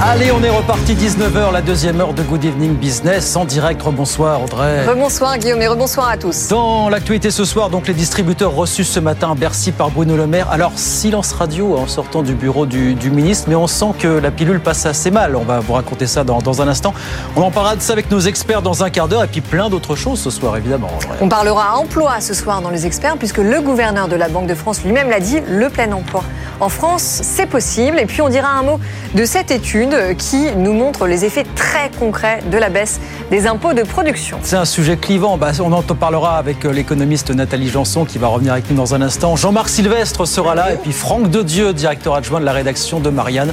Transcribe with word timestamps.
Allez, 0.00 0.30
on 0.30 0.40
est 0.44 0.48
reparti 0.48 0.94
19h, 0.94 1.52
la 1.52 1.60
deuxième 1.60 2.00
heure 2.00 2.14
de 2.14 2.22
Good 2.22 2.44
Evening 2.44 2.76
Business 2.76 3.34
en 3.34 3.44
direct. 3.44 3.82
Rebonsoir 3.82 4.44
Audrey. 4.44 4.86
Rebonsoir 4.86 5.36
Guillaume 5.38 5.60
et 5.60 5.66
rebonsoir 5.66 6.08
à 6.08 6.16
tous. 6.16 6.46
Dans 6.46 6.88
l'actualité 6.88 7.32
ce 7.32 7.44
soir, 7.44 7.68
donc 7.68 7.88
les 7.88 7.94
distributeurs 7.94 8.54
reçus 8.54 8.84
ce 8.84 9.00
matin 9.00 9.32
à 9.32 9.34
Bercy 9.34 9.72
par 9.72 9.90
Bruno 9.90 10.16
Le 10.16 10.28
Maire. 10.28 10.48
Alors, 10.52 10.70
silence 10.76 11.32
radio 11.32 11.76
en 11.76 11.88
sortant 11.88 12.22
du 12.22 12.34
bureau 12.34 12.64
du, 12.64 12.94
du 12.94 13.10
ministre, 13.10 13.46
mais 13.48 13.56
on 13.56 13.66
sent 13.66 13.92
que 13.98 14.06
la 14.06 14.30
pilule 14.30 14.60
passe 14.60 14.86
assez 14.86 15.10
mal. 15.10 15.34
On 15.34 15.42
va 15.42 15.58
vous 15.58 15.72
raconter 15.72 16.06
ça 16.06 16.22
dans, 16.22 16.38
dans 16.38 16.62
un 16.62 16.68
instant. 16.68 16.94
On 17.34 17.42
en 17.42 17.50
parlera 17.50 17.74
de 17.74 17.82
ça 17.82 17.92
avec 17.92 18.08
nos 18.08 18.20
experts 18.20 18.62
dans 18.62 18.84
un 18.84 18.90
quart 18.90 19.08
d'heure 19.08 19.24
et 19.24 19.28
puis 19.28 19.40
plein 19.40 19.68
d'autres 19.68 19.96
choses 19.96 20.20
ce 20.20 20.30
soir, 20.30 20.56
évidemment. 20.56 20.90
Audrey. 20.96 21.18
On 21.20 21.28
parlera 21.28 21.76
emploi 21.76 22.20
ce 22.20 22.34
soir 22.34 22.62
dans 22.62 22.70
les 22.70 22.86
experts 22.86 23.16
puisque 23.18 23.38
le 23.38 23.60
gouverneur 23.60 24.06
de 24.06 24.14
la 24.14 24.28
Banque 24.28 24.46
de 24.46 24.54
France 24.54 24.84
lui-même 24.84 25.10
l'a 25.10 25.18
dit, 25.18 25.40
le 25.48 25.68
plein 25.70 25.90
emploi 25.90 26.22
en 26.60 26.68
France, 26.68 27.20
c'est 27.22 27.46
possible. 27.46 27.98
Et 27.98 28.06
puis 28.06 28.20
on 28.20 28.28
dira 28.28 28.48
un 28.48 28.62
mot 28.62 28.80
de 29.14 29.24
cette 29.24 29.50
étude 29.50 29.87
qui 30.16 30.52
nous 30.56 30.72
montre 30.72 31.06
les 31.06 31.24
effets 31.24 31.44
très 31.54 31.90
concrets 31.98 32.40
de 32.50 32.58
la 32.58 32.68
baisse 32.68 33.00
des 33.30 33.46
impôts 33.46 33.72
de 33.72 33.82
production. 33.82 34.38
C'est 34.42 34.56
un 34.56 34.64
sujet 34.64 34.96
clivant. 34.96 35.36
Bah, 35.36 35.52
on 35.60 35.72
en 35.72 35.82
parlera 35.82 36.38
avec 36.38 36.64
euh, 36.64 36.72
l'économiste 36.72 37.30
Nathalie 37.30 37.68
Janson 37.68 38.04
qui 38.04 38.18
va 38.18 38.28
revenir 38.28 38.52
avec 38.52 38.70
nous 38.70 38.76
dans 38.76 38.94
un 38.94 39.02
instant. 39.02 39.36
Jean-Marc 39.36 39.68
Sylvestre 39.68 40.26
sera 40.26 40.54
là 40.54 40.72
et 40.72 40.76
puis 40.76 40.92
Franck 40.92 41.30
Dedieu, 41.30 41.72
directeur 41.72 42.14
adjoint 42.14 42.40
de 42.40 42.44
la 42.44 42.52
rédaction 42.52 43.00
de 43.00 43.10
Marianne. 43.10 43.52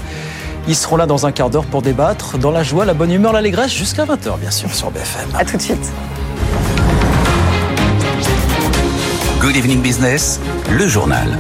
Ils 0.68 0.76
seront 0.76 0.98
là 0.98 1.06
dans 1.06 1.26
un 1.26 1.32
quart 1.32 1.50
d'heure 1.50 1.66
pour 1.66 1.82
débattre 1.82 2.38
dans 2.38 2.52
la 2.52 2.64
joie, 2.64 2.86
la 2.86 2.94
bonne 2.94 3.12
humeur, 3.12 3.34
l'allégresse 3.34 3.72
jusqu'à 3.72 4.06
20h 4.06 4.40
bien 4.40 4.52
sûr 4.52 4.74
sur 4.74 4.92
BFM. 4.92 5.30
A 5.38 5.46
tout 5.46 5.58
de 5.58 5.62
suite. 5.62 5.92
Good 9.42 9.56
evening 9.56 9.82
business, 9.82 10.40
le 10.72 10.88
journal. 10.88 11.38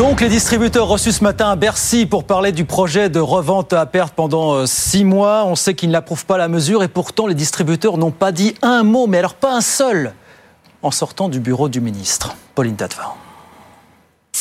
Donc 0.00 0.22
les 0.22 0.30
distributeurs 0.30 0.88
reçus 0.88 1.12
ce 1.12 1.22
matin 1.22 1.50
à 1.50 1.56
Bercy 1.56 2.06
pour 2.06 2.24
parler 2.24 2.52
du 2.52 2.64
projet 2.64 3.10
de 3.10 3.20
revente 3.20 3.74
à 3.74 3.84
perte 3.84 4.14
pendant 4.14 4.54
euh, 4.54 4.64
six 4.64 5.04
mois. 5.04 5.44
On 5.44 5.56
sait 5.56 5.74
qu'ils 5.74 5.90
n'approuvent 5.90 6.24
pas 6.24 6.38
la 6.38 6.48
mesure 6.48 6.82
et 6.82 6.88
pourtant 6.88 7.26
les 7.26 7.34
distributeurs 7.34 7.98
n'ont 7.98 8.10
pas 8.10 8.32
dit 8.32 8.54
un 8.62 8.82
mot, 8.82 9.06
mais 9.06 9.18
alors 9.18 9.34
pas 9.34 9.54
un 9.54 9.60
seul, 9.60 10.14
en 10.80 10.90
sortant 10.90 11.28
du 11.28 11.38
bureau 11.38 11.68
du 11.68 11.82
ministre. 11.82 12.34
Pauline 12.54 12.76
Tatvan. 12.76 13.14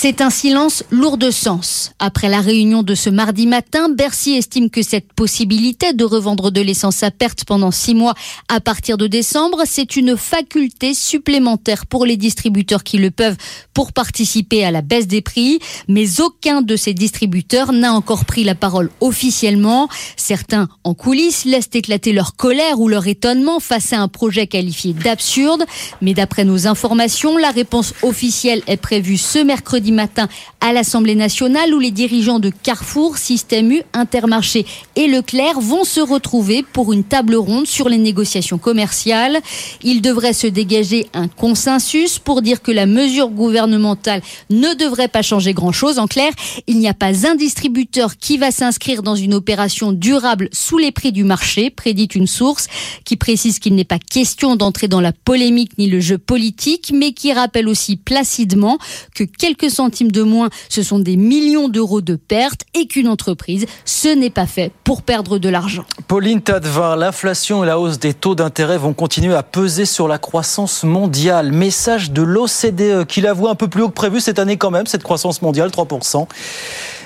C'est 0.01 0.21
un 0.21 0.29
silence 0.29 0.85
lourd 0.91 1.17
de 1.17 1.29
sens. 1.29 1.91
Après 1.99 2.29
la 2.29 2.39
réunion 2.39 2.83
de 2.83 2.95
ce 2.95 3.09
mardi 3.09 3.45
matin, 3.45 3.89
Bercy 3.89 4.31
estime 4.31 4.69
que 4.69 4.81
cette 4.81 5.11
possibilité 5.11 5.91
de 5.91 6.05
revendre 6.05 6.51
de 6.51 6.61
l'essence 6.61 7.03
à 7.03 7.11
perte 7.11 7.43
pendant 7.43 7.71
six 7.71 7.95
mois 7.95 8.13
à 8.47 8.61
partir 8.61 8.95
de 8.95 9.07
décembre, 9.07 9.63
c'est 9.65 9.97
une 9.97 10.15
faculté 10.15 10.93
supplémentaire 10.93 11.85
pour 11.85 12.05
les 12.05 12.15
distributeurs 12.15 12.85
qui 12.85 12.97
le 12.97 13.11
peuvent 13.11 13.35
pour 13.73 13.91
participer 13.91 14.63
à 14.63 14.71
la 14.71 14.81
baisse 14.81 15.05
des 15.05 15.19
prix. 15.21 15.59
Mais 15.89 16.21
aucun 16.21 16.61
de 16.61 16.77
ces 16.77 16.93
distributeurs 16.93 17.73
n'a 17.73 17.91
encore 17.91 18.23
pris 18.23 18.45
la 18.45 18.55
parole 18.55 18.91
officiellement. 19.01 19.89
Certains, 20.15 20.69
en 20.85 20.93
coulisses, 20.93 21.43
laissent 21.43 21.71
éclater 21.73 22.13
leur 22.13 22.37
colère 22.37 22.79
ou 22.79 22.87
leur 22.87 23.05
étonnement 23.07 23.59
face 23.59 23.91
à 23.91 23.99
un 23.99 24.07
projet 24.07 24.47
qualifié 24.47 24.93
d'absurde. 24.93 25.65
Mais 26.01 26.13
d'après 26.13 26.45
nos 26.45 26.67
informations, 26.67 27.37
la 27.37 27.51
réponse 27.51 27.93
officielle 28.01 28.63
est 28.65 28.77
prévue 28.77 29.17
ce 29.17 29.39
mercredi 29.39 29.88
matin 29.91 30.27
à 30.61 30.73
l'Assemblée 30.73 31.15
nationale 31.15 31.73
où 31.73 31.79
les 31.79 31.91
dirigeants 31.91 32.39
de 32.39 32.49
Carrefour, 32.49 33.17
Système 33.17 33.71
U, 33.71 33.81
Intermarché 33.93 34.65
et 34.95 35.07
Leclerc 35.07 35.59
vont 35.59 35.83
se 35.83 35.99
retrouver 35.99 36.63
pour 36.63 36.93
une 36.93 37.03
table 37.03 37.35
ronde 37.35 37.67
sur 37.67 37.89
les 37.89 37.97
négociations 37.97 38.57
commerciales. 38.57 39.39
Il 39.83 40.01
devrait 40.01 40.33
se 40.33 40.47
dégager 40.47 41.07
un 41.13 41.27
consensus 41.27 42.19
pour 42.19 42.41
dire 42.41 42.61
que 42.61 42.71
la 42.71 42.85
mesure 42.85 43.29
gouvernementale 43.29 44.21
ne 44.49 44.73
devrait 44.73 45.07
pas 45.07 45.21
changer 45.21 45.53
grand-chose. 45.53 45.99
En 45.99 46.07
clair, 46.07 46.31
il 46.67 46.79
n'y 46.79 46.87
a 46.87 46.93
pas 46.93 47.27
un 47.27 47.35
distributeur 47.35 48.17
qui 48.17 48.37
va 48.37 48.51
s'inscrire 48.51 49.03
dans 49.03 49.15
une 49.15 49.33
opération 49.33 49.91
durable 49.91 50.49
sous 50.51 50.77
les 50.77 50.91
prix 50.91 51.11
du 51.11 51.23
marché, 51.23 51.69
prédit 51.69 52.05
une 52.05 52.27
source 52.27 52.67
qui 53.05 53.15
précise 53.15 53.59
qu'il 53.59 53.75
n'est 53.75 53.83
pas 53.83 53.99
question 53.99 54.55
d'entrer 54.55 54.87
dans 54.87 55.01
la 55.01 55.11
polémique 55.11 55.77
ni 55.77 55.87
le 55.87 55.99
jeu 55.99 56.17
politique, 56.17 56.91
mais 56.93 57.13
qui 57.13 57.33
rappelle 57.33 57.67
aussi 57.67 57.97
placidement 57.97 58.77
que 59.15 59.23
quelques 59.23 59.69
centimes 59.79 60.11
de 60.11 60.23
moins, 60.23 60.49
ce 60.67 60.83
sont 60.83 60.99
des 60.99 61.15
millions 61.15 61.69
d'euros 61.69 62.01
de 62.01 62.17
pertes 62.17 62.63
et 62.73 62.85
qu'une 62.85 63.07
entreprise, 63.07 63.65
ce 63.85 64.09
n'est 64.09 64.29
pas 64.29 64.45
fait 64.45 64.73
pour 64.83 65.03
perdre 65.03 65.37
de 65.37 65.47
l'argent. 65.47 65.85
Pauline 66.09 66.41
Tadevin, 66.41 66.97
l'inflation 66.97 67.63
et 67.63 67.67
la 67.67 67.79
hausse 67.79 67.97
des 67.97 68.13
taux 68.13 68.35
d'intérêt 68.35 68.77
vont 68.77 68.91
continuer 68.91 69.33
à 69.33 69.41
peser 69.41 69.85
sur 69.85 70.09
la 70.09 70.17
croissance 70.17 70.83
mondiale. 70.83 71.53
Message 71.53 72.11
de 72.11 72.21
l'OCDE 72.21 73.05
qui 73.07 73.21
la 73.21 73.31
voit 73.31 73.51
un 73.51 73.55
peu 73.55 73.69
plus 73.69 73.83
haut 73.83 73.87
que 73.87 73.93
prévu 73.93 74.19
cette 74.19 74.37
année 74.37 74.57
quand 74.57 74.69
même, 74.69 74.85
cette 74.85 75.03
croissance 75.03 75.41
mondiale, 75.41 75.69
3%, 75.69 76.27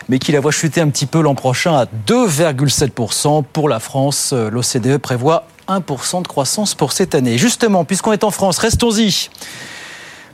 mais 0.09 0.17
qui 0.17 0.31
la 0.31 0.39
voit 0.39 0.51
chuter 0.51 0.81
un 0.81 0.89
petit 0.89 1.05
peu 1.05 1.21
l'an 1.21 1.35
prochain 1.35 1.75
à 1.75 1.85
2,7%. 2.07 3.43
Pour 3.53 3.69
la 3.69 3.79
France, 3.79 4.33
l'OCDE 4.33 4.97
prévoit 4.97 5.45
1% 5.67 6.23
de 6.23 6.27
croissance 6.27 6.73
pour 6.73 6.91
cette 6.91 7.13
année. 7.13 7.37
Justement, 7.37 7.85
puisqu'on 7.85 8.13
est 8.13 8.23
en 8.23 8.31
France, 8.31 8.57
restons-y. 8.57 9.29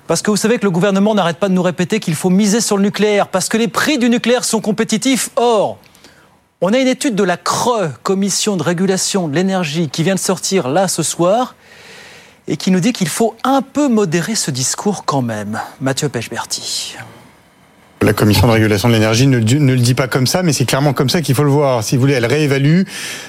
Parce 0.10 0.24
que 0.24 0.32
vous 0.32 0.38
savez 0.38 0.58
que 0.58 0.66
le 0.66 0.72
gouvernement 0.72 1.14
n'arrête 1.14 1.38
pas 1.38 1.50
de 1.50 1.54
nous 1.54 1.62
répéter 1.62 2.00
qu'il 2.00 2.16
faut 2.16 2.32
miser 2.32 2.62
sur 2.62 2.78
le 2.78 2.82
nucléaire, 2.82 3.28
parce 3.28 3.48
que 3.48 3.58
les 3.58 3.68
prix 3.68 4.00
du 4.00 4.10
nucléaire 4.10 4.44
sont 4.44 4.60
compétitifs. 4.60 5.30
Or, 5.36 5.78
on 6.62 6.74
a 6.74 6.80
une 6.80 6.88
étude 6.88 7.14
de 7.14 7.22
la 7.22 7.38
CRE, 7.38 7.92
Commission 8.02 8.58
de 8.58 8.64
régulation 8.64 9.28
de 9.28 9.36
l'énergie, 9.36 9.88
qui 9.88 10.02
vient 10.02 10.16
de 10.16 10.20
sortir 10.20 10.68
là 10.68 10.88
ce 10.88 11.04
soir, 11.04 11.54
et 12.48 12.58
qui 12.58 12.72
nous 12.72 12.80
dit 12.80 12.92
qu'il 12.92 13.08
faut 13.08 13.36
un 13.44 13.62
peu 13.62 13.88
modérer 13.88 14.34
ce 14.34 14.50
discours 14.50 15.06
quand 15.06 15.22
même. 15.22 15.62
Mathieu 15.80 16.10
Pechberti. 16.10 16.96
La 18.02 18.14
commission 18.14 18.48
de 18.48 18.54
régulation 18.54 18.88
de 18.88 18.94
l'énergie 18.94 19.28
ne, 19.28 19.40
le 19.40 19.76
dit 19.76 19.94
pas 19.94 20.08
comme 20.08 20.26
ça, 20.26 20.42
mais 20.42 20.54
c'est 20.54 20.64
clairement 20.64 20.94
comme 20.94 21.10
ça 21.10 21.22
qu'il 21.22 21.36
faut 21.36 21.44
le 21.44 21.50
voir. 21.50 21.84
Si 21.84 21.96
vous 21.96 22.02
voulez, 22.02 22.14
elle 22.14 22.26
réévalue 22.26 22.84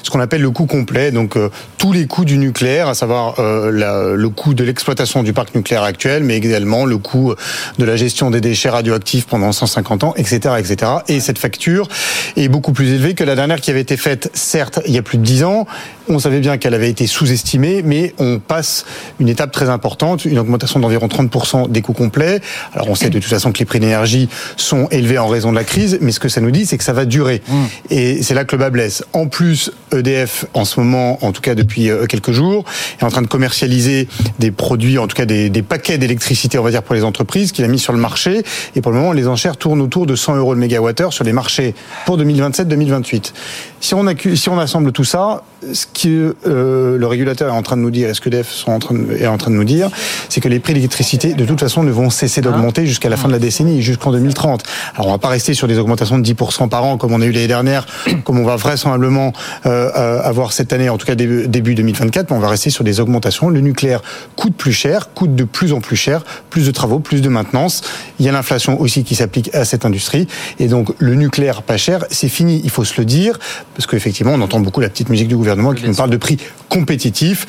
ce 0.04 0.10
qu'on 0.10 0.20
appelle 0.20 0.42
le 0.42 0.50
coût 0.52 0.66
complet, 0.66 1.10
donc 1.10 1.36
euh, 1.36 1.50
tous 1.76 1.92
les 1.92 2.06
coûts 2.06 2.24
du 2.24 2.38
nucléaire, 2.38 2.86
à 2.86 2.94
savoir 2.94 3.40
euh, 3.40 4.14
le 4.16 4.28
coût 4.28 4.54
de 4.54 4.62
l'exploitation 4.62 5.24
du 5.24 5.32
parc 5.32 5.56
nucléaire 5.56 5.82
actuel, 5.82 6.22
mais 6.22 6.36
également 6.36 6.84
le 6.84 6.98
coût 6.98 7.34
de 7.78 7.84
la 7.84 7.96
gestion 7.96 8.30
des 8.30 8.40
déchets 8.40 8.68
radioactifs 8.68 9.26
pendant 9.26 9.50
150 9.50 10.04
ans, 10.04 10.14
etc., 10.16 10.54
etc. 10.60 10.92
Et 11.08 11.18
cette 11.18 11.38
facture 11.38 11.88
est 12.36 12.46
beaucoup 12.46 12.72
plus 12.72 12.92
élevée 12.92 13.14
que 13.14 13.24
la 13.24 13.34
dernière 13.34 13.60
qui 13.60 13.72
avait 13.72 13.80
été 13.80 13.96
faite, 13.96 14.30
certes, 14.34 14.78
il 14.86 14.94
y 14.94 14.98
a 14.98 15.02
plus 15.02 15.18
de 15.18 15.24
10 15.24 15.42
ans. 15.42 15.66
On 16.08 16.20
savait 16.20 16.40
bien 16.40 16.58
qu'elle 16.58 16.74
avait 16.74 16.90
été 16.90 17.08
sous-estimée, 17.08 17.82
mais 17.84 18.14
on 18.18 18.38
passe 18.38 18.84
une 19.18 19.28
étape 19.28 19.50
très 19.50 19.68
importante, 19.68 20.24
une 20.24 20.38
augmentation 20.38 20.78
d'environ 20.78 21.08
30% 21.08 21.70
des 21.70 21.82
coûts 21.82 21.92
complets. 21.92 22.40
Alors 22.72 22.88
on 22.88 22.94
sait 22.94 23.10
de 23.10 23.18
toute 23.18 23.28
façon 23.28 23.50
que 23.50 23.58
les 23.58 23.64
prix 23.64 23.80
d'énergie 23.80 24.28
sont 24.62 24.88
élevés 24.90 25.18
en 25.18 25.28
raison 25.28 25.50
de 25.50 25.56
la 25.56 25.64
crise, 25.64 25.98
mais 26.00 26.12
ce 26.12 26.20
que 26.20 26.28
ça 26.28 26.40
nous 26.40 26.50
dit, 26.50 26.66
c'est 26.66 26.78
que 26.78 26.84
ça 26.84 26.92
va 26.92 27.04
durer. 27.04 27.42
Mmh. 27.48 27.54
Et 27.90 28.22
c'est 28.22 28.34
là 28.34 28.44
que 28.44 28.56
le 28.56 28.60
bas 28.60 28.70
blesse. 28.70 29.04
En 29.12 29.26
plus, 29.26 29.72
EDF, 29.92 30.46
en 30.54 30.64
ce 30.64 30.80
moment, 30.80 31.24
en 31.24 31.32
tout 31.32 31.40
cas 31.40 31.54
depuis 31.54 31.90
quelques 32.08 32.32
jours, 32.32 32.64
est 33.00 33.04
en 33.04 33.10
train 33.10 33.22
de 33.22 33.26
commercialiser 33.26 34.08
des 34.38 34.50
produits, 34.50 34.98
en 34.98 35.06
tout 35.06 35.16
cas 35.16 35.26
des, 35.26 35.50
des 35.50 35.62
paquets 35.62 35.98
d'électricité, 35.98 36.58
on 36.58 36.62
va 36.62 36.70
dire, 36.70 36.82
pour 36.82 36.94
les 36.94 37.04
entreprises, 37.04 37.52
qu'il 37.52 37.64
a 37.64 37.68
mis 37.68 37.78
sur 37.78 37.92
le 37.92 37.98
marché. 37.98 38.42
Et 38.76 38.80
pour 38.80 38.92
le 38.92 38.98
moment, 38.98 39.12
les 39.12 39.26
enchères 39.26 39.56
tournent 39.56 39.80
autour 39.80 40.06
de 40.06 40.14
100 40.14 40.36
euros 40.36 40.54
le 40.54 40.60
mégawattheure 40.60 41.12
sur 41.12 41.24
les 41.24 41.32
marchés 41.32 41.74
pour 42.06 42.18
2027-2028. 42.18 43.32
Si 43.80 43.94
on, 43.94 44.04
si 44.34 44.48
on 44.48 44.58
assemble 44.58 44.92
tout 44.92 45.04
ça, 45.04 45.42
ce 45.72 45.86
que 45.86 46.36
euh, 46.46 46.96
le 46.96 47.06
régulateur 47.06 47.48
est 47.48 47.56
en 47.56 47.62
train 47.62 47.76
de 47.76 47.82
nous 47.82 47.90
dire, 47.90 48.08
et 48.08 48.14
ce 48.14 48.20
que 48.20 48.28
EDF 48.28 48.50
sont 48.50 48.72
en 48.72 48.78
train 48.78 48.94
de, 48.94 49.12
est 49.16 49.26
en 49.26 49.36
train 49.36 49.50
de 49.50 49.56
nous 49.56 49.64
dire, 49.64 49.90
c'est 50.28 50.40
que 50.40 50.48
les 50.48 50.58
prix 50.58 50.74
d'électricité, 50.74 51.34
de 51.34 51.44
toute 51.44 51.60
façon, 51.60 51.82
ne 51.82 51.90
vont 51.90 52.10
cesser 52.10 52.40
d'augmenter 52.40 52.86
jusqu'à 52.86 53.08
la 53.08 53.16
fin 53.16 53.28
de 53.28 53.32
la 53.32 53.38
décennie, 53.38 53.82
jusqu'en 53.82 54.12
2030. 54.12 54.62
Alors, 54.94 55.08
on 55.08 55.10
va 55.12 55.18
pas 55.18 55.28
rester 55.28 55.54
sur 55.54 55.68
des 55.68 55.78
augmentations 55.78 56.18
de 56.18 56.24
10% 56.24 56.68
par 56.68 56.84
an, 56.84 56.96
comme 56.96 57.12
on 57.12 57.20
a 57.20 57.26
eu 57.26 57.32
l'année 57.32 57.46
dernière, 57.46 57.86
comme 58.24 58.38
on 58.38 58.44
va 58.44 58.56
vraisemblablement 58.56 59.32
euh, 59.66 60.20
avoir 60.22 60.52
cette 60.52 60.72
année, 60.72 60.88
en 60.88 60.96
tout 60.96 61.06
cas 61.06 61.14
début 61.14 61.74
2024, 61.74 62.30
mais 62.30 62.36
on 62.36 62.40
va 62.40 62.48
rester 62.48 62.70
sur 62.70 62.84
des 62.84 63.00
augmentations. 63.00 63.50
Le 63.50 63.60
nucléaire 63.60 64.02
coûte 64.36 64.54
plus 64.54 64.72
cher, 64.72 65.12
coûte 65.12 65.34
de 65.34 65.44
plus 65.44 65.72
en 65.72 65.80
plus 65.80 65.96
cher, 65.96 66.24
plus 66.48 66.66
de 66.66 66.70
travaux, 66.70 67.00
plus 67.00 67.20
de 67.20 67.28
maintenance. 67.28 67.82
Il 68.18 68.26
y 68.26 68.28
a 68.28 68.32
l'inflation 68.32 68.80
aussi 68.80 69.04
qui 69.04 69.14
s'applique 69.14 69.54
à 69.54 69.64
cette 69.64 69.84
industrie. 69.84 70.26
Et 70.58 70.68
donc, 70.68 70.94
le 70.98 71.14
nucléaire 71.14 71.62
pas 71.62 71.76
cher, 71.76 72.04
c'est 72.10 72.28
fini, 72.28 72.60
il 72.64 72.70
faut 72.70 72.84
se 72.84 72.98
le 72.98 73.04
dire, 73.04 73.38
parce 73.74 73.86
qu'effectivement, 73.86 74.32
on 74.32 74.40
entend 74.40 74.60
beaucoup 74.60 74.80
la 74.80 74.88
petite 74.88 75.10
musique 75.10 75.28
du 75.28 75.36
gouvernement 75.36 75.49
qui 75.74 75.88
nous 75.88 75.94
parle 75.94 76.10
de 76.10 76.16
prix 76.16 76.38
compétitifs 76.68 77.46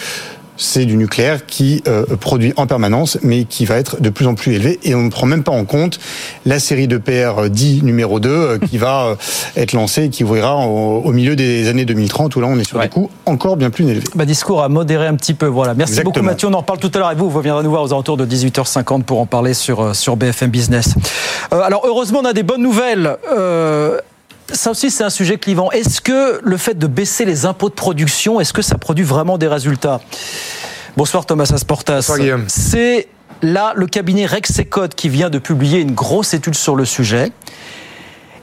c'est 0.58 0.86
du 0.86 0.96
nucléaire 0.96 1.48
qui 1.48 1.82
euh, 1.88 2.06
produit 2.20 2.54
en 2.56 2.68
permanence, 2.68 3.18
mais 3.24 3.46
qui 3.46 3.66
va 3.66 3.78
être 3.78 4.00
de 4.00 4.12
plus 4.12 4.28
en 4.28 4.36
plus 4.36 4.54
élevé. 4.54 4.80
Et 4.84 4.94
on 4.94 5.02
ne 5.02 5.10
prend 5.10 5.26
même 5.26 5.42
pas 5.44 5.52
en 5.52 5.66
compte 5.66 6.00
la 6.46 6.60
série 6.60 6.88
de 6.88 7.00
PR10 7.00 7.84
numéro 7.84 8.20
2 8.20 8.30
euh, 8.30 8.58
qui 8.60 8.78
va 8.78 9.06
euh, 9.08 9.16
être 9.56 9.74
lancée 9.74 10.04
et 10.04 10.10
qui 10.10 10.24
ouvrira 10.24 10.58
au, 10.68 11.02
au 11.02 11.12
milieu 11.14 11.36
des 11.36 11.68
années 11.68 11.86
2030, 11.86 12.36
où 12.36 12.42
là 12.42 12.48
on 12.48 12.60
est 12.60 12.64
sur 12.64 12.78
Ouais. 12.78 12.84
des 12.84 12.90
coûts 12.90 13.10
encore 13.26 13.58
bien 13.58 13.72
plus 13.72 13.88
élevés. 13.90 14.04
Bah, 14.14 14.26
discours 14.26 14.62
à 14.62 14.70
modérer 14.70 15.08
un 15.08 15.16
petit 15.16 15.34
peu. 15.34 15.48
Voilà. 15.48 15.74
Merci 15.74 15.94
Exactement. 15.94 16.14
beaucoup 16.14 16.26
Mathieu. 16.26 16.48
On 16.48 16.54
en 16.54 16.60
reparle 16.60 16.80
tout 16.80 16.92
à 16.94 16.98
l'heure 17.00 17.08
avec 17.08 17.18
vous. 17.20 17.30
Vous 17.32 17.38
reviendrez 17.40 17.64
nous 17.64 17.72
voir 17.72 17.82
aux 17.82 17.92
alentours 17.94 18.18
de 18.18 18.26
18h50 18.28 19.02
pour 19.04 19.20
en 19.20 19.26
parler 19.26 19.56
sur, 19.56 19.80
euh, 19.82 19.94
sur 19.94 20.16
BFM 20.16 20.52
Business. 20.52 20.94
Euh, 21.54 21.62
alors 21.62 21.82
heureusement, 21.88 22.20
on 22.22 22.26
a 22.26 22.34
des 22.34 22.44
bonnes 22.44 22.62
nouvelles. 22.62 23.18
Ça 24.54 24.72
aussi, 24.72 24.92
c'est 24.92 25.04
un 25.04 25.10
sujet 25.10 25.38
clivant. 25.38 25.72
Est-ce 25.72 26.02
que 26.02 26.40
le 26.44 26.58
fait 26.58 26.78
de 26.78 26.88
baisser 26.88 27.26
les 27.26 27.46
impôts 27.46 27.70
de 27.70 27.74
production, 27.74 28.40
est-ce 28.40 28.54
que 28.54 28.62
ça 28.62 28.78
produit 28.78 29.06
vraiment 29.06 29.38
des 29.38 29.48
résultats? 29.48 30.02
Bonsoir 30.98 31.26
Thomas 31.26 31.52
Asportas. 31.54 32.12
C'est 32.48 33.08
là 33.42 33.74
le 33.76 33.88
cabinet 33.88 34.26
Rexecode 34.26 34.94
qui 34.94 35.10
vient 35.10 35.30
de 35.30 35.40
publier 35.40 35.80
une 35.80 35.94
grosse 35.94 36.34
étude 36.34 36.56
sur 36.56 36.76
le 36.76 36.86
sujet 36.86 37.32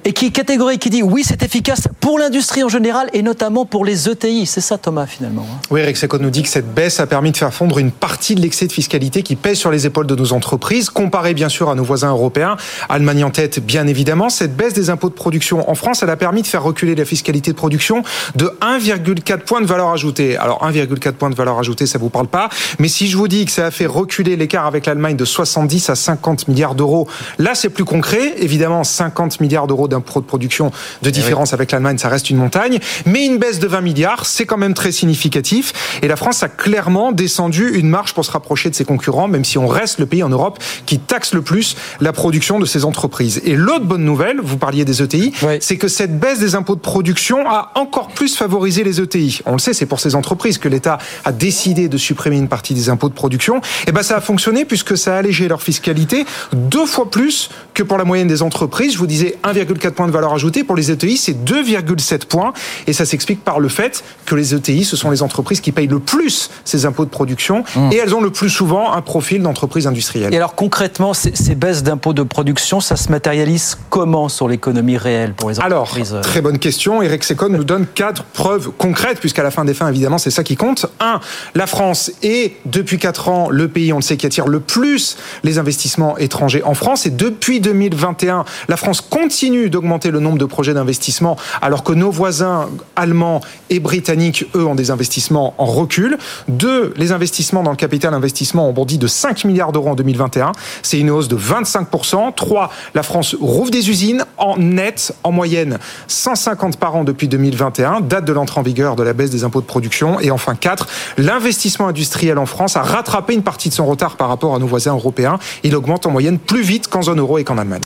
et 0.04 0.12
qui 0.12 0.26
est 0.26 0.30
catégorique, 0.30 0.80
qui 0.80 0.90
dit 0.90 1.02
oui, 1.02 1.22
c'est 1.26 1.42
efficace 1.42 1.88
pour 2.00 2.18
l'industrie 2.18 2.62
en 2.64 2.68
général 2.68 3.08
et 3.12 3.22
notamment 3.22 3.64
pour 3.64 3.84
les 3.84 4.08
ETI. 4.08 4.46
C'est 4.46 4.60
ça 4.60 4.78
Thomas 4.78 5.06
finalement. 5.06 5.46
hein. 5.50 5.58
Oui, 5.70 5.82
Rexecode 5.82 6.22
nous 6.22 6.30
dit 6.30 6.42
que 6.42 6.48
cette 6.48 6.72
baisse 6.74 7.00
a 7.00 7.06
permis 7.06 7.32
de 7.32 7.36
faire 7.36 7.52
fondre 7.52 7.78
une 7.78 7.90
partie 7.90 8.34
de 8.34 8.40
l'excès 8.40 8.66
de 8.66 8.72
fiscalité 8.72 9.22
qui 9.22 9.36
pèse 9.36 9.58
sur 9.58 9.70
les 9.70 9.86
épaules 9.86 10.06
de 10.06 10.14
nos 10.14 10.32
entreprises, 10.32 10.90
comparé 10.90 11.34
bien 11.34 11.48
sûr 11.48 11.70
à 11.70 11.74
nos 11.74 11.84
voisins 11.84 12.10
européens, 12.10 12.56
Allemagne 12.88 13.24
en 13.24 13.30
tête 13.30 13.64
bien 13.64 13.86
évidemment. 13.86 14.28
Cette 14.28 14.56
baisse 14.56 14.74
des 14.74 14.90
impôts 14.90 15.08
de 15.08 15.14
production 15.14 15.68
en 15.70 15.74
France, 15.74 16.02
elle 16.02 16.10
a 16.10 16.16
permis 16.16 16.42
de 16.42 16.46
faire 16.46 16.62
reculer 16.62 16.94
la 16.94 17.04
fiscalité 17.04 17.50
de 17.52 17.56
production 17.56 18.02
de 18.36 18.52
1,4 18.60 19.38
points 19.40 19.60
de 19.60 19.66
valeur 19.66 19.88
ajoutée. 19.90 20.36
Alors 20.36 20.66
1,4 20.66 21.12
points 21.12 21.30
de 21.30 21.34
valeur 21.34 21.58
ajoutée, 21.58 21.86
ça 21.86 21.98
vous 21.98 22.10
parle 22.10 22.28
pas, 22.28 22.48
mais 22.78 22.88
si 22.88 23.08
je 23.08 23.16
vous 23.16 23.28
dis 23.28 23.44
que 23.44 23.52
ça 23.52 23.66
a 23.66 23.70
fait 23.70 23.86
reculer 23.86 24.36
l'écart 24.36 24.66
avec 24.66 24.86
l'Allemagne 24.86 25.16
de 25.16 25.24
70 25.24 25.90
à 25.90 25.94
50 25.94 26.48
milliards 26.48 26.74
d'euros, 26.74 27.08
là 27.38 27.54
c'est 27.54 27.68
plus 27.68 27.84
concret. 27.84 28.34
Évidemment, 28.38 28.84
50 28.84 29.40
milliards 29.40 29.66
d'euros 29.66 29.88
de 30.00 30.26
production 30.26 30.70
de 31.02 31.10
différence 31.10 31.52
avec 31.52 31.72
l'Allemagne, 31.72 31.98
ça 31.98 32.08
reste 32.08 32.30
une 32.30 32.36
montagne, 32.36 32.78
mais 33.06 33.24
une 33.26 33.38
baisse 33.38 33.58
de 33.58 33.66
20 33.66 33.80
milliards, 33.80 34.26
c'est 34.26 34.46
quand 34.46 34.56
même 34.56 34.74
très 34.74 34.92
significatif. 34.92 35.98
Et 36.02 36.08
la 36.08 36.16
France 36.16 36.42
a 36.42 36.48
clairement 36.48 37.12
descendu 37.12 37.70
une 37.74 37.88
marche 37.88 38.14
pour 38.14 38.24
se 38.24 38.30
rapprocher 38.30 38.70
de 38.70 38.74
ses 38.74 38.84
concurrents, 38.84 39.28
même 39.28 39.44
si 39.44 39.58
on 39.58 39.66
reste 39.66 39.98
le 39.98 40.06
pays 40.06 40.22
en 40.22 40.28
Europe 40.28 40.58
qui 40.86 40.98
taxe 40.98 41.34
le 41.34 41.42
plus 41.42 41.76
la 42.00 42.12
production 42.12 42.58
de 42.58 42.66
ses 42.66 42.84
entreprises. 42.84 43.40
Et 43.44 43.54
l'autre 43.56 43.84
bonne 43.84 44.04
nouvelle, 44.04 44.40
vous 44.42 44.56
parliez 44.58 44.84
des 44.84 45.02
ETI, 45.02 45.32
Oui. 45.42 45.58
c'est 45.60 45.76
que 45.76 45.88
cette 45.88 46.18
baisse 46.18 46.38
des 46.40 46.54
impôts 46.54 46.74
de 46.76 46.80
production 46.80 47.48
a 47.48 47.72
encore 47.74 48.08
plus 48.08 48.36
favorisé 48.36 48.84
les 48.84 49.00
ETI. 49.00 49.40
On 49.46 49.52
le 49.52 49.58
sait, 49.58 49.72
c'est 49.74 49.86
pour 49.86 50.00
ces 50.00 50.14
entreprises 50.14 50.58
que 50.58 50.68
l'État 50.68 50.98
a 51.24 51.32
décidé 51.32 51.88
de 51.88 51.96
supprimer 51.98 52.36
une 52.36 52.48
partie 52.48 52.74
des 52.74 52.88
impôts 52.90 53.08
de 53.08 53.14
production. 53.14 53.60
Et 53.86 53.92
ben 53.92 54.02
ça 54.02 54.16
a 54.16 54.20
fonctionné 54.20 54.64
puisque 54.64 54.96
ça 54.96 55.14
a 55.14 55.18
allégé 55.18 55.48
leur 55.48 55.62
fiscalité 55.62 56.24
deux 56.52 56.86
fois 56.86 57.10
plus 57.10 57.50
que 57.74 57.82
pour 57.82 57.98
la 57.98 58.04
moyenne 58.04 58.28
des 58.28 58.42
entreprises. 58.42 58.92
Je 58.94 58.98
vous 58.98 59.06
disais 59.06 59.36
1,4 59.44 59.77
points 59.94 60.06
de 60.06 60.12
valeur 60.12 60.32
ajoutée 60.32 60.64
pour 60.64 60.76
les 60.76 60.90
ETI, 60.90 61.16
c'est 61.16 61.44
2,7 61.44 62.26
points. 62.26 62.52
Et 62.86 62.92
ça 62.92 63.04
s'explique 63.04 63.44
par 63.44 63.60
le 63.60 63.68
fait 63.68 64.04
que 64.26 64.34
les 64.34 64.54
ETI, 64.54 64.84
ce 64.84 64.96
sont 64.96 65.10
les 65.10 65.22
entreprises 65.22 65.60
qui 65.60 65.72
payent 65.72 65.86
le 65.86 65.98
plus 65.98 66.50
ces 66.64 66.86
impôts 66.86 67.04
de 67.04 67.10
production 67.10 67.64
et 67.90 67.96
elles 67.96 68.14
ont 68.14 68.20
le 68.20 68.30
plus 68.30 68.50
souvent 68.50 68.92
un 68.92 69.00
profil 69.00 69.42
d'entreprise 69.42 69.86
industrielle. 69.86 70.32
Et 70.32 70.36
alors 70.36 70.54
concrètement, 70.54 71.14
ces, 71.14 71.34
ces 71.34 71.54
baisses 71.54 71.82
d'impôts 71.82 72.12
de 72.12 72.22
production, 72.22 72.80
ça 72.80 72.96
se 72.96 73.10
matérialise 73.10 73.78
comment 73.90 74.28
sur 74.28 74.48
l'économie 74.48 74.96
réelle 74.96 75.34
pour 75.34 75.50
les 75.50 75.60
Alors, 75.60 75.82
entreprises 75.82 76.14
euh 76.14 76.20
très 76.20 76.40
bonne 76.42 76.58
question. 76.58 77.02
Eric 77.02 77.24
Secon 77.24 77.48
nous 77.48 77.64
donne 77.64 77.86
quatre 77.86 78.24
preuves 78.24 78.70
concrètes, 78.76 79.20
puisqu'à 79.20 79.42
la 79.42 79.50
fin 79.50 79.64
des 79.64 79.74
fins, 79.74 79.88
évidemment, 79.88 80.18
c'est 80.18 80.30
ça 80.30 80.44
qui 80.44 80.56
compte. 80.56 80.86
Un, 81.00 81.20
la 81.54 81.66
France 81.66 82.12
est, 82.22 82.56
depuis 82.66 82.98
quatre 82.98 83.28
ans, 83.28 83.48
le 83.50 83.68
pays, 83.68 83.92
on 83.92 83.96
le 83.96 84.02
sait, 84.02 84.16
qui 84.16 84.26
attire 84.26 84.46
le 84.46 84.60
plus 84.60 85.16
les 85.44 85.58
investissements 85.58 86.18
étrangers 86.18 86.62
en 86.64 86.74
France. 86.74 87.06
Et 87.06 87.10
depuis 87.10 87.60
2021, 87.60 88.44
la 88.68 88.76
France 88.76 89.00
continue 89.00 89.67
d'augmenter 89.70 90.10
le 90.10 90.20
nombre 90.20 90.38
de 90.38 90.44
projets 90.44 90.74
d'investissement, 90.74 91.36
alors 91.62 91.82
que 91.84 91.92
nos 91.92 92.10
voisins 92.10 92.68
allemands 92.96 93.40
et 93.70 93.80
britanniques, 93.80 94.46
eux, 94.54 94.66
ont 94.66 94.74
des 94.74 94.90
investissements 94.90 95.54
en 95.58 95.66
recul. 95.66 96.18
Deux, 96.48 96.92
les 96.96 97.12
investissements 97.12 97.62
dans 97.62 97.70
le 97.70 97.76
capital 97.76 98.14
investissement 98.14 98.68
ont 98.68 98.72
bondi 98.72 98.98
de 98.98 99.06
5 99.06 99.44
milliards 99.44 99.72
d'euros 99.72 99.90
en 99.90 99.94
2021. 99.94 100.52
C'est 100.82 100.98
une 100.98 101.10
hausse 101.10 101.28
de 101.28 101.36
25%. 101.36 102.34
Trois, 102.34 102.70
la 102.94 103.02
France 103.02 103.36
rouvre 103.40 103.70
des 103.70 103.90
usines 103.90 104.24
en 104.36 104.56
net, 104.56 105.14
en 105.24 105.32
moyenne 105.32 105.78
150 106.08 106.78
par 106.78 106.96
an 106.96 107.04
depuis 107.04 107.28
2021, 107.28 108.00
date 108.00 108.24
de 108.24 108.32
l'entrée 108.32 108.60
en 108.60 108.62
vigueur 108.62 108.96
de 108.96 109.02
la 109.02 109.12
baisse 109.12 109.30
des 109.30 109.44
impôts 109.44 109.60
de 109.60 109.66
production. 109.66 110.20
Et 110.20 110.30
enfin, 110.30 110.54
quatre, 110.54 110.86
l'investissement 111.16 111.88
industriel 111.88 112.38
en 112.38 112.46
France 112.46 112.76
a 112.76 112.82
rattrapé 112.82 113.34
une 113.34 113.42
partie 113.42 113.68
de 113.68 113.74
son 113.74 113.86
retard 113.86 114.16
par 114.16 114.28
rapport 114.28 114.54
à 114.54 114.58
nos 114.58 114.66
voisins 114.66 114.92
européens. 114.92 115.38
Il 115.62 115.74
augmente 115.74 116.06
en 116.06 116.10
moyenne 116.10 116.38
plus 116.38 116.62
vite 116.62 116.88
qu'en 116.88 117.02
zone 117.02 117.20
euro 117.20 117.38
et 117.38 117.44
qu'en 117.44 117.58
Allemagne. 117.58 117.82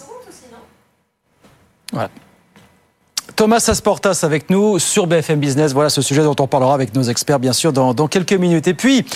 Voilà. 1.92 2.10
Thomas 3.36 3.64
Asportas 3.68 4.20
avec 4.22 4.50
nous 4.50 4.78
sur 4.78 5.06
BFM 5.06 5.40
Business. 5.40 5.72
Voilà 5.72 5.90
ce 5.90 6.02
sujet 6.02 6.22
dont 6.22 6.36
on 6.38 6.46
parlera 6.46 6.74
avec 6.74 6.94
nos 6.94 7.02
experts, 7.02 7.38
bien 7.38 7.52
sûr, 7.52 7.72
dans, 7.72 7.94
dans 7.94 8.08
quelques 8.08 8.32
minutes. 8.32 8.66
Et 8.66 8.74
puis, 8.74 9.06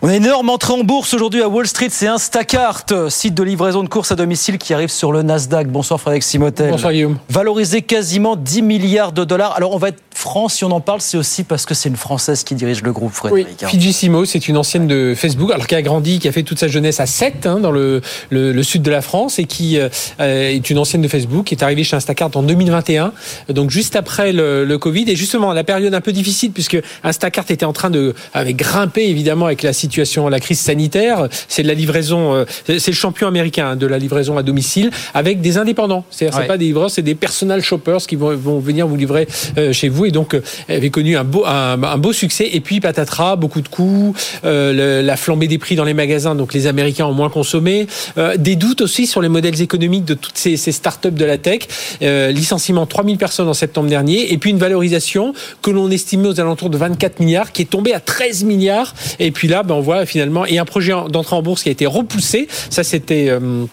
on 0.00 0.08
a 0.08 0.14
une 0.14 0.24
énorme 0.24 0.48
entrée 0.48 0.74
en 0.74 0.84
bourse 0.84 1.12
aujourd'hui 1.14 1.42
à 1.42 1.48
Wall 1.48 1.66
Street. 1.66 1.88
C'est 1.90 2.06
Instacart, 2.06 2.84
site 3.08 3.34
de 3.34 3.42
livraison 3.42 3.82
de 3.82 3.88
courses 3.88 4.12
à 4.12 4.14
domicile 4.14 4.56
qui 4.56 4.72
arrive 4.72 4.90
sur 4.90 5.10
le 5.10 5.22
Nasdaq. 5.22 5.66
Bonsoir 5.66 6.00
Frédéric 6.00 6.22
Simotel. 6.22 6.70
Bonsoir 6.70 6.92
Guillaume. 6.92 7.18
Valorisé 7.28 7.82
quasiment 7.82 8.36
10 8.36 8.62
milliards 8.62 9.10
de 9.10 9.24
dollars. 9.24 9.56
Alors, 9.56 9.74
on 9.74 9.78
va 9.78 9.88
être 9.88 9.98
franc, 10.14 10.48
si 10.48 10.64
on 10.64 10.70
en 10.70 10.80
parle, 10.80 11.00
c'est 11.00 11.16
aussi 11.16 11.42
parce 11.44 11.64
que 11.66 11.74
c'est 11.74 11.88
une 11.88 11.96
Française 11.96 12.42
qui 12.44 12.54
dirige 12.54 12.82
le 12.82 12.92
groupe, 12.92 13.12
Oui, 13.24 13.30
Frédéric. 13.42 13.62
hein. 13.64 13.68
Fijissimo, 13.68 14.24
c'est 14.24 14.46
une 14.48 14.56
ancienne 14.56 14.86
de 14.86 15.14
Facebook, 15.16 15.50
alors 15.52 15.66
qui 15.66 15.74
a 15.76 15.82
grandi, 15.82 16.18
qui 16.20 16.28
a 16.28 16.32
fait 16.32 16.42
toute 16.44 16.58
sa 16.60 16.66
jeunesse 16.68 17.00
à 17.00 17.06
Sète, 17.06 17.46
hein, 17.46 17.58
dans 17.60 17.70
le, 17.72 18.00
le, 18.30 18.52
le 18.52 18.62
sud 18.64 18.82
de 18.82 18.90
la 18.92 19.00
France, 19.00 19.38
et 19.40 19.44
qui 19.46 19.78
euh, 19.78 19.88
est 20.20 20.70
une 20.70 20.78
ancienne 20.78 21.02
de 21.02 21.08
Facebook, 21.08 21.46
qui 21.46 21.54
est 21.54 21.62
arrivée 21.62 21.82
chez 21.84 21.94
Instacart 21.96 22.30
en 22.34 22.42
2021, 22.42 23.12
donc 23.50 23.70
juste 23.70 23.94
après 23.96 24.32
le, 24.32 24.64
le 24.64 24.78
Covid, 24.78 25.04
et 25.08 25.14
justement 25.16 25.52
la 25.52 25.64
période 25.64 25.94
un 25.94 26.00
peu 26.00 26.12
difficile, 26.12 26.50
puisque 26.52 26.78
Instacart 27.04 27.44
était 27.48 27.64
en 27.64 27.72
train 27.72 27.90
de 27.90 28.14
avec 28.34 28.56
grimper 28.56 29.08
évidemment 29.08 29.46
avec 29.46 29.62
la 29.62 29.72
situation, 29.72 29.87
la 30.30 30.40
crise 30.40 30.60
sanitaire. 30.60 31.28
C'est 31.48 31.62
de 31.62 31.68
la 31.68 31.74
livraison, 31.74 32.34
euh, 32.34 32.44
c'est 32.66 32.88
le 32.88 32.92
champion 32.96 33.26
américain 33.28 33.70
hein, 33.70 33.76
de 33.76 33.86
la 33.86 33.98
livraison 33.98 34.36
à 34.38 34.42
domicile 34.42 34.90
avec 35.14 35.40
des 35.40 35.58
indépendants. 35.58 36.04
C'est-à-dire 36.10 36.36
Ouais. 36.36 36.42
c'est 36.44 36.48
pas 36.48 36.58
des 36.58 36.66
livreurs, 36.66 36.90
c'est 36.90 37.02
des 37.02 37.14
personal 37.14 37.62
shoppers 37.62 37.98
qui 38.06 38.16
vont, 38.16 38.36
vont 38.36 38.58
venir 38.58 38.86
vous 38.86 38.96
livrer 38.96 39.26
euh, 39.56 39.72
chez 39.72 39.88
vous, 39.88 40.04
et 40.06 40.10
donc 40.10 40.34
euh, 40.34 40.42
elle 40.68 40.76
avait 40.76 40.90
connu 40.90 41.16
un 41.16 41.24
beau 41.24 41.44
un, 41.46 41.82
un 41.82 41.98
beau 41.98 42.12
succès. 42.12 42.48
Et 42.52 42.60
puis 42.60 42.80
patatras, 42.80 43.36
beaucoup 43.36 43.60
de 43.60 43.68
coûts, 43.68 44.14
euh, 44.44 44.72
le- 45.00 45.06
la 45.06 45.16
flambée 45.16 45.48
des 45.48 45.58
prix 45.58 45.74
dans 45.76 45.84
les 45.84 45.94
magasins, 45.94 46.34
donc 46.34 46.52
les 46.54 46.66
Américains 46.66 47.06
ont 47.06 47.12
moins 47.14 47.30
consommé, 47.30 47.86
euh, 48.18 48.36
des 48.36 48.56
doutes 48.56 48.80
aussi 48.80 49.06
sur 49.06 49.20
les 49.22 49.28
modèles 49.28 49.60
économiques 49.60 50.04
de 50.04 50.14
toutes 50.14 50.36
ces, 50.38 50.56
ces 50.56 50.72
startups 50.72 51.10
de 51.10 51.24
la 51.24 51.38
tech, 51.38 51.60
euh, 52.02 52.30
licenciement 52.30 52.86
3000 52.86 53.16
personnes 53.18 53.48
en 53.48 53.54
septembre 53.54 53.88
dernier, 53.88 54.32
et 54.32 54.38
puis 54.38 54.50
une 54.50 54.58
valorisation 54.58 55.32
que 55.62 55.70
l'on 55.70 55.90
estimait 55.90 56.28
aux 56.28 56.40
alentours 56.40 56.70
de 56.70 56.76
24 56.78 57.20
milliards, 57.20 57.52
qui 57.52 57.62
est 57.62 57.70
tombée 57.70 57.94
à 57.94 58.00
13 58.00 58.44
milliards. 58.44 58.94
Et 59.18 59.30
puis 59.30 59.48
là, 59.48 59.62
ben, 59.62 59.77
on 59.78 59.80
voit 59.80 60.04
finalement, 60.06 60.44
et 60.46 60.58
un 60.58 60.64
projet 60.64 60.92
en- 60.92 61.08
d'entrée 61.08 61.36
en 61.36 61.42
bourse 61.42 61.62
qui 61.62 61.68
a 61.68 61.72
été 61.72 61.86
repoussé. 61.86 62.48
Ça, 62.70 62.84
c'était 62.84 63.28
euh, 63.30 63.64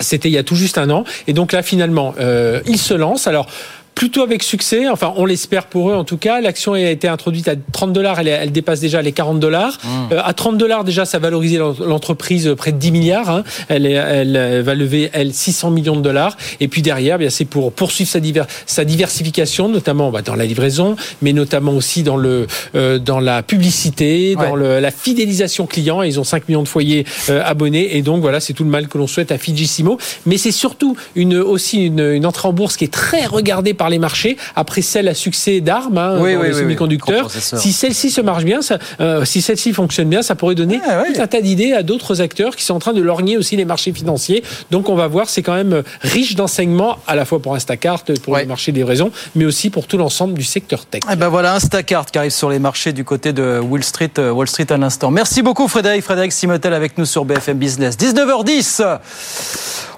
c'était 0.00 0.28
il 0.28 0.32
y 0.32 0.38
a 0.38 0.44
tout 0.44 0.54
juste 0.56 0.78
un 0.78 0.88
an. 0.90 1.04
Et 1.26 1.32
donc 1.32 1.52
là, 1.52 1.62
finalement, 1.62 2.14
euh, 2.20 2.60
ils 2.66 2.78
se 2.78 2.94
lancent. 2.94 3.26
Alors, 3.26 3.46
plutôt 3.98 4.22
avec 4.22 4.44
succès. 4.44 4.88
Enfin, 4.88 5.12
on 5.16 5.26
l'espère 5.26 5.66
pour 5.66 5.90
eux 5.90 5.94
en 5.94 6.04
tout 6.04 6.18
cas. 6.18 6.40
L'action 6.40 6.74
a 6.74 6.80
été 6.80 7.08
introduite 7.08 7.48
à 7.48 7.54
30 7.72 7.92
dollars. 7.92 8.20
Elle, 8.20 8.52
dépasse 8.52 8.78
déjà 8.78 9.02
les 9.02 9.10
40 9.10 9.40
dollars. 9.40 9.76
Euh, 10.12 10.20
à 10.24 10.32
30 10.34 10.56
dollars 10.56 10.84
déjà, 10.84 11.04
ça 11.04 11.18
valorisait 11.18 11.58
l'en- 11.58 11.74
l'entreprise 11.84 12.54
près 12.56 12.70
de 12.70 12.78
10 12.78 12.92
milliards. 12.92 13.28
hein. 13.28 13.42
Elle, 13.68 13.86
est- 13.86 13.92
elle, 13.92 14.36
euh, 14.36 14.62
va 14.64 14.76
lever 14.76 15.10
elle 15.12 15.34
600 15.34 15.70
millions 15.72 15.96
de 15.96 16.00
dollars. 16.02 16.36
Et 16.60 16.68
puis 16.68 16.80
derrière, 16.80 17.18
bien 17.18 17.28
c'est 17.28 17.44
pour 17.44 17.72
poursuivre 17.72 18.08
sa, 18.08 18.20
diver- 18.20 18.44
sa 18.66 18.84
diversification, 18.84 19.68
notamment 19.68 20.12
bah, 20.12 20.22
dans 20.22 20.36
la 20.36 20.46
livraison, 20.46 20.94
mais 21.20 21.32
notamment 21.32 21.72
aussi 21.72 22.04
dans 22.04 22.16
le 22.16 22.46
euh, 22.76 23.00
dans 23.00 23.18
la 23.18 23.42
publicité, 23.42 24.36
dans 24.36 24.54
le, 24.54 24.78
la 24.78 24.92
fidélisation 24.92 25.66
client. 25.66 26.02
Ils 26.02 26.20
ont 26.20 26.24
5 26.24 26.48
millions 26.48 26.62
de 26.62 26.68
foyers 26.68 27.04
euh, 27.30 27.42
abonnés. 27.44 27.96
Et 27.96 28.02
donc 28.02 28.20
voilà, 28.20 28.38
c'est 28.38 28.52
tout 28.52 28.64
le 28.64 28.70
mal 28.70 28.86
que 28.86 28.96
l'on 28.96 29.08
souhaite 29.08 29.32
à 29.32 29.38
Fijissimo. 29.38 29.98
Mais 30.24 30.38
c'est 30.38 30.52
surtout 30.52 30.96
une 31.16 31.36
aussi 31.36 31.86
une, 31.86 31.98
une 32.14 32.26
entrée 32.26 32.46
en 32.46 32.52
bourse 32.52 32.76
qui 32.76 32.84
est 32.84 32.92
très 32.92 33.26
regardée 33.26 33.74
par 33.74 33.87
les 33.90 33.98
marchés 33.98 34.36
après 34.56 34.82
celle 34.82 35.08
à 35.08 35.14
succès 35.14 35.60
d'armes 35.60 35.98
hein, 35.98 36.18
Oui, 36.20 36.34
dans 36.34 36.40
oui, 36.40 36.46
les 36.48 36.54
oui, 36.54 36.60
semi-conducteurs. 36.60 37.30
Si 37.30 37.72
celle-ci 37.72 38.10
se 38.10 38.20
marche 38.20 38.44
bien, 38.44 38.62
ça, 38.62 38.78
euh, 39.00 39.24
si 39.24 39.42
celle-ci 39.42 39.72
fonctionne 39.72 40.08
bien, 40.08 40.22
ça 40.22 40.34
pourrait 40.34 40.54
donner 40.54 40.76
ouais. 40.76 41.12
tout 41.14 41.20
un 41.20 41.26
tas 41.26 41.40
d'idées 41.40 41.72
à 41.72 41.82
d'autres 41.82 42.20
acteurs 42.20 42.56
qui 42.56 42.64
sont 42.64 42.74
en 42.74 42.78
train 42.78 42.92
de 42.92 43.00
lorgner 43.02 43.36
aussi 43.36 43.56
les 43.56 43.64
marchés 43.64 43.92
financiers. 43.92 44.42
Donc 44.70 44.88
on 44.88 44.94
va 44.94 45.06
voir, 45.06 45.28
c'est 45.28 45.42
quand 45.42 45.54
même 45.54 45.82
riche 46.02 46.34
d'enseignements 46.34 46.96
à 47.06 47.14
la 47.16 47.24
fois 47.24 47.40
pour 47.40 47.54
Instacart, 47.54 48.02
pour 48.22 48.34
Ouais. 48.34 48.42
le 48.42 48.48
marché 48.48 48.72
des 48.72 48.80
livraisons, 48.80 49.10
mais 49.34 49.44
aussi 49.44 49.70
pour 49.70 49.86
tout 49.86 49.96
l'ensemble 49.96 50.34
du 50.34 50.44
secteur 50.44 50.84
tech. 50.86 51.02
Eh 51.10 51.16
ben 51.16 51.28
voilà, 51.28 51.54
Instacart 51.54 52.06
qui 52.06 52.18
arrive 52.18 52.30
sur 52.30 52.50
les 52.50 52.58
marchés 52.58 52.92
du 52.92 53.04
côté 53.04 53.32
de 53.32 53.58
Wall 53.58 53.82
Street, 53.82 54.10
euh, 54.18 54.30
Wall 54.30 54.48
Street 54.48 54.70
à 54.70 54.76
l'instant. 54.76 55.10
Merci 55.10 55.42
beaucoup 55.42 55.66
Frédéric. 55.68 56.02
Frédéric 56.02 56.32
Simotel 56.32 56.74
avec 56.74 56.98
nous 56.98 57.04
sur 57.06 57.24
BFM 57.24 57.58
Business. 57.58 57.96
19h10. 57.98 58.98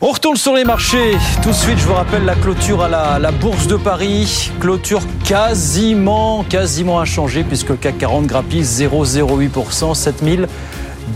On 0.02 0.08
retourne 0.08 0.36
sur 0.36 0.54
les 0.54 0.64
marchés. 0.64 1.16
Tout 1.42 1.50
de 1.50 1.54
suite, 1.54 1.78
je 1.78 1.84
vous 1.84 1.92
rappelle 1.94 2.24
la 2.24 2.34
clôture 2.34 2.82
à 2.82 2.88
la, 2.88 3.18
la 3.18 3.30
Bourse 3.32 3.66
de 3.66 3.76
Paris. 3.82 4.50
Clôture 4.60 5.02
quasiment, 5.24 6.44
quasiment 6.44 7.00
inchangée 7.00 7.44
puisque 7.44 7.70
le 7.70 7.76
CAC 7.76 7.98
40 7.98 8.26
grappille 8.26 8.62
0,08%, 8.62 9.94
7000. 9.94 10.48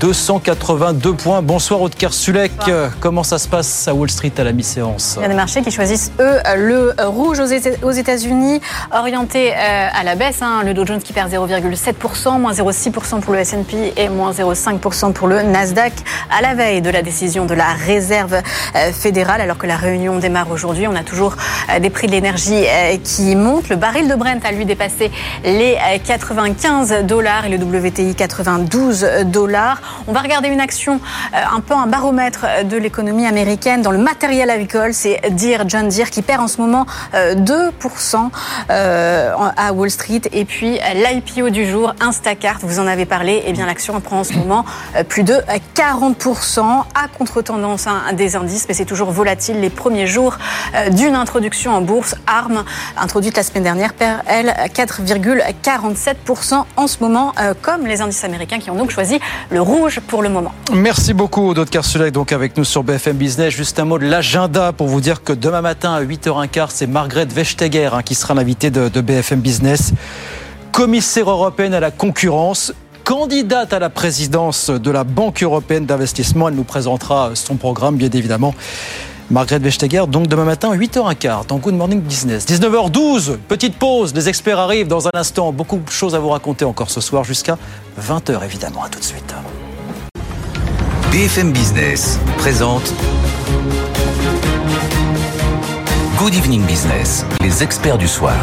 282 0.01 1.15
points. 1.15 1.43
Bonsoir 1.43 1.81
Aude 1.81 1.95
Sulek. 2.11 2.53
Comment 3.01 3.23
ça 3.23 3.39
se 3.39 3.49
passe 3.49 3.87
à 3.89 3.95
Wall 3.95 4.11
Street 4.11 4.33
à 4.39 4.45
la 4.45 4.53
mi-séance 4.53 5.15
Il 5.19 5.23
y 5.23 5.25
a 5.25 5.29
des 5.29 5.35
marchés 5.35 5.63
qui 5.63 5.71
choisissent, 5.71 6.13
eux, 6.21 6.39
le 6.57 6.95
rouge 7.07 7.41
aux 7.41 7.91
États-Unis, 7.91 8.61
orienté 8.93 9.53
euh, 9.53 9.89
à 9.93 10.03
la 10.05 10.15
baisse. 10.15 10.43
Hein. 10.43 10.63
Le 10.65 10.75
Dow 10.75 10.87
Jones 10.87 11.01
qui 11.01 11.13
perd 11.13 11.33
0,7%, 11.33 12.41
moins 12.41 12.53
0,6% 12.53 13.21
pour 13.21 13.33
le 13.33 13.41
S&P 13.41 13.93
et 13.97 14.09
moins 14.09 14.33
0,5% 14.33 15.13
pour 15.13 15.29
le 15.29 15.43
Nasdaq 15.43 15.93
à 16.37 16.43
la 16.43 16.55
veille 16.55 16.83
de 16.83 16.91
la 16.91 17.03
décision 17.03 17.47
de 17.47 17.55
la 17.55 17.73
réserve 17.73 18.35
euh, 18.35 18.93
fédérale. 18.93 19.41
Alors 19.41 19.59
que 19.59 19.67
la 19.67 19.77
réunion 19.77 20.19
démarre 20.19 20.51
aujourd'hui, 20.51 20.87
on 20.89 20.97
a 20.97 21.05
toujours 21.05 21.37
euh, 21.71 21.79
des 21.79 21.91
prix 21.91 22.07
de 22.07 22.13
l'énergie 22.13 22.65
qui 23.03 23.37
montent. 23.37 23.69
Le 23.69 23.77
baril 23.77 24.09
de 24.09 24.15
Brent 24.15 24.45
a 24.45 24.53
lui 24.53 24.65
dépassé 24.65 25.11
les 25.45 25.77
95 26.05 27.05
dollars 27.05 27.47
et 27.47 27.57
le 27.57 27.57
WTI 27.57 28.15
92 28.15 29.07
dollars. 29.27 29.81
On 30.07 30.13
va 30.13 30.21
regarder 30.21 30.49
une 30.49 30.61
action, 30.61 31.01
euh, 31.35 31.39
un 31.57 31.61
peu 31.61 31.75
un 31.75 31.87
baromètre 31.87 32.47
de 32.65 32.77
l'économie 32.77 33.27
américaine 33.27 33.83
dans 33.83 33.91
le 33.91 33.99
matériel 33.99 34.51
agricole. 34.51 34.93
C'est 34.93 35.21
Deere, 35.31 35.65
John 35.69 35.89
Deere 35.89 36.11
qui 36.11 36.23
perd 36.23 36.43
en 36.43 36.49
ce 36.49 36.61
moment 36.61 36.87
2% 37.15 38.17
euh, 38.17 38.21
euh, 38.71 39.35
à 39.57 39.73
Wall 39.73 39.91
Street. 39.91 40.23
Et 40.33 40.45
puis 40.45 40.79
l'IPO 40.95 41.51
du 41.51 41.67
jour, 41.67 41.95
Instacart, 42.01 42.59
vous 42.63 42.81
en 42.81 42.87
avez 42.87 43.07
parlé. 43.07 43.43
Eh 43.47 43.53
bien, 43.53 43.67
l'action 43.67 43.99
prend 44.01 44.21
en 44.21 44.25
ce 44.25 44.35
moment 44.35 44.65
plus 45.09 45.23
de 45.23 45.37
40% 45.77 46.61
à 46.61 47.09
contre-tendance 47.17 47.87
hein, 47.87 48.03
des 48.13 48.37
indices, 48.37 48.67
mais 48.69 48.75
c'est 48.75 48.85
toujours 48.85 49.11
volatile. 49.11 49.61
Les 49.61 49.71
premiers 49.71 50.07
jours 50.07 50.37
d'une 50.91 51.15
introduction 51.15 51.75
en 51.75 51.81
bourse, 51.81 52.15
ARM, 52.27 52.65
introduite 52.97 53.37
la 53.37 53.43
semaine 53.43 53.63
dernière, 53.63 53.95
perd, 53.95 54.21
elle, 54.27 54.55
4,47% 54.75 56.65
en 56.77 56.87
ce 56.87 56.97
moment, 57.01 57.33
comme 57.63 57.87
les 57.87 58.01
indices 58.01 58.25
américains 58.25 58.59
qui 58.59 58.71
ont 58.71 58.77
donc 58.77 58.91
choisi 58.91 59.19
le 59.51 59.61
rouge 59.61 59.74
pour 60.07 60.23
le 60.23 60.29
moment. 60.29 60.53
Merci 60.73 61.15
beaucoup, 61.15 61.49
Aude 61.49 61.69
Karsulek, 61.69 62.13
donc 62.13 62.33
avec 62.33 62.57
nous 62.57 62.65
sur 62.65 62.85
BFM 62.85 63.17
Business. 63.17 63.53
Juste 63.53 63.79
un 63.81 63.85
mot 63.85 63.99
de 63.99 64.07
l'agenda 64.07 64.73
pour 64.73 64.87
vous 64.87 65.01
dire 65.01 65.23
que 65.23 65.33
demain 65.33 65.63
matin 65.63 65.95
à 65.95 66.03
8h15, 66.03 66.67
c'est 66.69 66.87
Margrethe 66.87 67.33
Vestager 67.33 67.91
hein, 67.93 68.03
qui 68.03 68.15
sera 68.15 68.35
l'invitée 68.35 68.71
de 68.71 69.01
BFM 69.01 69.41
Business, 69.41 69.93
commissaire 70.71 71.29
européenne 71.29 71.75
à 71.75 71.81
la 71.81 71.91
concurrence 71.91 72.73
candidate 73.03 73.73
à 73.73 73.79
la 73.79 73.91
présidence 73.91 74.71
de 74.71 74.91
la 74.91 75.05
Banque 75.05 75.43
européenne 75.43 75.87
d'investissement. 75.87 76.49
Elle 76.49 76.55
nous 76.55 76.65
présentera 76.65 77.33
son 77.35 77.57
programme, 77.57 77.97
bien 77.97 78.11
évidemment. 78.11 78.55
Margrethe 79.31 79.63
Vestager, 79.63 80.05
donc 80.07 80.27
demain 80.27 80.45
matin 80.45 80.71
à 80.71 80.77
8h15 80.77 81.47
dans 81.47 81.57
Good 81.57 81.75
Morning 81.75 82.01
Business. 82.01 82.47
19h12, 82.47 83.39
petite 83.49 83.77
pause, 83.79 84.15
les 84.15 84.29
experts 84.29 84.59
arrivent 84.59 84.89
dans 84.89 85.07
un 85.07 85.13
instant. 85.15 85.53
Beaucoup 85.53 85.79
de 85.79 85.91
choses 85.91 86.15
à 86.15 86.19
vous 86.19 86.29
raconter 86.29 86.65
encore 86.65 86.91
ce 86.91 87.01
soir 87.01 87.25
jusqu'à 87.25 87.57
20h 88.01 88.45
évidemment. 88.45 88.85
À 88.85 88.89
tout 88.89 88.99
de 88.99 89.05
suite. 89.05 89.35
BFM 91.11 91.53
Business 91.53 92.19
présente 92.39 92.93
Good 96.19 96.35
Evening 96.35 96.63
Business, 96.63 97.25
les 97.41 97.63
experts 97.63 97.99
du 97.99 98.09
soir. 98.09 98.35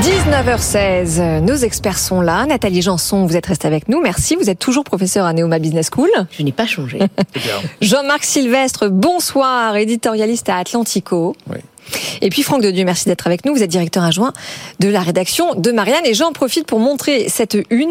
19h16, 0.00 1.40
nos 1.40 1.56
experts 1.56 1.98
sont 1.98 2.20
là. 2.20 2.46
Nathalie 2.46 2.82
Janson, 2.82 3.26
vous 3.26 3.36
êtes 3.36 3.46
restée 3.46 3.66
avec 3.66 3.88
nous. 3.88 4.00
Merci. 4.00 4.36
Vous 4.36 4.48
êtes 4.48 4.60
toujours 4.60 4.84
professeur 4.84 5.26
à 5.26 5.32
Neoma 5.32 5.58
Business 5.58 5.90
School. 5.92 6.08
Je 6.30 6.44
n'ai 6.44 6.52
pas 6.52 6.66
changé. 6.66 7.00
Jean-Marc 7.80 8.22
Sylvestre, 8.22 8.88
bonsoir, 8.88 9.74
éditorialiste 9.76 10.48
à 10.50 10.58
Atlantico. 10.58 11.34
Oui. 11.50 11.58
Et 12.20 12.30
puis 12.30 12.44
Franck 12.44 12.62
de 12.62 12.70
Dieu, 12.70 12.84
merci 12.84 13.06
d'être 13.06 13.26
avec 13.26 13.44
nous. 13.44 13.54
Vous 13.54 13.62
êtes 13.62 13.70
directeur 13.70 14.04
adjoint 14.04 14.32
de 14.78 14.88
la 14.88 15.00
rédaction 15.00 15.56
de 15.56 15.72
Marianne. 15.72 16.06
Et 16.06 16.14
j'en 16.14 16.32
profite 16.32 16.66
pour 16.66 16.78
montrer 16.78 17.28
cette 17.28 17.56
une, 17.70 17.90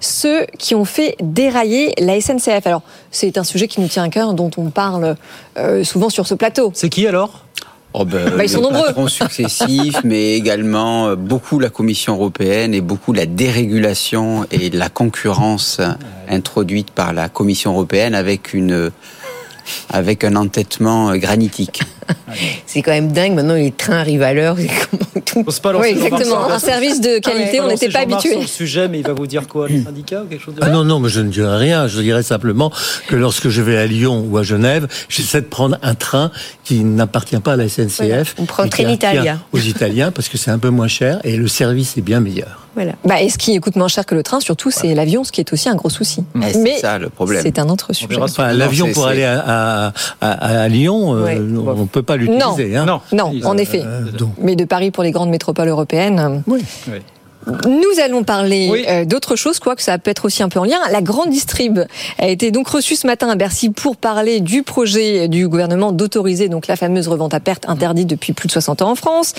ceux 0.00 0.44
qui 0.58 0.74
ont 0.74 0.84
fait 0.84 1.16
dérailler 1.22 1.94
la 1.98 2.20
SNCF. 2.20 2.66
Alors, 2.66 2.82
c'est 3.10 3.38
un 3.38 3.44
sujet 3.44 3.66
qui 3.66 3.80
nous 3.80 3.88
tient 3.88 4.02
à 4.02 4.10
cœur, 4.10 4.34
dont 4.34 4.50
on 4.58 4.68
parle 4.68 5.16
euh, 5.56 5.84
souvent 5.84 6.10
sur 6.10 6.26
ce 6.26 6.34
plateau. 6.34 6.70
C'est 6.74 6.90
qui 6.90 7.06
alors? 7.06 7.44
Oh 7.92 8.04
ben, 8.04 8.36
bah, 8.36 8.44
ils 8.44 8.48
sont 8.48 8.60
nombreux. 8.60 9.08
Successifs, 9.08 10.04
mais 10.04 10.34
également 10.34 11.08
euh, 11.08 11.16
beaucoup 11.16 11.58
la 11.58 11.70
Commission 11.70 12.14
européenne 12.14 12.72
et 12.72 12.80
beaucoup 12.80 13.12
la 13.12 13.26
dérégulation 13.26 14.46
et 14.52 14.70
la 14.70 14.88
concurrence 14.88 15.80
introduite 16.28 16.92
par 16.92 17.12
la 17.12 17.28
Commission 17.28 17.72
européenne 17.72 18.14
avec 18.14 18.54
une 18.54 18.92
avec 19.88 20.24
un 20.24 20.36
entêtement 20.36 21.10
euh, 21.10 21.16
granitique. 21.16 21.82
C'est 22.66 22.82
quand 22.82 22.92
même 22.92 23.12
dingue. 23.12 23.34
Maintenant, 23.34 23.54
les 23.54 23.72
trains 23.72 23.98
arrivent 23.98 24.22
à 24.22 24.32
l'heure. 24.34 24.56
Pas 25.62 25.74
oui, 25.78 25.88
exactement. 25.88 26.50
Un 26.50 26.58
service 26.58 27.00
de 27.00 27.18
qualité, 27.18 27.60
on 27.60 27.68
n'était 27.68 27.88
pas 27.88 28.00
habitué. 28.00 28.40
le 28.40 28.46
sujet, 28.46 28.88
mais 28.88 29.00
il 29.00 29.06
va 29.06 29.12
vous 29.12 29.26
dire 29.26 29.46
quoi 29.46 29.68
Le 29.68 29.82
syndicat 29.82 30.22
ou 30.22 30.26
quelque 30.26 30.42
chose 30.42 30.54
de 30.54 30.60
ah 30.62 30.70
Non, 30.70 30.84
non, 30.84 30.98
mais 30.98 31.08
je 31.08 31.20
ne 31.20 31.30
dirai 31.30 31.56
rien. 31.56 31.86
Je 31.86 32.00
dirais 32.00 32.22
simplement 32.22 32.72
que 33.06 33.14
lorsque 33.14 33.48
je 33.48 33.62
vais 33.62 33.76
à 33.76 33.86
Lyon 33.86 34.26
ou 34.28 34.38
à 34.38 34.42
Genève, 34.42 34.88
j'essaie 35.08 35.40
de 35.40 35.46
prendre 35.46 35.78
un 35.82 35.94
train 35.94 36.30
qui 36.64 36.82
n'appartient 36.82 37.38
pas 37.38 37.52
à 37.52 37.56
la 37.56 37.68
SNCF. 37.68 38.34
On 38.38 38.44
prend 38.44 38.68
Trenitalia. 38.68 39.38
Aux 39.52 39.58
Italiens, 39.58 40.10
parce 40.10 40.28
que 40.28 40.38
c'est 40.38 40.50
un 40.50 40.58
peu 40.58 40.70
moins 40.70 40.88
cher 40.88 41.20
et 41.24 41.36
le 41.36 41.48
service 41.48 41.96
est 41.96 42.02
bien 42.02 42.20
meilleur. 42.20 42.66
Voilà. 42.74 42.92
Bah, 43.04 43.20
et 43.20 43.28
ce 43.28 43.36
qui 43.36 43.58
coûte 43.58 43.76
moins 43.76 43.88
cher 43.88 44.06
que 44.06 44.14
le 44.14 44.22
train, 44.22 44.40
surtout, 44.40 44.70
c'est 44.70 44.94
l'avion, 44.94 45.24
ce 45.24 45.32
qui 45.32 45.40
est 45.40 45.52
aussi 45.52 45.68
un 45.68 45.74
gros 45.74 45.90
souci. 45.90 46.24
Mais 46.34 46.52
c'est 46.52 46.78
ça 46.78 46.98
le 46.98 47.08
problème. 47.08 47.42
C'est 47.42 47.58
un 47.58 47.68
autre 47.68 47.92
sujet. 47.92 48.18
L'avion 48.54 48.92
pour 48.92 49.06
aller 49.06 49.24
à, 49.24 49.92
à, 50.20 50.68
Lyon, 50.68 51.16
euh, 51.16 51.36
on 51.66 51.82
ne 51.82 51.86
peut 52.00 52.06
pas 52.06 52.16
l'utiliser. 52.16 52.68
Non, 52.70 52.78
hein. 52.78 53.00
non, 53.12 53.32
non, 53.32 53.46
en 53.46 53.56
effet. 53.56 53.82
Euh, 53.84 54.04
Mais 54.38 54.56
de 54.56 54.64
Paris 54.64 54.90
pour 54.90 55.02
les 55.02 55.10
grandes 55.10 55.30
métropoles 55.30 55.68
européennes. 55.68 56.42
Oui. 56.46 56.64
oui. 56.88 56.98
Nous 57.46 58.00
allons 58.04 58.22
parler 58.22 58.84
euh, 58.88 59.04
d'autre 59.04 59.34
chose, 59.34 59.58
quoi 59.58 59.74
que 59.74 59.82
ça 59.82 59.98
peut 59.98 60.10
être 60.10 60.26
aussi 60.26 60.42
un 60.42 60.48
peu 60.48 60.58
en 60.58 60.64
lien. 60.64 60.78
La 60.90 61.00
grande 61.00 61.30
distrib 61.30 61.80
a 62.18 62.28
été 62.28 62.50
donc 62.50 62.68
reçue 62.68 62.96
ce 62.96 63.06
matin 63.06 63.28
à 63.28 63.34
Bercy 63.34 63.70
pour 63.70 63.96
parler 63.96 64.40
du 64.40 64.62
projet 64.62 65.28
du 65.28 65.48
gouvernement 65.48 65.92
d'autoriser 65.92 66.48
donc 66.48 66.66
la 66.66 66.76
fameuse 66.76 67.08
revente 67.08 67.32
à 67.32 67.40
perte 67.40 67.68
interdite 67.68 68.08
depuis 68.08 68.32
plus 68.32 68.46
de 68.46 68.52
60 68.52 68.82
ans 68.82 68.90
en 68.90 68.94
France. 68.94 69.32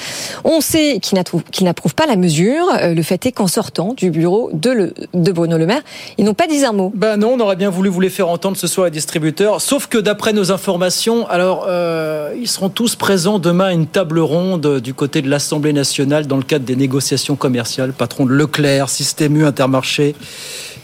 On 0.43 0.61
sait 0.61 0.99
qu'il 0.99 1.15
n'approuve 1.15 1.95
pas 1.95 2.07
la 2.07 2.15
mesure. 2.15 2.65
Euh, 2.81 2.93
le 2.93 3.03
fait 3.03 3.25
est 3.25 3.31
qu'en 3.31 3.47
sortant 3.47 3.93
du 3.93 4.09
bureau 4.09 4.49
de, 4.53 4.71
le, 4.71 4.93
de, 5.13 5.31
Bruno 5.31 5.57
Le 5.57 5.65
Maire, 5.65 5.81
ils 6.17 6.25
n'ont 6.25 6.33
pas 6.33 6.47
dit 6.47 6.65
un 6.65 6.73
mot. 6.73 6.91
Ben 6.95 7.17
non, 7.17 7.33
on 7.35 7.39
aurait 7.39 7.55
bien 7.55 7.69
voulu 7.69 7.89
vous 7.89 8.01
les 8.01 8.09
faire 8.09 8.29
entendre 8.29 8.57
ce 8.57 8.67
soir 8.67 8.85
les 8.85 8.91
distributeurs. 8.91 9.61
Sauf 9.61 9.87
que 9.87 9.97
d'après 9.97 10.33
nos 10.33 10.51
informations, 10.51 11.27
alors 11.27 11.65
euh, 11.67 12.33
ils 12.39 12.47
seront 12.47 12.69
tous 12.69 12.95
présents 12.95 13.39
demain 13.39 13.65
à 13.65 13.73
une 13.73 13.87
table 13.87 14.19
ronde 14.19 14.79
du 14.79 14.93
côté 14.93 15.21
de 15.21 15.29
l'Assemblée 15.29 15.73
nationale 15.73 16.25
dans 16.25 16.37
le 16.37 16.43
cadre 16.43 16.65
des 16.65 16.75
négociations 16.75 17.35
commerciales 17.35 17.90
patron 17.91 18.25
de 18.25 18.33
Leclerc, 18.33 18.89
Système 18.89 19.37
U, 19.37 19.45
Intermarché, 19.45 20.15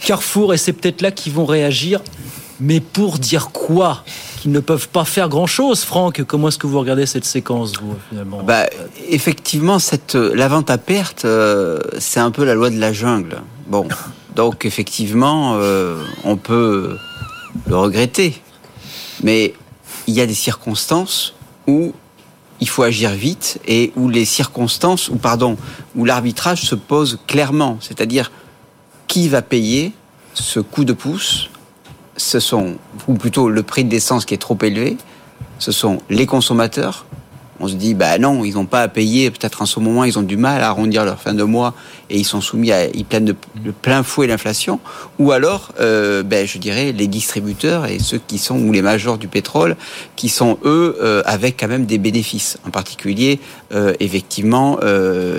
Carrefour, 0.06 0.54
et 0.54 0.58
c'est 0.58 0.74
peut-être 0.74 1.02
là 1.02 1.12
qu'ils 1.12 1.34
vont 1.34 1.46
réagir. 1.46 2.02
Mais 2.60 2.80
pour 2.80 3.20
dire 3.20 3.50
quoi? 3.52 4.04
Qu'ils 4.42 4.52
ne 4.52 4.60
peuvent 4.60 4.90
pas 4.90 5.06
faire 5.06 5.30
grand-chose, 5.30 5.84
Franck. 5.84 6.24
Comment 6.24 6.48
est-ce 6.48 6.58
que 6.58 6.66
vous 6.66 6.80
regardez 6.80 7.06
cette 7.06 7.26
séquence, 7.26 7.74
vous, 7.80 7.96
finalement? 8.10 8.42
Bah, 8.44 8.66
Effectivement, 9.10 9.78
cette, 9.78 10.16
la 10.16 10.48
vente 10.48 10.70
à 10.72 10.78
perte, 10.78 11.26
euh, 11.26 11.80
c'est 12.00 12.20
un 12.20 12.32
peu 12.32 12.44
la 12.44 12.56
loi 12.56 12.70
de 12.70 12.80
la 12.80 12.94
jungle. 12.94 13.42
Bon, 13.68 13.88
donc 14.36 14.66
effectivement, 14.66 15.58
euh, 15.58 16.02
on 16.24 16.36
peut 16.38 16.98
le 17.68 17.76
regretter. 17.76 18.42
Mais 19.24 19.54
il 20.08 20.14
y 20.14 20.22
a 20.22 20.26
des 20.26 20.34
circonstances 20.34 21.36
où 21.68 21.94
il 22.60 22.70
faut 22.70 22.84
agir 22.84 23.12
vite 23.12 23.60
et 23.68 23.92
où 23.96 24.10
les 24.10 24.26
circonstances, 24.26 25.10
ou 25.10 25.16
pardon, 25.16 25.58
où 25.96 26.06
l'arbitrage 26.06 26.62
se 26.64 26.76
pose 26.76 27.20
clairement, 27.28 27.78
c'est-à-dire 27.82 28.32
qui 29.08 29.28
va 29.30 29.42
payer 29.42 29.94
ce 30.34 30.60
coup 30.60 30.86
de 30.86 30.94
pouce? 30.94 31.50
Ce 32.18 32.40
sont, 32.40 32.78
ou 33.08 33.14
plutôt 33.14 33.50
le 33.50 33.62
prix 33.62 33.84
de 33.84 33.92
l'essence 33.92 34.26
qui 34.26 34.34
est 34.34 34.40
trop 34.40 34.58
élevé, 34.64 34.98
ce 35.60 35.72
sont 35.72 36.00
les 36.10 36.26
consommateurs 36.26 37.06
on 37.60 37.68
se 37.68 37.76
dit 37.76 37.94
bah 37.94 38.18
non, 38.18 38.44
ils 38.44 38.56
n'ont 38.56 38.66
pas 38.66 38.82
à 38.82 38.88
payer. 38.88 39.32
Peut-être 39.32 39.62
en 39.62 39.66
ce 39.66 39.80
moment, 39.80 40.04
ils 40.04 40.18
ont 40.20 40.24
du 40.24 40.38
mal 40.38 40.62
à 40.62 40.68
arrondir 40.68 41.06
leur 41.06 41.20
fin 41.20 41.34
de 41.34 41.44
mois 41.44 41.74
et 42.10 42.18
ils 42.18 42.26
sont 42.26 42.42
soumis 42.42 42.72
à, 42.72 42.86
ils 42.86 43.06
de, 43.08 43.36
plein 43.82 44.04
fouet 44.04 44.28
l'inflation. 44.28 44.80
Ou 45.20 45.32
alors, 45.32 45.74
euh, 45.80 46.24
ben, 46.24 46.46
je 46.48 46.58
dirais 46.58 46.92
les 46.92 47.08
distributeurs 47.08 47.86
et 47.86 48.00
ceux 48.00 48.20
qui 48.20 48.38
sont 48.38 48.60
ou 48.60 48.72
les 48.72 48.82
majors 48.82 49.18
du 49.18 49.28
pétrole, 49.28 49.76
qui 50.16 50.30
sont 50.30 50.58
eux 50.64 50.98
euh, 51.02 51.22
avec 51.26 51.60
quand 51.60 51.68
même 51.68 51.86
des 51.86 51.98
bénéfices. 51.98 52.58
En 52.66 52.70
particulier, 52.70 53.40
euh, 53.74 53.94
effectivement, 54.00 54.80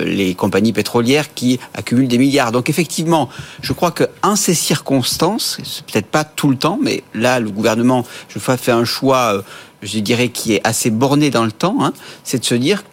les 0.05 0.35
compagnies 0.35 0.73
pétrolières 0.73 1.33
qui 1.33 1.59
accumulent 1.73 2.07
des 2.07 2.17
milliards. 2.17 2.51
Donc 2.51 2.69
effectivement, 2.69 3.29
je 3.61 3.73
crois 3.73 3.91
que 3.91 4.03
ces 4.35 4.53
circonstances, 4.53 5.57
peut-être 5.91 6.07
pas 6.07 6.23
tout 6.23 6.49
le 6.49 6.55
temps, 6.55 6.79
mais 6.81 7.03
là, 7.13 7.39
le 7.39 7.49
gouvernement, 7.49 8.05
je 8.27 8.39
fait 8.57 8.71
un 8.71 8.85
choix 8.85 9.43
je 9.81 9.99
dirais, 9.99 10.29
qui 10.29 10.53
est 10.53 10.61
assez 10.63 10.89
borné 10.89 11.29
dans 11.29 11.45
le 11.45 11.51
temps, 11.51 11.77
hein, 11.81 11.93
c'est 12.23 12.39
de 12.39 12.45
se 12.45 12.55
dire 12.55 12.83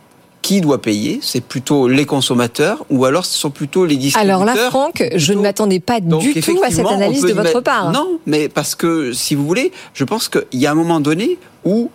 qui 0.42 0.60
doit 0.60 0.80
payer 0.80 1.18
C'est 1.22 1.40
plutôt 1.40 1.88
les 1.88 2.04
consommateurs 2.06 2.84
ou 2.88 3.04
alors 3.04 3.26
ce 3.26 3.36
sont 3.36 3.50
plutôt 3.50 3.84
les 3.84 3.96
distributeurs 3.96 4.42
Alors 4.42 4.44
là, 4.46 4.70
Franck, 4.70 5.02
je 5.16 5.32
ne 5.32 5.40
m'attendais 5.40 5.80
pas 5.80 5.98
Donc, 5.98 6.20
du 6.22 6.40
tout 6.40 6.60
à 6.62 6.70
cette 6.70 6.86
analyse 6.86 7.22
de 7.22 7.32
votre 7.32 7.42
mettre- 7.42 7.62
part. 7.62 7.90
Non, 7.90 8.20
mais 8.26 8.48
parce 8.48 8.76
que 8.76 9.12
si 9.12 9.34
vous 9.34 9.44
voulez, 9.44 9.72
je 9.92 10.04
pense 10.04 10.28
qu'il 10.28 10.44
y 10.60 10.66
a 10.66 10.70
un 10.70 10.74
moment 10.74 11.00
donné 11.00 11.38
où 11.64 11.90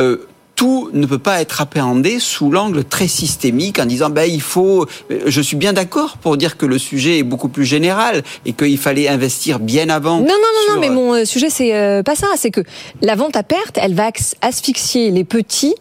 euh, 0.00 0.26
tout 0.54 0.90
ne 0.92 1.06
peut 1.06 1.18
pas 1.18 1.40
être 1.40 1.60
appréhendé 1.60 2.18
sous 2.18 2.50
l'angle 2.50 2.84
très 2.84 3.08
systémique 3.08 3.78
en 3.78 3.86
disant 3.86 4.10
ben 4.10 4.24
il 4.24 4.40
faut. 4.40 4.86
Je 5.26 5.40
suis 5.40 5.56
bien 5.56 5.72
d'accord 5.72 6.18
pour 6.18 6.36
dire 6.36 6.56
que 6.56 6.66
le 6.66 6.78
sujet 6.78 7.18
est 7.18 7.22
beaucoup 7.22 7.48
plus 7.48 7.64
général 7.64 8.22
et 8.46 8.52
qu'il 8.52 8.78
fallait 8.78 9.08
investir 9.08 9.58
bien 9.58 9.88
avant. 9.88 10.18
Non, 10.18 10.26
non, 10.26 10.34
non, 10.68 10.74
non, 10.74 10.80
mais 10.80 10.90
mon 10.90 11.14
euh, 11.14 11.24
sujet, 11.24 11.50
c'est 11.50 11.74
euh, 11.74 12.02
pas 12.02 12.14
ça. 12.14 12.28
C'est 12.36 12.50
que 12.50 12.62
la 13.00 13.14
vente 13.14 13.36
à 13.36 13.42
perte, 13.42 13.78
elle 13.80 13.94
va 13.94 14.10
asphyxier 14.40 15.10
les 15.10 15.24
petits 15.24 15.74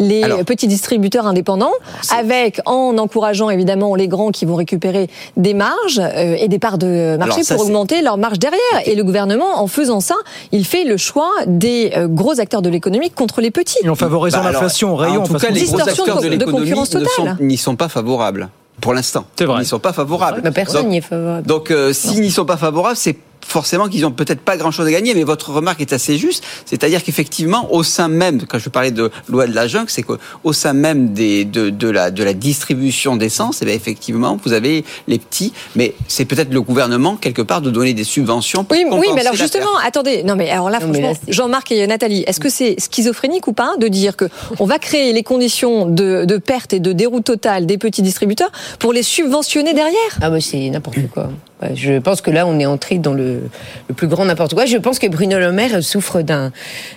les 0.00 0.22
Alors- 0.24 0.44
petits 0.44 0.66
distributeurs 0.66 1.26
indépendants, 1.26 1.72
avec 2.16 2.60
en 2.66 2.96
encourageant 2.98 3.50
évidemment 3.50 3.94
les 3.94 4.08
grands 4.08 4.30
qui 4.30 4.44
vont 4.44 4.56
récupérer 4.56 5.08
des 5.36 5.54
marges 5.54 6.00
euh, 6.00 6.36
et 6.38 6.48
des 6.48 6.58
parts 6.58 6.78
de 6.78 7.16
marché 7.16 7.32
Alors, 7.34 7.44
ça, 7.44 7.54
pour 7.54 7.64
augmenter 7.66 8.02
leurs 8.02 8.16
marges 8.18 8.38
derrière. 8.38 8.60
Et 8.86 8.94
le 8.94 9.04
gouvernement, 9.04 9.60
en 9.60 9.66
faisant 9.66 10.00
ça, 10.00 10.16
il 10.52 10.64
fait 10.64 10.84
le 10.84 10.96
choix 10.96 11.30
des 11.46 11.92
euh, 11.96 12.08
gros 12.08 12.40
acteurs 12.40 12.62
de 12.62 12.68
l'économie 12.68 13.10
contre 13.10 13.40
les 13.40 13.50
petits. 13.50 13.78
Et 13.84 13.88
en 13.88 13.94
favorisant 13.94 14.42
Bah, 14.42 14.50
l'inflation 14.52 14.96
rayon. 14.96 15.22
En 15.22 15.26
tout 15.26 15.32
parce 15.32 15.44
cas, 15.44 15.50
les 15.50 15.62
gros 15.64 15.76
Distorsion 15.76 16.04
acteurs 16.04 16.20
de- 16.30 16.36
de 16.36 16.44
concurrence 16.44 16.94
ne 16.94 17.04
sont- 17.04 17.22
totale. 17.22 17.36
n'y 17.40 17.56
sont 17.56 17.76
pas 17.76 17.88
favorables. 17.88 18.48
Pour 18.80 18.92
l'instant, 18.92 19.24
C'est 19.36 19.44
vrai. 19.44 19.58
ils 19.58 19.60
n'y 19.60 19.66
sont 19.66 19.78
pas 19.78 19.92
favorables. 19.92 20.40
Bah, 20.42 20.50
personne 20.50 20.88
n'y 20.88 20.96
est 20.96 21.00
favorable. 21.00 21.46
Donc, 21.46 21.70
euh, 21.70 21.92
s'ils 21.92 22.20
n'y 22.20 22.30
sont 22.32 22.44
pas 22.44 22.56
favorables, 22.56 22.96
c'est 22.96 23.16
forcément 23.46 23.88
qu'ils 23.88 24.06
ont 24.06 24.10
peut-être 24.10 24.40
pas 24.40 24.56
grand-chose 24.56 24.86
à 24.86 24.90
gagner. 24.90 25.14
Mais 25.14 25.24
votre 25.24 25.50
remarque 25.50 25.80
est 25.80 25.92
assez 25.92 26.18
juste, 26.18 26.44
c'est-à-dire 26.64 27.02
qu'effectivement, 27.02 27.72
au 27.72 27.82
sein 27.82 28.08
même, 28.08 28.42
quand 28.46 28.58
je 28.58 28.68
parlais 28.68 28.90
de 28.90 29.10
loi 29.28 29.46
de 29.46 29.54
la 29.54 29.66
jungle, 29.68 29.90
c'est 29.90 30.02
qu'au 30.02 30.52
sein 30.52 30.72
même 30.72 31.12
des, 31.12 31.44
de, 31.44 31.70
de 31.70 31.88
la, 31.88 32.10
de 32.10 32.22
la 32.24 32.34
distribution 32.34 33.16
d'essence, 33.16 33.60
eh 33.62 33.64
bien, 33.64 33.74
effectivement, 33.74 34.38
vous 34.44 34.52
avez 34.52 34.84
les 35.08 35.18
petits, 35.18 35.52
mais 35.76 35.94
c'est 36.08 36.24
peut-être 36.24 36.52
le 36.52 36.62
gouvernement 36.62 37.16
quelque 37.16 37.42
part 37.42 37.60
de 37.60 37.70
donner 37.70 37.94
des 37.94 38.04
subventions. 38.04 38.64
Pour 38.64 38.76
Oui, 38.76 38.84
oui, 38.90 39.08
mais 39.14 39.20
alors 39.20 39.34
justement, 39.34 39.76
attendez, 39.84 40.22
non 40.22 40.36
mais 40.36 40.50
alors 40.50 40.70
là, 40.70 40.78
mais 40.80 41.00
franchement, 41.00 41.20
Jean-Marc 41.28 41.72
et 41.72 41.86
Nathalie, 41.86 42.24
est-ce 42.26 42.40
que 42.40 42.48
c'est 42.48 42.76
schizophrénique 42.78 43.46
ou 43.46 43.52
pas 43.52 43.74
de 43.78 43.88
dire 43.88 44.16
que 44.16 44.26
on 44.58 44.66
va 44.66 44.78
créer 44.78 45.12
les 45.12 45.22
conditions 45.22 45.86
de, 45.86 46.24
de 46.24 46.36
perte 46.38 46.72
et 46.72 46.80
de 46.80 46.92
déroute 46.92 47.24
totale 47.24 47.66
des 47.66 47.78
petits 47.78 48.02
distributeurs 48.02 48.50
pour 48.78 48.92
les 48.92 49.02
subventionner 49.02 49.74
derrière? 49.74 50.18
Ah 50.20 50.30
bah 50.30 50.40
c'est 50.40 50.70
n'importe 50.70 50.98
quoi. 51.12 51.30
Je 51.74 51.98
pense 51.98 52.20
que 52.20 52.30
là, 52.30 52.46
on 52.46 52.58
est 52.58 52.66
entré 52.66 52.98
dans 52.98 53.14
le, 53.14 53.42
le 53.88 53.94
plus 53.94 54.06
grand 54.08 54.24
n'importe 54.26 54.54
quoi. 54.54 54.66
Je 54.66 54.76
pense 54.76 54.98
que 54.98 55.06
Bruno 55.06 55.38
Le 55.38 55.50
Maire 55.52 55.82
souffre 55.82 56.20
d'un, 56.20 56.52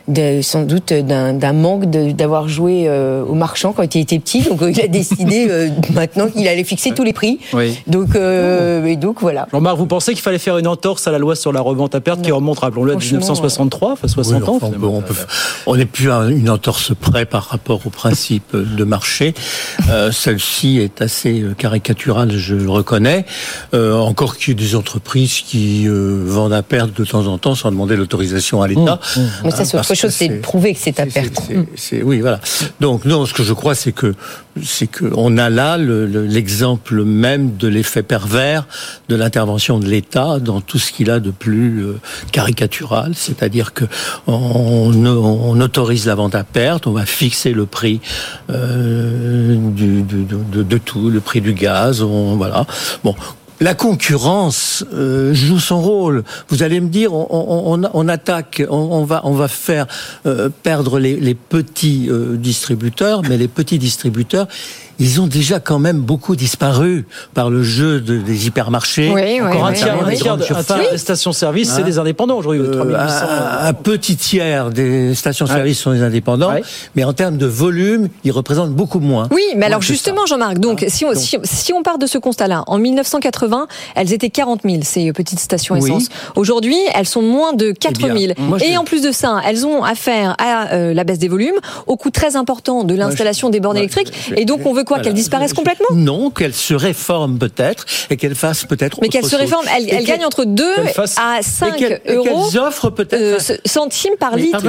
de- 0.08 0.42
sans 0.42 0.64
doute 0.64 0.92
d'un, 0.92 1.34
d'un 1.34 1.54
manque 1.54 1.90
de- 1.90 2.12
d'avoir 2.12 2.50
joué 2.50 2.86
euh, 2.88 3.24
au 3.24 3.34
marchand 3.34 3.72
quand 3.72 3.96
il 3.96 4.02
était 4.02 4.20
petit. 4.20 4.42
Donc 4.42 4.62
euh, 4.62 4.72
il 4.72 4.82
a 4.82 4.88
décidé 4.88 5.48
euh, 5.52 5.70
maintenant 5.94 6.28
qu'il 6.28 6.48
allait 6.48 6.64
fixer 6.66 6.92
tous 6.92 7.04
les 7.04 7.14
prix. 7.14 7.40
Oui. 7.54 7.78
Donc, 7.88 8.16
euh, 8.16 8.84
et 8.86 8.96
donc 8.98 9.22
voilà. 9.22 9.48
Jean-Marc, 9.54 9.78
vous 9.78 9.86
pensez 9.86 10.14
qu'il 10.14 10.22
fallait 10.22 10.38
faire 10.40 10.58
une 10.58 10.68
entorse 10.68 11.08
à 11.08 11.12
la 11.12 11.20
loi 11.20 11.36
sur 11.36 11.54
la 11.54 11.62
revente 11.62 11.96
à 11.96 12.02
perte 12.02 12.22
qui 12.22 12.32
remonte, 12.32 12.60
rappelons-le, 12.60 12.92
à 12.92 12.96
Franchement, 12.96 13.20
1963, 13.20 13.92
enfin 13.94 14.08
60 14.08 14.42
Oui, 14.42 14.50
ans 14.50 14.60
enfin, 14.62 14.72
on 15.66 15.76
n'est 15.76 15.86
plus 15.86 16.12
à 16.12 16.26
une 16.30 16.50
entorse 16.50 16.92
près 17.00 17.26
par 17.26 17.44
rapport 17.46 17.82
au 17.86 17.90
principe 17.90 18.56
de 18.56 18.84
marché. 18.84 19.34
Euh, 19.90 20.12
Celle-ci 20.12 20.80
est 20.80 21.02
assez 21.02 21.46
caricaturale, 21.58 22.32
je 22.32 22.56
le 22.56 22.70
reconnais. 22.70 23.26
Euh, 23.74 23.94
encore 23.96 24.36
qu'il 24.38 24.47
des 24.56 24.76
entreprises 24.76 25.42
qui 25.42 25.88
euh, 25.88 26.24
vendent 26.26 26.54
à 26.54 26.64
perte 26.64 26.98
de 26.98 27.06
temps 27.06 27.28
en 27.28 27.38
temps 27.38 27.56
sans 27.56 27.72
demander 27.72 27.96
l'autorisation 27.96 28.62
à 28.62 28.68
l'État. 28.68 29.00
Mais 29.44 29.52
ça, 29.52 29.66
c'est 29.66 29.78
autre 29.78 29.94
chose, 29.96 30.12
c'est 30.12 30.28
de 30.30 30.40
prouver 30.42 30.74
que 30.74 30.80
c'est 30.82 31.00
à 31.00 31.06
perte. 31.06 31.40
c'est- 31.48 31.68
c'est- 31.76 32.04
oui, 32.04 32.20
voilà. 32.22 32.40
Donc 32.80 33.06
non, 33.06 33.26
ce 33.26 33.34
que 33.34 33.44
je 33.44 33.54
crois, 33.54 33.76
c'est 33.76 33.92
que 33.92 34.14
c'est 34.64 34.88
que 34.88 35.06
on 35.16 35.38
a 35.38 35.50
là 35.52 35.78
le- 35.78 36.08
le- 36.08 36.26
l'exemple 36.26 37.04
même 37.04 37.58
de 37.58 37.68
l'effet 37.68 38.02
pervers 38.02 38.68
de 39.08 39.16
l'intervention 39.16 39.80
de 39.80 39.86
l'État 39.86 40.40
dans 40.40 40.62
tout 40.62 40.80
ce 40.80 40.92
qu'il 40.92 41.12
a 41.12 41.20
de 41.20 41.30
plus 41.30 41.84
euh, 41.86 42.00
caricatural, 42.32 43.12
c'est-à-dire 43.16 43.74
que 43.74 43.86
on, 44.26 44.92
on 45.06 45.62
autorise 45.62 46.08
la 46.08 46.16
vente 46.16 46.34
à 46.36 46.44
perte, 46.44 46.88
on 46.88 46.92
va 46.92 47.06
fixer 47.06 47.52
le 47.54 47.66
prix 47.68 48.02
euh, 48.50 49.56
du, 49.72 50.02
du- 50.02 50.24
de, 50.24 50.38
de- 50.52 50.64
de 50.64 50.78
tout, 50.78 51.10
le 51.10 51.20
prix 51.20 51.42
du 51.42 51.54
gaz, 51.54 52.02
on, 52.02 52.36
voilà. 52.36 52.66
Bon. 53.04 53.16
La 53.60 53.74
concurrence 53.74 54.86
euh, 54.94 55.34
joue 55.34 55.60
son 55.60 55.82
rôle. 55.82 56.24
Vous 56.50 56.62
allez 56.62 56.80
me 56.80 56.90
dire, 56.90 57.12
on, 57.14 58.08
attaque, 58.08 58.62
on, 58.70 59.04
va, 59.04 59.48
faire 59.48 59.88
euh, 60.28 60.50
perdre 60.50 61.00
les, 61.00 61.16
les 61.16 61.34
petits 61.34 62.08
euh, 62.10 62.38
distributeurs, 62.38 63.24
mais 63.24 63.38
les 63.38 63.48
petits 63.48 63.80
distributeurs, 63.80 64.48
ils 65.00 65.22
ont 65.22 65.28
déjà 65.28 65.60
quand 65.60 65.80
même 65.80 66.00
beaucoup 66.00 66.36
disparu 66.36 67.06
par 67.34 67.50
le 67.50 67.64
jeu 67.64 68.00
de- 68.02 68.18
des 68.18 68.48
hypermarchés. 68.48 69.12
Oui, 69.14 69.22
oui, 69.26 69.42
Encore 69.42 69.66
un 69.66 69.72
oui, 69.72 69.78
tiers, 69.78 69.96
oui, 70.06 70.14
un 70.14 70.16
tiers, 70.16 70.38
de- 70.38 70.44
un 70.54 70.64
tiers 70.64 70.92
des 70.92 70.98
stations-service, 70.98 71.70
c'est 71.74 71.82
Hein 71.82 71.86
des 71.86 72.00
indépendants 72.00 72.38
aujourd'hui, 72.38 72.62
Euh, 72.62 72.72
3800. 72.72 73.26
un, 73.30 73.68
un 73.68 73.74
petit 73.74 74.16
tiers 74.16 74.70
des 74.72 75.14
stations-service 75.16 75.80
sont 75.80 75.92
des 75.92 76.02
indépendants, 76.02 76.52
Ouais. 76.52 76.64
mais 76.96 77.04
en 77.04 77.14
termes 77.14 77.38
de 77.38 77.46
volume, 77.46 78.10
ils 78.24 78.32
représentent 78.32 78.72
beaucoup 78.74 79.00
moins. 79.00 79.28
Oui, 79.32 79.44
mais 79.56 79.66
alors 79.68 79.82
justement. 79.82 80.26
Jean-Marc, 80.26 80.58
donc, 80.60 80.84
Hein 80.84 80.88
si, 80.90 81.06
on, 81.06 81.10
Donc- 81.14 81.18
si, 81.22 81.38
si 81.44 81.74
on 81.74 81.84
part 81.84 81.98
de 81.98 82.06
ce 82.08 82.18
constat-là, 82.18 82.64
en 82.68 82.78
1980, 82.80 83.68
elles 83.96 84.14
étaient 84.14 84.30
40 84.30 84.62
000, 84.66 84.80
ces 84.84 85.12
petites 85.14 85.40
stations 85.40 85.76
Oui. 85.76 85.90
essence. 85.90 86.10
Aujourd'hui, 86.36 86.76
elles 86.96 87.06
sont 87.08 87.22
moins 87.22 87.54
de 87.54 87.72
4 87.72 88.00
000. 88.02 88.14
Eh 88.20 88.26
bien, 88.34 88.34
moi, 88.40 88.58
je- 88.58 88.66
Et 88.66 88.78
en 88.78 88.84
plus 88.84 89.02
de 89.02 89.12
ça, 89.12 89.40
elles 89.46 89.66
ont 89.66 89.84
affaire 89.84 90.36
à 90.40 90.74
euh, 90.74 90.94
la 90.94 91.04
baisse 91.04 91.20
des 91.20 91.28
volumes, 91.28 91.56
au 91.86 91.96
coût 91.98 92.10
très 92.10 92.36
important 92.36 92.84
de 92.84 92.94
l'installation 92.96 93.50
des 93.50 93.60
bornes 93.60 93.76
Ouais, 93.78 93.84
électriques. 93.84 94.12
je- 94.30 94.36
Et 94.36 94.46
donc, 94.46 94.62
on 94.66 94.74
veut 94.74 94.84
quoi 94.88 94.98
Voilà. 94.98 95.04
Qu'elles 95.04 95.14
disparaissent 95.14 95.52
Je- 95.52 95.56
complètement 95.56 95.88
Non, 95.94 96.30
qu'elles 96.32 96.54
se 96.54 96.74
réforment 96.74 97.38
peut-être 97.38 97.86
et 98.10 98.18
qu'elles 98.18 98.36
fassent 98.36 98.66
peut-être. 98.66 98.98
mais 99.02 99.08
autre 99.08 99.14
qu'elles 99.14 99.26
se 99.26 99.30
chose. 99.32 99.40
réforment, 99.40 99.68
elles, 99.76 99.84
Et 99.84 99.90
elles 99.92 99.98
qu'elles- 99.98 100.06
gagnent 100.18 100.26
entre 100.26 100.46
2 100.46 100.76
qu'elles 100.76 100.88
fassent- 100.90 101.18
à 101.18 101.40
et 101.40 101.44
5 101.44 101.76
qu'elles- 101.76 102.02
et 102.06 102.14
euros 102.16 102.48
qu'elles 102.50 102.60
offrent 102.60 102.90
peut-être. 102.90 103.14
euh, 103.22 103.40
ce- 103.40 103.54
centimes 103.66 104.16
par 104.20 104.36
litre. 104.36 104.58
Elles 104.64 104.66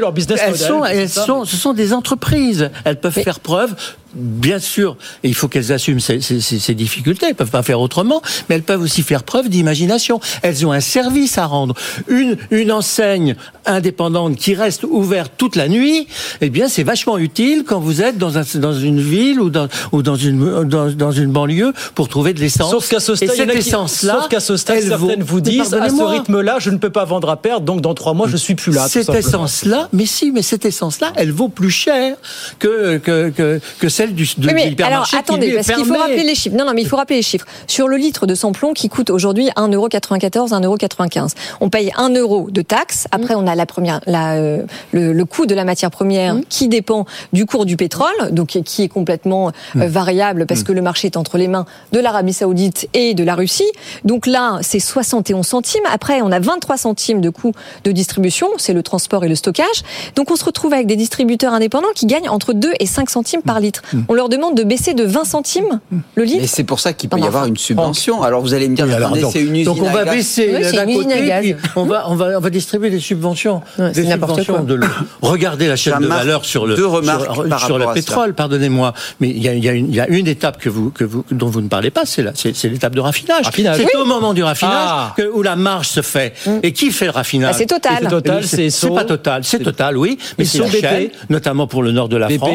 leur 0.00 0.12
business 0.12 0.40
elles 0.42 0.50
model, 0.52 0.66
sont, 0.66 0.84
elles 0.84 1.08
ce 1.44 1.56
sont 1.56 1.72
des 1.72 1.92
entreprises. 1.92 2.70
Elles 2.84 3.00
peuvent 3.00 3.12
Mais- 3.16 3.22
faire 3.22 3.40
preuve, 3.40 3.74
bien 4.14 4.58
sûr, 4.58 4.96
et 5.22 5.28
il 5.28 5.34
faut 5.34 5.48
qu'elles 5.48 5.72
assument 5.72 6.00
ces, 6.00 6.20
ces- 6.20 6.40
ces- 6.40 6.58
ces 6.58 6.74
difficultés. 6.74 7.26
Elles 7.28 7.34
peuvent 7.34 7.50
pas 7.50 7.62
faire 7.62 7.80
autrement, 7.80 8.22
mais 8.48 8.56
elles 8.56 8.62
peuvent 8.62 8.82
aussi 8.82 9.02
faire 9.02 9.22
preuve 9.22 9.48
d'imagination. 9.48 10.20
Elles 10.42 10.66
ont 10.66 10.72
un 10.72 10.80
service 10.80 11.38
à 11.38 11.46
rendre. 11.46 11.74
Une, 12.08 12.36
une 12.50 12.72
enseigne 12.72 13.36
indépendante 13.66 14.36
qui 14.36 14.54
reste 14.54 14.84
ouverte 14.84 15.32
toute 15.36 15.56
la 15.56 15.68
nuit, 15.68 16.06
eh 16.40 16.50
bien, 16.50 16.68
c'est 16.68 16.82
vachement 16.82 17.16
utile 17.18 17.64
quand 17.66 17.80
vous 17.80 18.02
êtes 18.02 18.18
dans, 18.18 18.38
un, 18.38 18.42
dans 18.56 18.74
une 18.74 19.00
ville 19.00 19.40
ou 19.40 19.50
dans, 19.50 19.68
ou 19.92 20.02
dans 20.02 20.16
une, 20.16 20.64
dans, 20.64 20.90
dans 20.90 21.12
une 21.12 21.30
banlieue 21.30 21.72
pour 21.94 22.08
trouver 22.08 22.32
de 22.34 22.40
l'essence. 22.40 22.70
Sauf 22.70 22.88
qu'à 22.88 23.00
ce 23.00 23.14
stade, 23.14 23.30
et 23.30 23.36
cette 23.36 23.46
essence-là, 23.68 24.28
ce 24.40 24.56
stade, 24.56 24.76
certaines 25.08 25.22
vous 25.22 25.40
disent 25.40 25.74
à 25.74 25.88
ce 25.88 25.94
rythme-là, 26.10 26.56
je 26.58 26.70
ne 26.70 26.76
peux 26.78 26.90
pas 26.90 27.04
vendre 27.04 27.30
à 27.30 27.36
perte, 27.36 27.64
donc 27.64 27.80
dans 27.80 27.94
trois 27.94 28.14
mois, 28.14 28.28
je 28.28 28.36
suis 28.36 28.54
plus 28.54 28.72
là. 28.72 28.86
Cette 28.88 29.06
essence-là, 29.14 29.88
mais 29.92 30.06
si, 30.06 30.30
mais 30.32 30.42
cette 30.42 30.64
essence-là, 30.64 31.12
elle 31.16 31.32
vaut 31.32 31.48
plus 31.48 31.70
cher 31.70 32.16
que 32.58 32.98
que 32.98 33.30
que, 33.30 33.60
que 33.78 33.88
celle 34.02 34.14
du 34.14 34.28
de 34.38 34.48
Oui, 34.48 34.54
mais 34.54 34.84
alors 34.84 35.08
attendez, 35.16 35.54
parce 35.54 35.70
qu'il 35.70 35.84
faut 35.84 35.98
rappeler 35.98 36.24
les 36.24 36.34
chiffres. 36.34 36.56
Non, 36.56 36.64
non, 36.64 36.72
mais 36.74 36.82
il 36.82 36.88
faut 36.88 36.96
rappeler 36.96 37.16
les 37.16 37.22
chiffres. 37.22 37.46
Sur 37.66 37.88
le 37.88 37.96
litre 37.96 38.26
de 38.26 38.34
samplon 38.34 38.72
qui 38.72 38.88
coûte 38.88 39.10
aujourd'hui 39.10 39.48
1,94€, 39.56 40.48
1,95€, 40.48 41.34
on 41.60 41.70
paye 41.70 41.92
1 41.96 42.10
euro 42.10 42.48
de 42.50 42.62
taxe. 42.62 43.06
Après, 43.10 43.34
on 43.34 43.46
a 43.46 43.54
la 43.54 43.66
première, 43.66 44.00
la, 44.06 44.34
euh, 44.34 44.62
le, 44.92 45.12
le 45.12 45.24
coût 45.24 45.46
de 45.46 45.54
la 45.54 45.64
matière 45.64 45.90
première 45.90 46.36
qui 46.48 46.68
dépend 46.68 47.06
du 47.32 47.46
cours 47.46 47.64
du 47.64 47.76
pétrole, 47.76 48.08
donc 48.30 48.58
qui 48.64 48.82
est 48.82 48.88
complètement 48.88 49.52
euh, 49.76 49.86
variable 49.86 50.46
parce 50.46 50.62
que 50.62 50.72
le 50.72 50.82
marché 50.82 51.06
est 51.06 51.16
entre 51.16 51.38
les 51.38 51.48
mains 51.48 51.66
de 51.92 52.00
l'Arabie 52.00 52.32
Saoudite 52.32 52.88
et 52.94 53.14
de 53.14 53.24
la 53.24 53.34
Russie. 53.34 53.70
Donc 54.04 54.26
là, 54.26 54.58
c'est 54.62 54.80
71 54.80 55.46
centimes. 55.46 55.82
Après, 55.90 56.20
on 56.22 56.32
a 56.32 56.40
23 56.40 56.76
centimes 56.76 57.20
de 57.20 57.30
coût 57.30 57.52
de 57.84 57.92
distribution, 57.92 58.48
c'est 58.58 58.72
le 58.72 58.82
transport 58.82 59.24
et 59.24 59.28
le 59.28 59.34
stockage. 59.34 59.82
Donc 60.16 60.30
on 60.30 60.36
se 60.36 60.44
retrouve 60.44 60.72
avec 60.72 60.86
des 60.86 60.96
distributeurs 60.96 61.52
indépendants 61.52 61.92
qui 61.94 62.06
gagnent 62.06 62.28
entre 62.28 62.52
2 62.52 62.72
et 62.80 62.86
5 62.86 63.10
centimes 63.10 63.42
par 63.42 63.60
litre. 63.60 63.82
On 64.08 64.14
leur 64.14 64.28
demande 64.28 64.56
de 64.56 64.64
baisser 64.64 64.94
de 64.94 65.04
20 65.04 65.24
centimes 65.24 65.80
le 66.14 66.24
litre. 66.24 66.44
Et 66.44 66.46
c'est 66.46 66.64
pour 66.64 66.80
ça 66.80 66.92
qu'il 66.92 67.08
peut 67.08 67.16
Non, 67.18 67.24
y 67.24 67.26
avoir 67.26 67.46
une 67.46 67.56
subvention. 67.56 68.22
Alors 68.22 68.40
vous 68.40 68.54
allez 68.54 68.68
me 68.68 68.76
dire, 68.76 68.86
Oui, 68.86 68.92
alors, 68.92 69.08
attendez, 69.08 69.22
donc, 69.22 69.32
c'est 69.32 69.42
une 69.42 69.54
usine 69.56 69.64
donc 69.64 69.78
on 69.82 69.88
à 69.88 69.92
va 69.92 70.04
gaz. 70.04 70.14
baisser 70.14 70.46
Oui, 70.54 70.72
d'un 70.76 70.84
une 70.84 70.90
usine 70.90 71.12
à 71.12 71.14
côté, 71.16 71.26
gaz. 71.26 71.56
on 71.76 71.84
va 71.84 72.04
on 72.08 72.14
va 72.14 72.26
on 72.36 72.40
va 72.40 72.50
distribuer 72.50 72.90
des 72.90 73.00
subventions, 73.00 73.62
Ouais, 73.78 73.88
des 73.92 74.02
c'est 74.02 74.08
n'importe 74.08 74.40
subventions 74.40 74.54
quoi. 74.54 74.62
de 74.64 74.74
l'eau. 74.74 74.86
Regardez 75.22 75.68
la 75.68 75.76
chaîne 75.76 75.98
de 76.00 76.06
valeur 76.06 76.44
sur 76.44 76.66
le 76.66 76.74
deux 76.76 76.86
remarques 76.86 77.32
sur, 77.34 77.48
par 77.48 77.64
sur 77.64 77.78
le 77.78 77.86
pétrole. 77.94 78.34
Pardonnez-moi, 78.34 78.92
mais 79.20 79.28
il 79.30 79.42
y 79.42 79.48
a, 79.48 79.54
il 79.54 79.64
y 79.64 79.68
a 79.68 79.72
une, 79.72 79.88
il 79.88 79.94
y 79.94 80.00
a 80.00 80.08
une 80.08 80.26
étape 80.28 80.58
que 80.60 80.68
vous 80.68 80.90
que 80.90 81.04
vous 81.04 81.24
dont 81.30 81.48
vous 81.48 81.60
ne 81.60 81.68
parlez 81.68 81.90
pas, 81.90 82.02
c'est 82.04 82.22
la- 82.22 82.32
c'est 82.34 82.54
c'est 82.56 82.68
l'étape 82.68 82.94
de 82.94 83.00
raffinage. 83.00 83.44
Raffinage. 83.46 83.76
C'est 83.78 83.84
Oui. 83.84 84.02
au 84.02 84.04
moment 84.04 84.34
du 84.34 84.42
raffinage 84.42 84.74
Ah. 84.88 85.14
que, 85.16 85.30
où 85.32 85.42
la 85.42 85.56
marge 85.56 85.88
se 85.88 86.02
fait. 86.02 86.34
Et 86.62 86.72
qui 86.72 86.90
fait 86.90 87.06
le 87.06 87.10
raffinage 87.12 87.52
Bah, 87.52 87.58
c'est 87.58 87.66
Total. 87.66 87.98
C'est 88.02 88.08
Total, 88.08 88.44
c'est 88.44 88.70
c'est 88.70 88.90
pas 88.90 89.04
Total, 89.04 89.44
c'est 89.44 89.58
Total, 89.60 89.96
oui, 89.96 90.18
mais 90.38 90.44
c'est 90.44 90.58
BP. 90.60 91.12
notamment 91.30 91.66
pour 91.66 91.82
le 91.82 91.92
nord 91.92 92.08
de 92.08 92.16
la 92.16 92.28
France, 92.28 92.50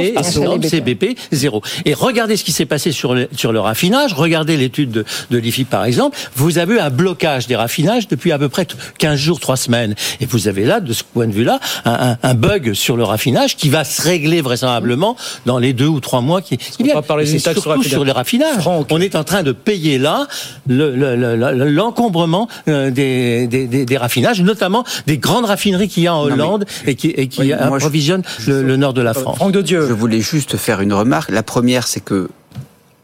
c'est 0.64 0.82
BP, 0.82 1.16
zéro. 1.32 1.62
Et 1.86 1.94
regardez 1.94 2.38
ce 2.38 2.44
qui 2.44 2.52
s'est 2.52 2.66
passé 2.66 2.92
sur 2.92 3.14
le, 3.14 3.28
sur 3.36 3.52
le 3.52 3.60
raffinage, 3.60 4.14
regardez 4.14 4.58
l'étude 4.58 4.92
de, 4.92 5.06
de 5.32 5.38
l'IFI 5.38 5.64
par 5.66 5.86
exemple, 5.86 6.18
vous 6.36 6.58
avez 6.58 6.76
eu 6.76 6.80
un 6.80 6.90
blocage 6.90 7.48
des 7.48 7.56
raffinages 7.56 8.08
depuis 8.08 8.32
à 8.32 8.40
peu 8.40 8.50
près 8.50 8.68
15 8.98 9.18
jours, 9.20 9.40
3 9.40 9.58
semaines. 9.58 9.96
Et 10.22 10.26
vous 10.26 10.48
avez 10.48 10.66
là, 10.66 10.80
de 10.80 10.94
ce 10.94 11.04
point 11.04 11.28
de 11.28 11.32
vue-là, 11.34 11.60
un, 11.86 12.12
un, 12.12 12.18
un 12.24 12.34
bug 12.34 12.74
sur 12.74 12.98
le 12.98 13.04
raffinage 13.04 13.56
qui 13.56 13.70
va 13.70 13.84
se 13.84 14.02
régler 14.02 14.42
vraisemblablement 14.42 15.16
dans 15.46 15.60
les 15.60 15.74
deux 15.74 15.88
ou 15.88 16.00
trois 16.00 16.22
mois 16.22 16.42
qui, 16.42 16.58
qui 16.58 16.84
viennent. 16.84 16.98
c'est 17.26 17.40
sur 17.40 17.52
surtout 17.54 17.70
raffinage. 17.70 17.92
sur 17.92 18.04
les 18.06 18.12
raffinages. 18.12 18.60
Franck. 18.60 18.88
On 18.92 19.00
est 19.02 19.16
en 19.16 19.24
train 19.24 19.44
de 19.44 19.52
payer 19.52 19.98
là 19.98 20.28
le- 20.68 20.96
le- 20.96 21.16
le- 21.16 21.36
le- 21.36 21.70
l'encombrement 21.70 22.48
euh, 22.68 22.90
des, 22.92 23.48
des, 23.48 23.68
des, 23.68 23.86
des 23.86 23.98
raffinages, 23.98 24.42
notamment 24.42 24.84
des 25.06 25.18
grandes 25.18 25.46
raffineries 25.46 25.88
qu'il 25.88 26.04
y 26.04 26.08
a 26.08 26.16
en 26.16 26.26
mais- 26.26 26.34
Hollande 26.34 26.66
et 26.86 26.96
qui, 26.96 27.08
et 27.10 27.28
qui 27.28 27.42
Oui, 27.42 27.48
moi, 27.50 27.58
je- 27.72 27.76
approvisionnent 27.76 28.24
le, 28.48 28.64
le 28.64 28.78
nord 28.78 28.94
de 28.94 29.02
la 29.02 29.14
France. 29.14 29.36
Franck 29.38 29.52
de 29.52 29.62
Dieu. 29.62 29.86
Je 29.88 29.94
voulais 29.94 30.22
juste 30.22 30.58
faire 30.58 30.82
une 30.82 30.94
remarque. 30.94 31.17
La 31.30 31.44
première, 31.44 31.88
c'est 31.88 32.04
que 32.04 32.30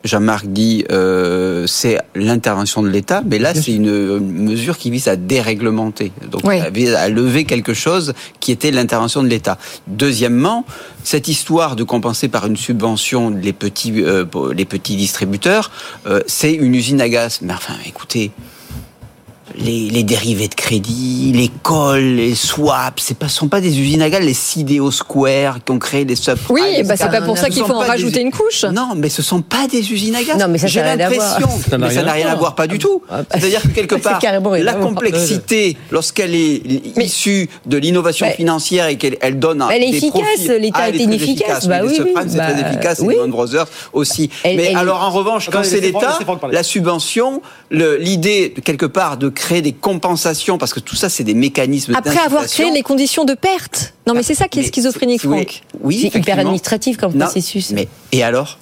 Jean-Marc 0.04 0.47
dit 0.47 0.84
euh, 0.91 1.65
c'est 1.65 1.99
l'intervention 2.15 2.84
de 2.84 2.89
l'État, 2.89 3.23
mais 3.26 3.39
là 3.39 3.54
c'est 3.54 3.71
une, 3.71 4.19
mesure 4.19 4.78
qui 4.78 4.91
vise 4.91 5.08
à 5.08 5.15
déréglementer, 5.15 6.12
donc 6.30 6.41
Oui. 6.43 6.60
ça 6.60 6.69
vise 6.69 6.93
à 6.93 7.08
lever 7.08 7.45
quelque 7.45 7.73
chose 7.73 8.13
qui 8.39 8.52
était 8.52 8.71
l'intervention 8.71 9.23
de 9.23 9.30
l'État. 9.30 9.58
Deuxièmement, 9.88 10.65
cette 11.04 11.28
histoire 11.28 11.76
de 11.76 11.84
compenser 11.84 12.28
par 12.28 12.45
une 12.45 12.58
subvention 12.58 13.30
les 13.30 13.54
petits 13.54 13.93
euh, 14.04 14.26
pour 14.26 14.49
les 14.49 14.65
petits 14.65 14.97
distributeurs, 14.97 15.71
euh, 16.06 16.21
c'est 16.28 16.54
une 16.54 16.76
usine 16.76 16.99
à 16.99 17.08
gaz. 17.08 17.39
Mais 17.41 17.54
enfin, 17.54 17.76
écoutez. 17.86 18.32
Les, 19.58 19.89
les 19.89 20.04
dérivés 20.04 20.48
de 20.48 20.56
crédit, 20.56 21.32
les 21.36 21.50
calls, 21.63 22.16
les 22.16 22.34
swaps, 22.34 23.04
c'est 23.04 23.18
pas, 23.18 23.30
sont 23.30 23.48
pas 23.48 23.62
des 23.62 23.80
usines 23.80 24.02
à 24.02 24.10
gaz, 24.10 24.24
les 24.24 24.34
CDO 24.34 24.89
Square 24.89 25.60
qui 25.63 25.72
ont 25.72 25.78
créé 25.80 26.06
les 26.06 26.16
subprimes. 26.16 26.56
Oui, 26.56 26.84
bah, 26.84 26.96
c'est 26.98 27.10
pas 27.12 27.22
pour 27.22 27.38
ça 27.38 27.46
Ce 27.46 27.52
qu'il 27.52 27.63
faut 27.63 27.74
en 27.74 27.84
des- 27.84 27.88
rajouter 27.89 28.22
une 28.22 28.32
couche. 28.32 28.63
Non, 28.66 28.89
mais 28.96 29.10
ce 29.10 29.22
sont 29.22 29.42
pas 29.44 29.68
des 29.68 29.92
usines 29.92 30.16
à 30.16 30.24
gaz. 30.24 30.38
Non, 30.39 30.48
mais 30.48 30.58
ça, 30.58 30.66
J'ai 30.66 30.80
ça 30.80 30.86
n'a 30.86 30.92
rien 30.96 31.06
à 31.06 31.10
l'impression, 31.10 31.48
voir. 31.48 31.60
Ça 31.70 31.78
n'a 31.78 31.88
mais 31.88 31.94
ça 31.94 32.00
rien 32.00 32.06
n'a 32.06 32.12
à 32.12 32.16
rien 32.16 32.28
à 32.30 32.36
voir. 32.36 32.56
pas 32.56 32.66
du 32.66 32.80
tout. 32.80 33.04
Ah, 33.10 33.18
bah, 33.22 33.26
C'est-à-dire 33.39 33.62
que 33.62 33.68
quelque 33.68 33.96
part, 34.04 34.20
la 34.60 34.74
complexité, 34.74 35.78
lorsqu'elle 35.92 36.34
est 36.34 36.62
issue 36.98 37.48
de 37.68 37.78
l'innovation 37.78 38.26
financière 38.32 38.88
et 38.88 38.98
qu'elle 38.98 39.18
elle 39.22 39.38
donne 39.38 39.62
un- 39.62 39.70
Elle 39.70 39.84
est 39.84 39.92
des 39.92 39.98
efficace, 39.98 40.48
l'État 40.60 40.80
Ah, 40.82 40.89
est 40.89 40.96
inefficace, 40.98 41.68
bah 41.68 41.82
oui, 41.84 41.89
les 41.92 41.98
c'est 41.98 42.38
bah, 42.38 42.52
très 42.52 42.62
efficace, 42.72 43.00
et 43.02 43.04
oui. 43.04 43.13
Lehman 43.13 43.30
Brothers 43.30 43.68
aussi. 43.94 44.32
Elle- 44.44 44.58
mais 44.58 44.63
elle- 44.72 44.78
alors, 44.78 45.04
en 45.04 45.12
revanche, 45.12 45.46
quand 45.46 45.60
Attendez, 45.60 45.70
c'est 45.70 45.80
l'État, 45.82 46.18
la 46.52 46.63
subvention, 46.63 47.42
l'idée, 47.70 48.52
quelque 48.63 48.88
part, 48.88 49.18
de 49.18 49.30
créer 49.30 49.43
des 49.52 49.74
compensations, 49.74 50.58
parce 50.58 50.74
que 50.74 50.80
tout 50.80 50.96
ça, 50.96 51.10
c'est 51.10 51.24
des 51.24 51.34
mécanismes 51.34 51.96
Après 51.96 52.18
avoir 52.18 52.46
créé 52.46 52.72
les 52.72 52.82
conditions 52.82 53.26
de 53.26 53.34
perte. 53.34 53.94
Non, 54.08 54.14
mais 54.14 54.24
c'est 54.24 54.36
ça 54.36 54.48
qui 54.48 54.60
est 54.60 54.64
Mais 54.64 54.68
schizophrénique, 54.70 55.22
Franck. 55.22 55.64
Oui, 55.82 56.10
C'est 56.12 56.20
hyper 56.20 56.40
administratif 56.40 56.98
comme 56.98 57.14
Non, 57.14 57.26
processus. 57.26 57.72
Mais 57.72 57.88
et 58.12 58.24
alors? 58.24 58.58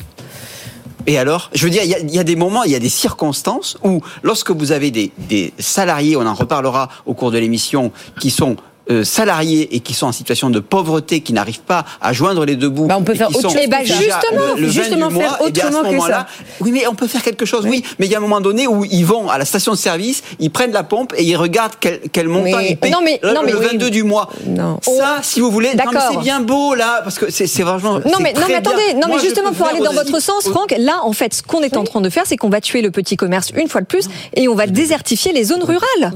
Et 1.08 1.18
alors? 1.18 1.50
Je 1.54 1.64
veux 1.64 1.70
dire, 1.70 1.84
il 1.84 2.10
y, 2.10 2.16
y 2.16 2.20
a 2.20 2.24
des 2.24 2.36
moments, 2.36 2.64
il 2.64 2.72
y 2.72 2.76
a 2.76 2.80
des 2.80 2.90
circonstances 2.90 3.78
où, 3.84 4.02
lorsque 4.24 4.52
vous 4.52 4.72
avez 4.72 4.92
des, 4.92 5.12
des 5.30 5.54
salariés, 5.58 6.16
on 6.16 6.26
en 6.26 6.34
reparlera 6.34 6.90
au 7.06 7.14
cours 7.14 7.32
de 7.32 7.38
l'émission, 7.38 7.92
qui 8.20 8.30
sont 8.30 8.56
salariés 9.04 9.76
et 9.76 9.80
qui 9.80 9.94
sont 9.94 10.08
en 10.08 10.12
situation 10.12 10.50
de 10.50 10.60
pauvreté, 10.60 11.22
qui 11.22 11.34
n'arrivent 11.34 11.62
pas 11.62 11.86
à 12.02 12.14
joindre 12.14 12.46
les 12.46 12.56
deux 12.56 12.70
bouts. 12.70 12.88
Bah, 12.88 12.98
on 13.00 13.04
peut 13.04 13.14
et 13.14 13.18
faire 13.18 13.28
qui 13.28 13.36
autre 13.36 13.50
sont 13.50 13.56
chose 13.58 13.68
déjà 13.68 13.94
justement, 13.96 14.56
le, 14.56 14.62
le 14.62 14.68
20 14.68 14.72
justement 14.72 15.08
du 15.08 15.14
mois, 15.16 15.24
faire 15.24 15.38
bien, 15.52 15.66
à 15.66 15.72
ce 15.72 15.74
autrement 15.76 15.82
que 15.90 15.96
moment-là, 15.96 16.28
Oui, 16.62 16.72
mais 16.72 16.88
on 16.88 16.96
peut 16.96 17.08
faire 17.08 17.22
quelque 17.24 17.46
chose, 17.46 17.66
oui. 17.68 17.84
Mais 18.00 18.06
il 18.08 18.12
y 18.12 18.16
a 18.16 18.18
un 18.18 18.22
moment 18.22 18.42
donné 18.42 18.68
où 18.68 18.86
ils 18.86 19.06
vont 19.06 19.30
à 19.30 19.38
la 19.38 19.46
station 19.46 19.72
de 19.74 19.78
service, 19.78 20.24
ils 20.40 20.52
prennent 20.52 20.72
la 20.72 20.84
pompe 20.84 21.14
et 21.18 21.24
ils 21.24 21.36
regardent 21.36 21.74
quel, 21.80 22.00
quel 22.12 22.28
montant 22.28 22.60
ils 22.60 22.78
payent 22.78 22.92
Non, 22.92 23.00
mais- 23.04 23.20
le, 23.24 23.34
non, 23.34 23.42
mais 23.46 23.52
le 23.52 23.60
oui. 23.60 23.66
22 23.72 23.90
du 23.90 24.04
mois. 24.04 24.30
Non. 24.46 24.80
Ça, 24.82 25.20
si 25.22 25.40
vous 25.40 25.52
voulez, 25.52 25.72
c'est 25.72 26.20
bien 26.20 26.40
beau 26.42 26.76
là, 26.76 27.02
parce 27.04 27.18
que 27.20 27.30
c'est 27.30 27.48
vraiment. 27.64 28.00
Non 28.00 28.18
mais, 28.22 28.34
non 28.34 28.42
très 28.42 28.48
mais 28.50 28.56
attendez, 28.56 28.78
bien. 28.92 28.94
non 29.02 29.08
Moi, 29.08 29.18
mais 29.18 29.24
justement 29.24 29.52
pour 29.54 29.68
aller 29.68 29.80
dans 29.80 29.94
votre 29.94 30.20
sens, 30.22 30.48
Franck, 30.50 30.74
là 30.78 31.00
en 31.04 31.14
fait 31.14 31.34
ce 31.34 31.44
qu'on 31.44 31.62
est 31.62 31.78
en 31.78 31.84
train 31.84 32.02
de 32.02 32.10
faire 32.10 32.24
c'est 32.26 32.38
qu'on 32.38 32.50
va 32.50 32.62
tuer 32.62 32.82
le 32.82 32.92
petit 32.92 33.16
commerce 33.18 33.52
une 33.56 33.68
fois 33.68 33.82
de 33.82 33.86
plus 33.86 34.06
et 34.36 34.48
on 34.48 34.56
va 34.56 34.68
désertifier 34.68 35.32
les 35.34 35.44
zones 35.44 35.64
rurales. 35.64 36.12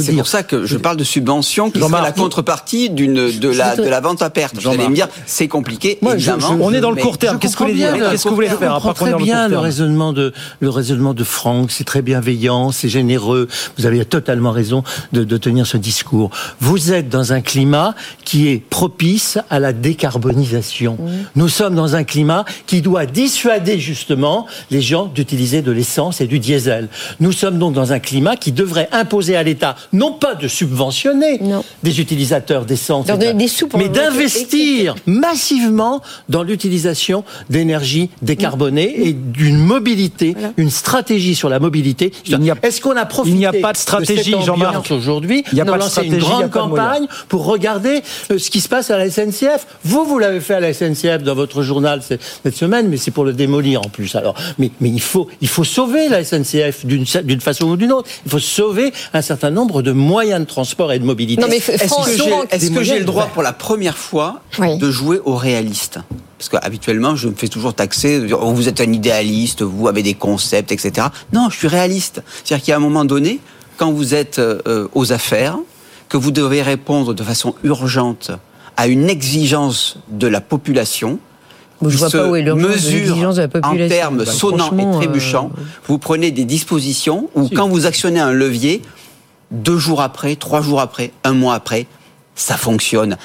C'est 0.00 0.12
pour 0.16 0.26
ça 0.26 0.42
que 0.42 0.64
je 0.66 0.76
parle 0.76 0.96
de 0.96 1.04
qui 1.70 1.78
serait 1.78 2.02
la 2.02 2.12
contrepartie 2.22 2.90
d'une 2.90 3.14
de 3.14 3.48
la 3.48 3.76
de 3.76 3.82
la 3.88 4.00
vente 4.00 4.22
à 4.22 4.30
perte. 4.30 4.54
Vous 4.60 4.68
allez 4.68 4.88
me 4.88 4.94
dire 4.94 5.08
c'est 5.26 5.48
compliqué. 5.48 5.98
Moi, 6.02 6.12
je- 6.12 6.30
évidemment, 6.30 6.56
je- 6.58 6.62
On 6.62 6.72
est 6.72 6.80
dans 6.80 6.90
le 6.90 7.00
court 7.02 7.18
terme. 7.18 7.38
Qu'est-ce 7.38 7.56
que 7.56 7.62
vous 7.64 7.70
voulez 7.70 7.78
dire 7.80 8.10
Qu'est-ce 8.10 8.24
que 8.24 8.28
vous 8.28 8.34
voulez 8.34 8.48
je 8.48 8.56
faire 8.56 8.78
comprends 8.80 9.16
bien 9.16 9.48
le 9.48 9.58
raisonnement 9.58 10.12
de 10.12 10.32
le 10.60 10.68
raisonnement 10.70 11.14
de 11.14 11.24
Franck, 11.24 11.70
c'est 11.70 11.84
très 11.84 12.02
bienveillant, 12.02 12.70
c'est 12.72 12.88
généreux. 12.88 13.48
Vous 13.78 13.86
avez 13.86 14.04
totalement 14.04 14.50
raison 14.52 14.82
de, 15.12 15.24
de 15.24 15.36
tenir 15.36 15.66
ce 15.66 15.76
discours. 15.76 16.30
Vous 16.60 16.92
êtes 16.92 17.08
dans 17.08 17.32
un 17.32 17.40
climat 17.40 17.94
qui 18.24 18.48
est 18.48 18.58
propice 18.58 19.38
à 19.50 19.58
la 19.58 19.72
décarbonisation. 19.72 20.98
Nous 21.36 21.48
sommes 21.48 21.74
dans 21.74 21.96
un 21.96 22.04
climat 22.04 22.44
qui 22.66 22.80
doit 22.82 23.06
dissuader 23.06 23.78
justement 23.78 24.46
les 24.70 24.80
gens 24.80 25.06
d'utiliser 25.06 25.62
de 25.62 25.72
l'essence 25.72 26.20
et 26.20 26.26
du 26.26 26.38
diesel. 26.38 26.88
Nous 27.20 27.32
sommes 27.32 27.58
donc 27.58 27.72
dans 27.74 27.92
un 27.92 27.98
climat 27.98 28.36
qui 28.36 28.52
devrait 28.52 28.88
imposer 28.92 29.36
à 29.36 29.42
l'État 29.42 29.76
non 29.92 30.12
pas 30.12 30.34
de 30.34 30.48
subventionner 30.48 31.38
Non. 31.42 31.64
des 31.82 32.00
utilisateurs 32.00 32.64
d'essence, 32.64 33.06
de- 33.06 33.12
donner 33.12 33.34
des 33.34 33.48
sous 33.48 33.66
pour 33.68 33.78
mais 33.80 33.88
d'investir 33.88 34.94
massivement 35.06 36.00
dans 36.28 36.42
l'utilisation 36.42 37.24
d'énergie 37.50 38.10
décarbonée 38.22 39.08
et 39.08 39.12
d'une 39.12 39.58
mobilité, 39.58 40.36
une 40.56 40.70
stratégie 40.70 41.34
sur 41.34 41.48
la 41.48 41.58
mobilité. 41.58 42.12
Est-ce 42.62 42.80
qu'on 42.80 42.96
a 42.96 43.06
profité 43.06 43.34
il 43.34 43.38
n'y 43.38 43.46
a 43.46 43.52
pas 43.52 43.72
de 43.72 43.76
stratégie, 43.78 44.32
cette 44.32 44.42
Jean-Marc. 44.42 44.90
aujourd'hui 44.90 45.42
Il 45.52 45.54
n'y 45.54 45.60
a 45.60 45.64
de 45.64 45.70
pas 45.70 45.78
de 45.78 45.82
une 45.82 45.88
stratégie, 45.88 46.16
il 46.16 46.40
y 46.40 46.42
a 46.42 46.48
grande 46.48 46.70
de 46.70 46.76
campagne 46.76 47.06
pour 47.28 47.44
regarder 47.46 48.02
euh, 48.30 48.38
ce 48.38 48.50
qui 48.50 48.60
se 48.60 48.68
passe 48.68 48.90
à 48.90 48.98
la 48.98 49.10
SNCF? 49.10 49.66
Vous, 49.84 50.04
vous 50.04 50.18
l'avez 50.18 50.40
fait 50.40 50.54
à 50.54 50.60
la 50.60 50.72
SNCF 50.74 51.22
dans 51.22 51.34
votre 51.34 51.62
journal 51.62 52.02
cette 52.02 52.56
semaine, 52.56 52.88
mais 52.88 52.96
c'est 52.96 53.10
pour 53.10 53.24
le 53.24 53.32
démolir 53.32 53.80
en 53.80 53.88
plus. 53.88 54.14
Alors, 54.16 54.34
mais, 54.58 54.70
mais 54.80 54.90
il 54.90 55.00
faut 55.00 55.28
il 55.40 55.48
faut 55.48 55.64
sauver 55.64 56.08
la 56.08 56.24
SNCF 56.24 56.84
d'une 56.86 57.40
façon 57.40 57.66
ou 57.68 57.76
d'une 57.76 57.92
autre. 57.92 58.08
Il 58.26 58.30
faut 58.30 58.38
sauver 58.38 58.92
un 59.14 59.22
certain 59.22 59.50
nombre 59.50 59.82
de 59.82 59.92
moyens 59.92 60.40
de 60.40 60.46
transport 60.46 60.92
et 60.92 60.98
de 60.98 61.04
mobilité. 61.04 61.31
Non, 61.38 61.46
mais 61.50 61.56
Est-ce 61.58 62.70
que 62.70 62.82
j'ai 62.82 62.98
le 62.98 63.04
droit 63.04 63.26
pour 63.26 63.42
la 63.42 63.52
première 63.52 63.96
fois 63.98 64.40
Oui. 64.58 64.78
de 64.78 64.90
jouer 64.90 65.20
au 65.24 65.36
réaliste 65.36 65.98
Parce 66.38 66.48
qu'habituellement, 66.48 67.16
je 67.16 67.28
me 67.28 67.34
fais 67.34 67.48
toujours 67.48 67.74
taxer. 67.74 68.20
de 68.20 68.26
dire, 68.26 68.38
Oh, 68.42 68.52
vous 68.52 68.68
êtes 68.68 68.80
un 68.80 68.92
idéaliste, 68.92 69.62
vous 69.62 69.88
avez 69.88 70.02
des 70.02 70.14
concepts, 70.14 70.72
etc. 70.72 71.08
Non, 71.32 71.48
je 71.50 71.56
suis 71.58 71.68
réaliste. 71.68 72.22
C'est-à-dire 72.44 72.64
qu'à 72.66 72.76
un 72.76 72.80
moment 72.80 73.04
donné, 73.04 73.40
quand 73.76 73.92
vous 73.92 74.14
êtes 74.14 74.38
euh, 74.38 74.88
aux 74.94 75.12
affaires, 75.12 75.56
que 76.08 76.16
vous 76.16 76.30
devez 76.30 76.62
répondre 76.62 77.14
de 77.14 77.22
façon 77.22 77.54
urgente 77.64 78.30
à 78.76 78.86
une 78.86 79.08
exigence 79.08 79.96
de 80.08 80.26
la 80.26 80.40
population, 80.40 81.18
je 81.84 81.88
qui 81.88 81.96
vois 81.96 82.10
se 82.10 82.16
pas 82.16 82.28
où 82.28 82.36
est 82.36 82.42
l'urgence 82.42 82.68
de 82.68 82.74
mesure 82.74 82.92
l'exigence 82.98 83.36
de 83.36 83.42
la 83.42 83.68
en 83.68 83.88
termes 83.88 84.18
Bah, 84.18 84.26
sonnants 84.26 84.70
et 84.78 84.96
trébuchants. 84.98 85.50
euh, 85.56 85.62
Vous 85.88 85.98
prenez 85.98 86.30
des 86.30 86.44
dispositions 86.44 87.28
où, 87.34 87.48
quand 87.48 87.66
vous 87.68 87.86
actionnez 87.86 88.20
un 88.20 88.30
levier, 88.32 88.82
deux 89.52 89.78
jours 89.78 90.00
après, 90.00 90.34
trois 90.34 90.62
jours 90.62 90.80
après, 90.80 91.12
un 91.22 91.34
mois 91.34 91.54
après, 91.54 91.86
ça 92.34 92.56
fonctionne. 92.56 93.16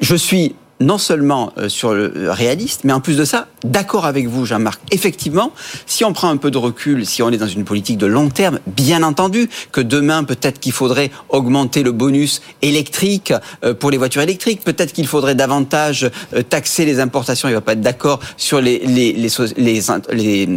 Je 0.00 0.14
suis 0.14 0.54
non 0.80 0.98
seulement 0.98 1.52
euh, 1.58 1.68
sur 1.68 1.94
le 1.94 2.12
euh, 2.16 2.32
réaliste, 2.32 2.82
mais 2.84 2.92
en 2.92 3.00
plus 3.00 3.16
de 3.16 3.24
ça, 3.24 3.48
d'accord 3.64 4.06
avec 4.06 4.26
vous, 4.26 4.44
Jean-Marc. 4.44 4.80
Effectivement, 4.90 5.52
si 5.86 6.04
on 6.04 6.12
prend 6.12 6.28
un 6.28 6.36
peu 6.36 6.50
de 6.50 6.58
recul, 6.58 7.06
si 7.06 7.22
on 7.22 7.30
est 7.30 7.36
dans 7.36 7.46
une 7.46 7.64
politique 7.64 7.98
de 7.98 8.06
long 8.06 8.28
terme, 8.28 8.58
bien 8.66 9.02
entendu 9.02 9.48
que 9.72 9.80
demain, 9.80 10.24
peut-être 10.24 10.60
qu'il 10.60 10.72
faudrait 10.72 11.10
augmenter 11.28 11.82
le 11.82 11.92
bonus 11.92 12.42
électrique 12.62 13.32
euh, 13.64 13.74
pour 13.74 13.90
les 13.90 13.98
voitures 13.98 14.22
électriques, 14.22 14.62
peut-être 14.64 14.92
qu'il 14.92 15.06
faudrait 15.06 15.34
davantage 15.34 16.10
taxer 16.50 16.84
les 16.84 17.00
importations, 17.00 17.48
il 17.48 17.54
va 17.54 17.60
pas 17.60 17.72
être 17.72 17.80
d'accord 17.80 18.20
sur 18.36 18.60
les, 18.60 18.78
les, 18.78 19.12
les, 19.12 19.28
les, 19.56 19.80
les, 20.12 20.48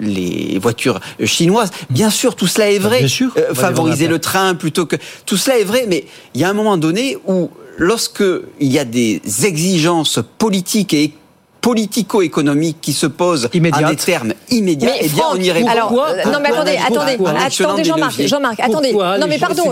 les 0.00 0.58
voitures 0.58 1.00
chinoises. 1.24 1.70
Bien 1.90 2.10
sûr, 2.10 2.36
tout 2.36 2.46
cela 2.46 2.70
est 2.70 2.78
vrai. 2.78 2.98
Bien 3.00 3.08
sûr, 3.08 3.32
Euh, 3.36 3.54
favoriser 3.54 4.08
le 4.08 4.18
train 4.18 4.54
plutôt 4.54 4.86
que... 4.86 4.96
Tout 5.26 5.36
cela 5.36 5.58
est 5.58 5.64
vrai, 5.64 5.86
mais 5.88 6.04
il 6.34 6.40
y 6.40 6.44
a 6.44 6.48
un 6.48 6.54
moment 6.54 6.76
donné 6.76 7.18
où, 7.26 7.50
lorsque 7.76 8.24
il 8.60 8.72
y 8.72 8.78
a 8.78 8.84
des 8.84 9.20
exigences 9.44 10.20
politiques 10.38 10.94
et 10.94 11.12
politico-économiques 11.60 12.78
qui 12.80 12.92
se 12.92 13.06
posent 13.06 13.48
Immédiates. 13.52 13.84
à 13.84 13.90
des 13.90 13.96
termes 13.96 14.32
immédiats, 14.50 14.90
Mais 14.90 14.98
eh 15.00 15.08
bien, 15.08 15.16
Franck, 15.16 15.34
on 15.36 15.40
y 15.40 15.50
répond. 15.50 15.68
alors, 15.68 15.88
Pourquoi 15.88 16.14
non 16.26 16.38
mais 16.40 16.50
attendez, 16.50 16.76
attendez, 16.76 17.18
attendez 17.38 17.84
Jean-Marc. 17.84 18.22
Jean-Marc, 18.26 18.60
attendez. 18.60 18.92
Non 18.92 19.26
mais 19.28 19.38
pardon, 19.38 19.64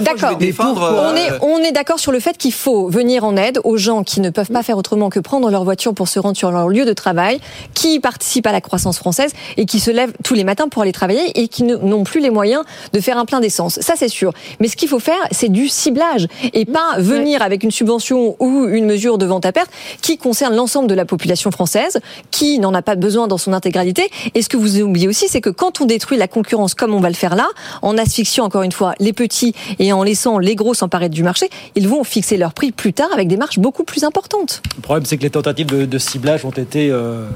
d'accord. 0.00 0.30
vais 0.30 0.46
défendre. 0.46 0.82
On 0.82 1.14
euh, 1.14 1.16
est, 1.16 1.30
on 1.42 1.58
est 1.58 1.72
d'accord 1.72 1.98
sur 1.98 2.12
le 2.12 2.20
fait 2.20 2.36
qu'il 2.36 2.52
faut 2.52 2.88
venir 2.88 3.24
en 3.24 3.36
aide 3.36 3.60
aux 3.64 3.76
gens 3.76 4.02
qui 4.02 4.20
ne 4.20 4.30
peuvent 4.30 4.50
pas 4.50 4.62
faire 4.62 4.76
autrement 4.76 5.08
que 5.08 5.20
prendre 5.20 5.50
leur 5.50 5.64
voiture 5.64 5.94
pour 5.94 6.08
se 6.08 6.18
rendre 6.18 6.36
sur 6.36 6.50
leur 6.50 6.68
lieu 6.68 6.84
de 6.84 6.92
travail, 6.92 7.40
qui 7.74 7.98
participent 8.00 8.46
à 8.46 8.52
la 8.52 8.60
croissance 8.60 8.98
française 8.98 9.32
et 9.56 9.64
qui 9.64 9.80
se 9.80 9.90
lèvent 9.90 10.12
tous 10.24 10.34
les 10.34 10.44
matins 10.44 10.68
pour 10.68 10.82
aller 10.82 10.92
travailler 10.92 11.40
et 11.40 11.48
qui 11.48 11.62
n'ont 11.62 12.04
plus 12.04 12.20
les 12.20 12.30
moyens 12.30 12.64
de 12.92 13.00
faire 13.00 13.16
un 13.16 13.24
plein 13.24 13.40
d'essence. 13.40 13.78
Ça, 13.80 13.94
c'est 13.96 14.08
sûr. 14.08 14.32
Mais 14.60 14.68
ce 14.68 14.76
qu'il 14.76 14.88
faut 14.88 14.98
faire, 14.98 15.20
c'est 15.30 15.50
du 15.50 15.68
ciblage 15.68 16.26
et 16.52 16.64
pas 16.64 16.98
venir 16.98 17.42
avec 17.42 17.62
une 17.62 17.70
subvention 17.70 18.36
ou 18.38 18.66
une 18.66 18.84
mesure 18.84 19.18
de 19.18 19.26
vente 19.26 19.46
à 19.46 19.52
perte 19.52 19.70
qui 20.02 20.18
concerne 20.18 20.54
l'ensemble 20.54 20.88
de 20.88 20.94
la 20.94 21.04
population 21.04 21.37
l'aviation 21.38 21.50
française, 21.52 21.98
qui 22.32 22.58
n'en 22.58 22.74
a 22.74 22.82
pas 22.82 22.96
besoin 22.96 23.28
dans 23.28 23.38
son 23.38 23.52
intégralité. 23.52 24.10
Et 24.34 24.42
ce 24.42 24.48
que 24.48 24.56
vous 24.56 24.80
oubliez 24.80 25.06
aussi, 25.08 25.26
c'est 25.28 25.40
que 25.40 25.50
quand 25.50 25.80
on 25.80 25.84
détruit 25.86 26.18
la 26.18 26.26
concurrence 26.26 26.74
comme 26.74 26.94
on 26.94 27.00
va 27.00 27.08
le 27.08 27.14
faire 27.14 27.36
là, 27.36 27.46
en 27.82 27.96
asphyxiant 27.96 28.44
encore 28.44 28.62
une 28.62 28.72
fois 28.72 28.94
les 28.98 29.12
petits 29.12 29.54
et 29.78 29.92
en 29.92 30.02
laissant 30.02 30.38
les 30.38 30.56
gros 30.56 30.74
s'emparer 30.74 31.08
du 31.08 31.22
marché, 31.22 31.48
ils 31.76 31.86
vont 31.88 32.02
fixer 32.04 32.36
leur 32.36 32.52
prix 32.52 32.72
plus 32.72 32.92
tard 32.92 33.08
avec 33.14 33.28
des 33.28 33.36
marges 33.36 33.58
beaucoup 33.60 33.84
plus 33.84 34.02
importantes. 34.04 34.62
Le 34.76 34.82
problème, 34.82 35.04
c'est 35.06 35.16
que 35.16 35.22
les 35.22 35.30
tentatives 35.30 35.66
de, 35.66 35.84
de 35.86 35.98
ciblage 35.98 36.44
ont 36.44 36.50
été 36.50 36.90
euh, 36.90 37.26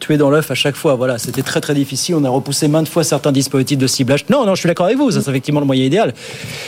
tuées 0.00 0.18
dans 0.18 0.28
l'œuf 0.30 0.50
à 0.50 0.54
chaque 0.54 0.76
fois. 0.76 0.94
Voilà, 0.96 1.16
c'était 1.18 1.42
très 1.42 1.60
très 1.62 1.74
difficile. 1.74 2.14
On 2.16 2.24
a 2.24 2.28
repoussé 2.30 2.68
maintes 2.68 2.88
fois 2.88 3.04
certains 3.04 3.32
dispositifs 3.32 3.78
de 3.78 3.86
ciblage. 3.86 4.26
Non, 4.28 4.44
non, 4.44 4.54
je 4.54 4.60
suis 4.60 4.66
d'accord 4.66 4.86
avec 4.86 4.98
vous. 4.98 5.10
Ça, 5.10 5.22
c'est 5.22 5.30
effectivement 5.30 5.60
le 5.60 5.66
moyen 5.66 5.84
idéal. 5.84 6.12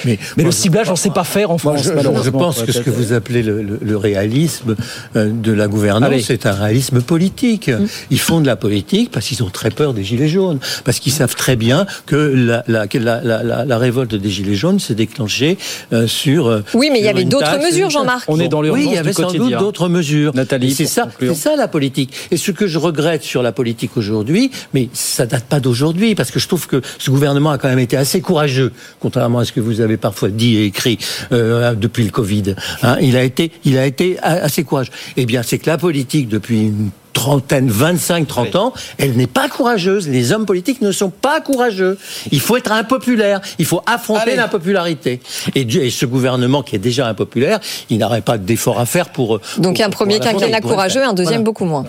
Mais, 0.07 0.18
Mais 0.38 0.44
le 0.44 0.53
ciblage, 0.53 0.88
on 0.88 0.92
ne 0.92 0.96
sait 0.96 1.11
pas 1.11 1.24
faire 1.24 1.51
en 1.51 1.59
Moi, 1.62 1.74
France. 1.74 1.79
je, 1.79 1.83
je- 1.85 1.88
je 1.90 1.94
malheureusement, 1.96 2.38
pense 2.38 2.62
que 2.62 2.72
ce 2.72 2.81
que 2.81 2.90
vous 2.90 3.12
appelez 3.12 3.42
le, 3.42 3.62
le- 3.62 3.79
le 3.83 3.96
réalisme 3.96 4.77
euh, 5.16 5.31
de 5.33 5.53
la 5.53 5.66
gouvernance, 5.68 6.22
c'est 6.22 6.46
un 6.46 6.53
réalisme 6.53 6.67
politique. 7.07 7.70
Ils 8.11 8.18
font 8.20 8.40
de 8.40 8.46
la 8.46 8.57
politique 8.57 9.11
parce 9.11 9.26
qu'ils 9.26 9.42
ont 9.42 9.50
très 9.50 9.70
peur 9.70 9.94
des 9.94 10.04
gilets 10.04 10.28
jaunes, 10.28 10.59
parce 10.85 11.00
qu'ils 11.00 11.12
savent 11.12 11.35
très 11.35 11.57
bien 11.57 11.87
que 12.07 12.16
la, 12.16 12.64
la, 12.68 12.87
la, 13.22 13.64
la- 13.64 13.78
révolte 13.78 14.14
des 14.14 14.31
gilets 14.31 14.54
jaunes 14.54 14.78
s'est 14.81 14.94
déclenchée 14.94 15.57
euh, 15.92 16.07
sur. 16.07 16.46
euh, 16.48 16.62
Oui, 16.74 16.88
mais 16.92 16.98
il 16.98 17.02
y 17.02 17.04
sur 17.04 17.11
avait 17.16 17.24
d'autres 17.24 17.59
mesures, 17.62 17.90
Jean-Marc. 17.90 18.24
On 18.28 18.40
est 18.40 18.48
dans 18.48 18.62
l'urgence 18.62 18.85
Oui, 18.85 18.90
il 18.90 18.94
y 18.94 18.98
avait 18.98 19.12
sans 19.12 19.33
doute 19.33 19.52
d'autres 19.59 19.88
mesures. 19.88 20.35
Nathalie, 20.35 20.72
c'est 20.74 20.87
ça, 20.87 21.09
c'est 21.20 21.35
ça 21.35 21.57
la 21.57 21.68
politique. 21.68 22.12
Et 22.31 22.37
ce 22.37 22.50
que 22.50 22.66
je 22.66 22.78
regrette 22.78 23.22
sur 23.22 23.42
la 23.42 23.52
politique 23.52 23.96
aujourd'hui, 23.96 24.50
mais 24.74 24.88
ça 24.92 25.26
date 25.26 25.44
pas 25.44 25.61
d'aujourd'hui, 25.61 26.14
parce 26.14 26.31
que 26.31 26.38
je 26.38 26.48
trouve 26.48 26.66
que 26.66 26.81
ce 26.98 27.11
gouvernement 27.11 27.50
a 27.50 27.59
quand 27.59 27.68
même 27.68 27.78
été 27.78 27.96
assez 27.96 28.20
courageux, 28.20 28.72
contrairement 29.00 29.38
à 29.40 29.44
ce 29.44 29.52
que 29.52 29.61
vous 29.61 29.81
avez 29.81 29.96
parfois 29.96 30.28
dit 30.28 30.57
et 30.57 30.64
écrit 30.66 30.98
euh, 31.33 31.74
depuis 31.74 32.04
le 32.04 32.11
Covid. 32.11 32.54
hein. 32.83 32.96
il 33.00 33.16
a 33.16 33.22
été, 33.22 33.52
il 33.64 33.78
a 33.78 33.87
été 33.87 34.18
assez 34.20 34.64
courageux. 34.64 34.90
Eh 35.16 35.26
bien, 35.26 35.42
c'est 35.42 35.59
que 35.59 35.68
la 35.70 35.78
politique 35.78 36.28
depuis 36.28 36.58
une 36.66 36.90
trentaine, 37.14 37.68
25, 37.68 38.29
30 38.29 38.55
ans, 38.57 38.73
elle 38.97 39.16
n'est 39.16 39.27
pas 39.27 39.49
courageuse. 39.49 40.07
Les 40.09 40.31
hommes 40.33 40.47
politiques 40.47 40.81
ne 40.83 40.92
sont 40.92 41.11
pas 41.11 41.40
courageux. 41.40 41.99
Il 42.31 42.38
faut 42.40 42.57
être 42.57 42.71
impopulaire. 42.71 43.40
Il 43.59 43.64
faut 43.66 43.83
affronter 43.87 44.37
l'impopularité. 44.37 45.21
Et, 45.57 45.90
ce 45.90 46.07
gouvernement 46.07 46.62
qui 46.62 46.77
est 46.77 46.79
déjà 46.79 47.09
impopulaire, 47.09 47.59
il 47.90 47.99
n'aurait 47.99 48.21
pas 48.21 48.38
d'effort 48.38 48.79
à 48.79 48.87
faire 48.87 49.09
pour. 49.09 49.37
euh, 49.37 49.40
Donc 49.59 49.77
pour- 49.77 49.85
un 49.87 49.90
premier 49.90 50.21
quinquennat 50.21 50.61
courageux, 50.61 51.03
un 51.03 51.12
deuxième 51.12 51.40
Voilà. 51.40 51.44
beaucoup 51.44 51.64
moins. 51.64 51.85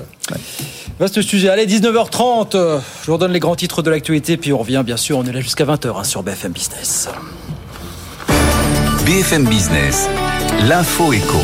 Vaste 1.00 1.22
sujet. 1.22 1.50
Allez, 1.50 1.68
19h30. 1.68 2.56
euh, 2.56 2.80
Je 3.04 3.08
vous 3.08 3.14
redonne 3.14 3.32
les 3.32 3.40
grands 3.40 3.56
titres 3.56 3.82
de 3.84 3.90
l'actualité, 3.92 4.36
puis 4.36 4.52
on 4.52 4.58
revient, 4.58 4.82
bien 4.86 4.98
sûr. 4.98 5.18
On 5.20 5.24
est 5.26 5.32
là 5.32 5.42
jusqu'à 5.42 5.64
20h 5.66 6.04
sur 6.06 6.24
BFM 6.24 6.52
Business. 6.52 7.08
BFM 9.06 9.46
Business, 9.46 10.10
l'info 10.68 11.14
éco. 11.14 11.38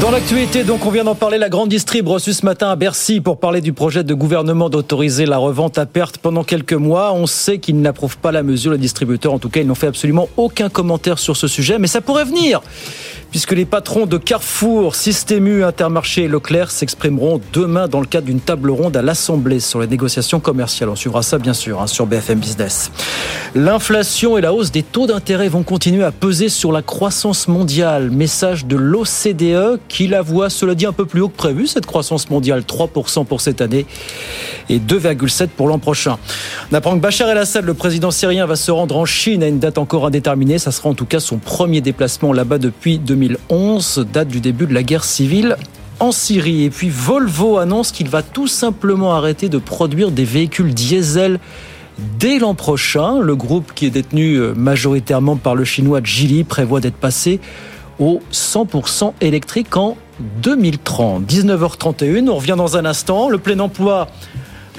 Dans 0.00 0.10
l'actualité, 0.10 0.64
donc, 0.64 0.86
on 0.86 0.90
vient 0.90 1.04
d'en 1.04 1.14
parler, 1.14 1.36
la 1.36 1.50
grande 1.50 1.68
distrib 1.68 2.08
reçue 2.08 2.32
ce 2.32 2.46
matin 2.46 2.70
à 2.70 2.76
Bercy 2.76 3.20
pour 3.20 3.38
parler 3.38 3.60
du 3.60 3.74
projet 3.74 4.02
de 4.02 4.14
gouvernement 4.14 4.70
d'autoriser 4.70 5.26
la 5.26 5.36
revente 5.36 5.76
à 5.76 5.84
perte 5.84 6.16
pendant 6.16 6.42
quelques 6.42 6.72
mois. 6.72 7.12
On 7.12 7.26
sait 7.26 7.58
qu'ils 7.58 7.78
n'approuvent 7.78 8.16
pas 8.16 8.32
la 8.32 8.42
mesure, 8.42 8.72
les 8.72 8.78
distributeurs. 8.78 9.34
En 9.34 9.38
tout 9.38 9.50
cas, 9.50 9.60
ils 9.60 9.66
n'ont 9.66 9.74
fait 9.74 9.88
absolument 9.88 10.30
aucun 10.38 10.70
commentaire 10.70 11.18
sur 11.18 11.36
ce 11.36 11.48
sujet, 11.48 11.78
mais 11.78 11.86
ça 11.86 12.00
pourrait 12.00 12.24
venir. 12.24 12.62
Puisque 13.30 13.52
les 13.52 13.64
patrons 13.64 14.06
de 14.06 14.16
Carrefour, 14.16 14.96
Système 14.96 15.62
Intermarché 15.62 16.24
et 16.24 16.28
Leclerc 16.28 16.72
s'exprimeront 16.72 17.40
demain 17.52 17.86
dans 17.86 18.00
le 18.00 18.06
cadre 18.06 18.26
d'une 18.26 18.40
table 18.40 18.70
ronde 18.70 18.96
à 18.96 19.02
l'Assemblée 19.02 19.60
sur 19.60 19.80
les 19.80 19.86
négociations 19.86 20.40
commerciales. 20.40 20.88
On 20.88 20.96
suivra 20.96 21.22
ça 21.22 21.38
bien 21.38 21.54
sûr 21.54 21.80
hein, 21.80 21.86
sur 21.86 22.06
BFM 22.06 22.40
Business. 22.40 22.90
L'inflation 23.54 24.36
et 24.36 24.40
la 24.40 24.52
hausse 24.52 24.72
des 24.72 24.82
taux 24.82 25.06
d'intérêt 25.06 25.48
vont 25.48 25.62
continuer 25.62 26.02
à 26.02 26.10
peser 26.10 26.48
sur 26.48 26.72
la 26.72 26.82
croissance 26.82 27.46
mondiale. 27.46 28.10
Message 28.10 28.66
de 28.66 28.76
l'OCDE 28.76 29.78
qui 29.88 30.08
la 30.08 30.22
voit, 30.22 30.50
cela 30.50 30.74
dit, 30.74 30.86
un 30.86 30.92
peu 30.92 31.06
plus 31.06 31.20
haut 31.20 31.28
que 31.28 31.36
prévu, 31.36 31.68
cette 31.68 31.86
croissance 31.86 32.30
mondiale, 32.30 32.62
3% 32.62 33.24
pour 33.26 33.40
cette 33.40 33.60
année 33.60 33.86
et 34.68 34.78
2,7% 34.78 35.48
pour 35.48 35.68
l'an 35.68 35.78
prochain. 35.78 36.18
On 36.70 36.74
apprend 36.74 36.94
que 36.94 37.00
Bachar 37.00 37.28
el-Assad, 37.28 37.64
le 37.64 37.74
président 37.74 38.10
syrien, 38.10 38.46
va 38.46 38.56
se 38.56 38.70
rendre 38.70 38.96
en 38.96 39.04
Chine 39.04 39.42
à 39.42 39.48
une 39.48 39.58
date 39.58 39.78
encore 39.78 40.06
indéterminée. 40.06 40.58
Ça 40.58 40.72
sera 40.72 40.88
en 40.88 40.94
tout 40.94 41.06
cas 41.06 41.20
son 41.20 41.38
premier 41.38 41.80
déplacement 41.80 42.32
là-bas 42.32 42.58
depuis 42.58 42.98
2011, 42.98 44.06
date 44.12 44.28
du 44.28 44.40
début 44.40 44.66
de 44.66 44.74
la 44.74 44.82
guerre 44.82 45.04
civile 45.04 45.56
en 46.00 46.12
Syrie. 46.12 46.64
Et 46.64 46.70
puis 46.70 46.88
Volvo 46.88 47.58
annonce 47.58 47.92
qu'il 47.92 48.08
va 48.08 48.22
tout 48.22 48.48
simplement 48.48 49.14
arrêter 49.14 49.48
de 49.48 49.58
produire 49.58 50.10
des 50.10 50.24
véhicules 50.24 50.74
diesel 50.74 51.38
dès 52.18 52.38
l'an 52.38 52.54
prochain. 52.54 53.20
Le 53.20 53.36
groupe 53.36 53.72
qui 53.74 53.86
est 53.86 53.90
détenu 53.90 54.36
euh, 54.36 54.54
majoritairement 54.54 55.36
par 55.36 55.54
le 55.54 55.64
chinois 55.64 56.00
Geely 56.02 56.44
prévoit 56.44 56.80
d'être 56.80 56.96
passé 56.96 57.40
au 57.98 58.20
100% 58.32 59.12
électrique 59.20 59.76
en 59.76 59.96
2030. 60.42 61.22
19h31, 61.30 62.28
on 62.28 62.36
revient 62.36 62.54
dans 62.56 62.76
un 62.76 62.84
instant. 62.84 63.28
Le 63.28 63.38
plein 63.38 63.58
emploi, 63.60 64.08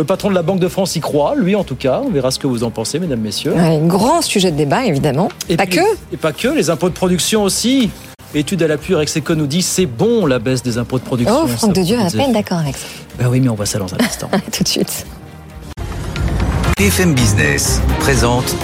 le 0.01 0.05
patron 0.05 0.29
de 0.31 0.33
la 0.35 0.41
Banque 0.41 0.59
de 0.59 0.67
France 0.67 0.95
y 0.95 0.99
croit, 0.99 1.35
lui 1.35 1.55
en 1.55 1.63
tout 1.63 1.75
cas. 1.75 2.01
On 2.03 2.09
verra 2.09 2.31
ce 2.31 2.39
que 2.39 2.47
vous 2.47 2.63
en 2.63 2.71
pensez, 2.71 2.97
mesdames, 2.97 3.19
messieurs. 3.19 3.53
Ouais, 3.53 3.79
grand 3.85 4.23
sujet 4.23 4.49
de 4.49 4.57
débat, 4.57 4.83
évidemment. 4.83 5.29
Et 5.47 5.57
pas 5.57 5.67
puis- 5.67 5.77
que. 5.77 5.81
Et 6.11 6.17
pas 6.17 6.31
que, 6.33 6.47
les 6.47 6.71
impôts 6.71 6.89
de 6.89 6.95
production 6.95 7.43
aussi. 7.43 7.91
Étude 8.33 8.63
à 8.63 8.67
l'appui, 8.67 8.95
Rexeco 8.95 9.35
nous 9.35 9.45
dit 9.45 9.61
c'est 9.61 9.85
bon 9.85 10.25
la 10.25 10.39
baisse 10.39 10.63
des 10.63 10.79
impôts 10.79 10.97
de 10.97 11.03
production. 11.03 11.41
Oh, 11.43 11.47
Franck 11.47 11.75
de 11.75 11.83
Dieu 11.83 11.99
à 11.99 12.09
peine 12.09 12.33
d'accord 12.33 12.57
avec 12.57 12.77
ça. 12.77 12.87
Ben 13.19 13.27
oui, 13.29 13.39
mais 13.41 13.49
on 13.49 13.55
voit 13.55 13.67
ça 13.67 13.77
dans 13.77 13.93
un 13.93 13.97
instant. 13.99 14.29
Tout 14.51 14.63
de 14.63 14.67
suite. 14.67 15.05
BFM 16.77 17.13
Business 17.13 17.79
présente 17.99 18.55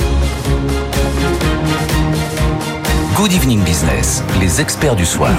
Good 3.15 3.31
Evening 3.31 3.61
Business, 3.63 4.23
les 4.39 4.59
experts 4.59 4.95
du 4.95 5.05
soir. 5.05 5.33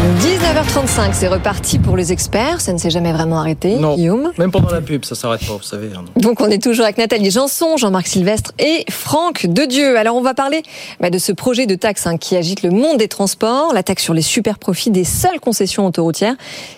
19h35, 0.00 1.10
c'est 1.12 1.28
reparti 1.28 1.78
pour 1.78 1.94
les 1.94 2.10
experts. 2.10 2.62
Ça 2.62 2.72
ne 2.72 2.78
s'est 2.78 2.88
jamais 2.88 3.12
vraiment 3.12 3.38
arrêté, 3.38 3.76
Non. 3.76 3.96
Guillaume. 3.96 4.32
Même 4.38 4.50
pendant 4.50 4.70
la 4.70 4.80
pub, 4.80 5.04
ça 5.04 5.14
s'arrête 5.14 5.40
pas, 5.46 5.52
vous 5.52 5.62
savez. 5.62 5.88
hein. 5.94 6.04
Donc 6.16 6.40
on 6.40 6.46
est 6.48 6.62
toujours 6.62 6.84
avec 6.86 6.96
Nathalie 6.96 7.30
Janson, 7.30 7.76
Jean-Marc 7.76 8.06
Sylvestre 8.06 8.52
et 8.58 8.86
Franck 8.90 9.44
Dedieu. 9.46 9.98
Alors 9.98 10.16
on 10.16 10.22
va 10.22 10.32
parler 10.32 10.62
bah, 11.00 11.10
de 11.10 11.18
ce 11.18 11.32
projet 11.32 11.66
de 11.66 11.74
taxe 11.74 12.06
hein, 12.06 12.16
qui 12.16 12.34
agite 12.34 12.62
le 12.62 12.70
monde 12.70 12.96
des 12.96 13.08
transports, 13.08 13.74
la 13.74 13.82
taxe 13.82 14.02
sur 14.02 14.14
les 14.14 14.22
super 14.22 14.58
profits 14.58 14.90
des 14.90 15.04
seules 15.04 15.38
concessions 15.38 15.84
autoroutières, 15.84 16.34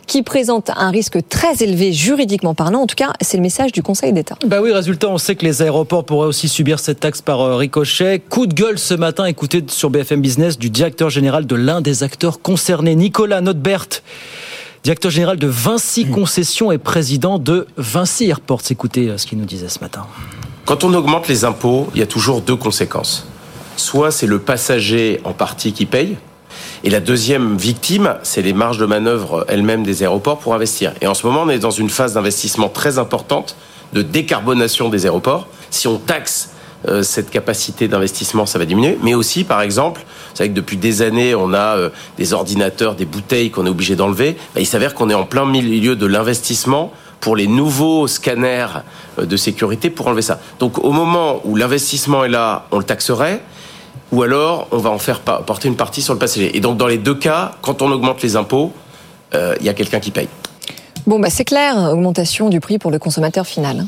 qui 0.09 0.25
présente 0.25 0.71
un 0.77 0.91
risque 0.91 1.19
très 1.29 1.63
élevé 1.63 1.93
juridiquement 1.93 2.55
parlant. 2.55 2.81
En 2.81 2.87
tout 2.89 2.97
cas, 2.97 3.13
c'est 3.21 3.37
le 3.37 3.43
message 3.45 3.71
du 3.71 3.85
Conseil 3.85 4.13
d'État. 4.13 4.35
Bah 4.45 4.59
oui, 4.61 4.73
résultat, 4.73 5.09
on 5.09 5.19
sait 5.19 5.37
que 5.37 5.45
les 5.45 5.63
aéroports 5.63 6.05
pourraient 6.05 6.27
aussi 6.27 6.49
subir 6.49 6.81
cette 6.81 6.99
taxe 6.99 7.23
par 7.23 7.41
euh, 7.41 7.55
ricochet. 7.57 8.21
Coup 8.29 8.47
de 8.49 8.55
gueule 8.55 8.81
ce 8.81 8.95
matin, 8.95 9.27
écoutez 9.27 9.63
sur 9.69 9.91
BFM 9.91 10.21
Business 10.21 10.59
du 10.59 10.71
directeur 10.71 11.09
général 11.09 11.47
de 11.47 11.55
l'un 11.55 11.81
des 11.81 12.03
acteurs 12.03 12.43
concernés, 12.43 12.97
Nicolas 12.97 13.12
Notbert, 13.21 13.87
directeur 14.83 15.11
général 15.11 15.37
de 15.37 15.47
Vinci 15.47 16.07
Concessions 16.07 16.73
et 16.73 16.79
président 16.79 17.39
de 17.39 17.67
Vinci 17.77 18.29
Airports. 18.29 18.63
Écoutez 18.71 19.09
euh, 19.09 19.19
ce 19.19 19.27
qu'il 19.27 19.39
nous 19.39 19.45
disait 19.45 19.69
ce 19.69 19.81
matin. 19.81 20.07
Quand 20.65 20.85
on 20.85 20.95
augmente 20.95 21.29
les 21.29 21.45
impôts, 21.45 21.89
il 21.95 22.01
y 22.01 22.03
a 22.03 22.07
toujours 22.07 22.41
deux 22.41 22.57
conséquences. 22.57 23.27
Soit 23.77 24.11
c'est 24.11 24.27
le 24.27 24.39
passager 24.39 25.21
en 25.25 25.33
partie 25.33 25.73
qui 25.73 25.87
paye, 25.87 26.17
et 26.85 26.91
la 26.91 27.01
deuxième 27.01 27.57
victime, 27.57 28.17
c'est 28.23 28.43
les 28.43 28.53
marges 28.53 28.79
de 28.79 28.87
manœuvre 28.87 29.45
elles-mêmes 29.49 29.85
des 29.85 30.03
aéroports 30.03 30.39
pour 30.39 30.55
investir. 30.55 30.93
Et 31.01 31.07
en 31.07 31.15
ce 31.15 31.27
moment, 31.27 31.43
on 31.43 31.49
est 31.49 31.59
dans 31.59 31.71
une 31.71 31.91
phase 31.91 32.15
d'investissement 32.15 32.69
très 32.69 32.99
importante 32.99 33.57
de 33.93 34.03
décarbonation 34.03 34.89
des 34.89 35.07
aéroports. 35.07 35.47
Si 35.71 35.87
on 35.87 35.99
taxe 35.99 36.51
euh, 36.89 37.03
cette 37.03 37.31
capacité 37.31 37.87
d'investissement, 37.87 38.47
ça 38.47 38.59
va 38.59 38.65
diminuer. 38.65 38.99
Mais 39.03 39.15
aussi, 39.15 39.45
par 39.45 39.63
exemple, 39.63 40.01
vous 40.01 40.37
savez 40.37 40.51
que 40.51 40.55
depuis 40.55 40.77
des 40.77 41.03
années, 41.03 41.35
on 41.35 41.53
a 41.53 41.77
euh, 41.77 41.91
des 42.19 42.33
ordinateurs, 42.33 42.95
des 42.95 43.05
bouteilles 43.05 43.51
qu'on 43.51 43.67
est 43.67 43.71
obligé 43.71 43.95
d'enlever. 43.95 44.37
Bah, 44.55 44.61
il 44.61 44.67
s'avère 44.67 44.95
qu'on 44.95 45.09
est 45.09 45.15
en 45.15 45.25
plein 45.25 45.47
milieu 45.47 45.95
de 45.95 46.07
l'investissement 46.07 46.93
pour 47.21 47.37
les 47.37 47.47
nouveaux 47.47 48.09
scanners 48.09 48.67
euh, 49.19 49.27
de 49.27 49.37
sécurité 49.37 49.91
pour 49.91 50.09
enlever 50.09 50.23
ça. 50.23 50.41
Donc 50.59 50.83
au 50.83 50.91
moment 50.91 51.41
où 51.45 51.55
l'investissement 51.55 52.25
est 52.25 52.29
là, 52.29 52.67
on 52.73 52.79
le 52.79 52.85
taxerait, 52.85 53.41
ou 54.11 54.23
alors 54.23 54.67
on 54.73 54.79
va 54.79 54.91
en 54.91 54.99
faire 54.99 55.21
porter 55.21 55.69
une 55.69 55.77
partie 55.77 56.03
sur 56.03 56.15
le 56.15 56.19
passager. 56.19 56.57
Et 56.57 56.61
donc 56.61 56.79
dans 56.79 56.89
les 56.89 56.99
deux 56.99 57.15
cas, 57.15 57.53
quand 57.63 57.81
on 57.81 57.93
augmente 57.93 58.23
les 58.23 58.37
impôts, 58.37 58.73
il 59.35 59.65
y 59.65 59.71
a 59.71 59.73
quelqu'un 59.73 59.99
qui 59.99 60.11
paye. 60.11 60.29
Bon, 61.07 61.19
bah 61.19 61.31
c'est 61.31 61.47
clair, 61.47 61.75
augmentation 61.91 62.51
du 62.51 62.61
prix 62.61 62.79
pour 62.79 62.91
le 62.91 62.99
consommateur 62.99 63.47
final. 63.47 63.87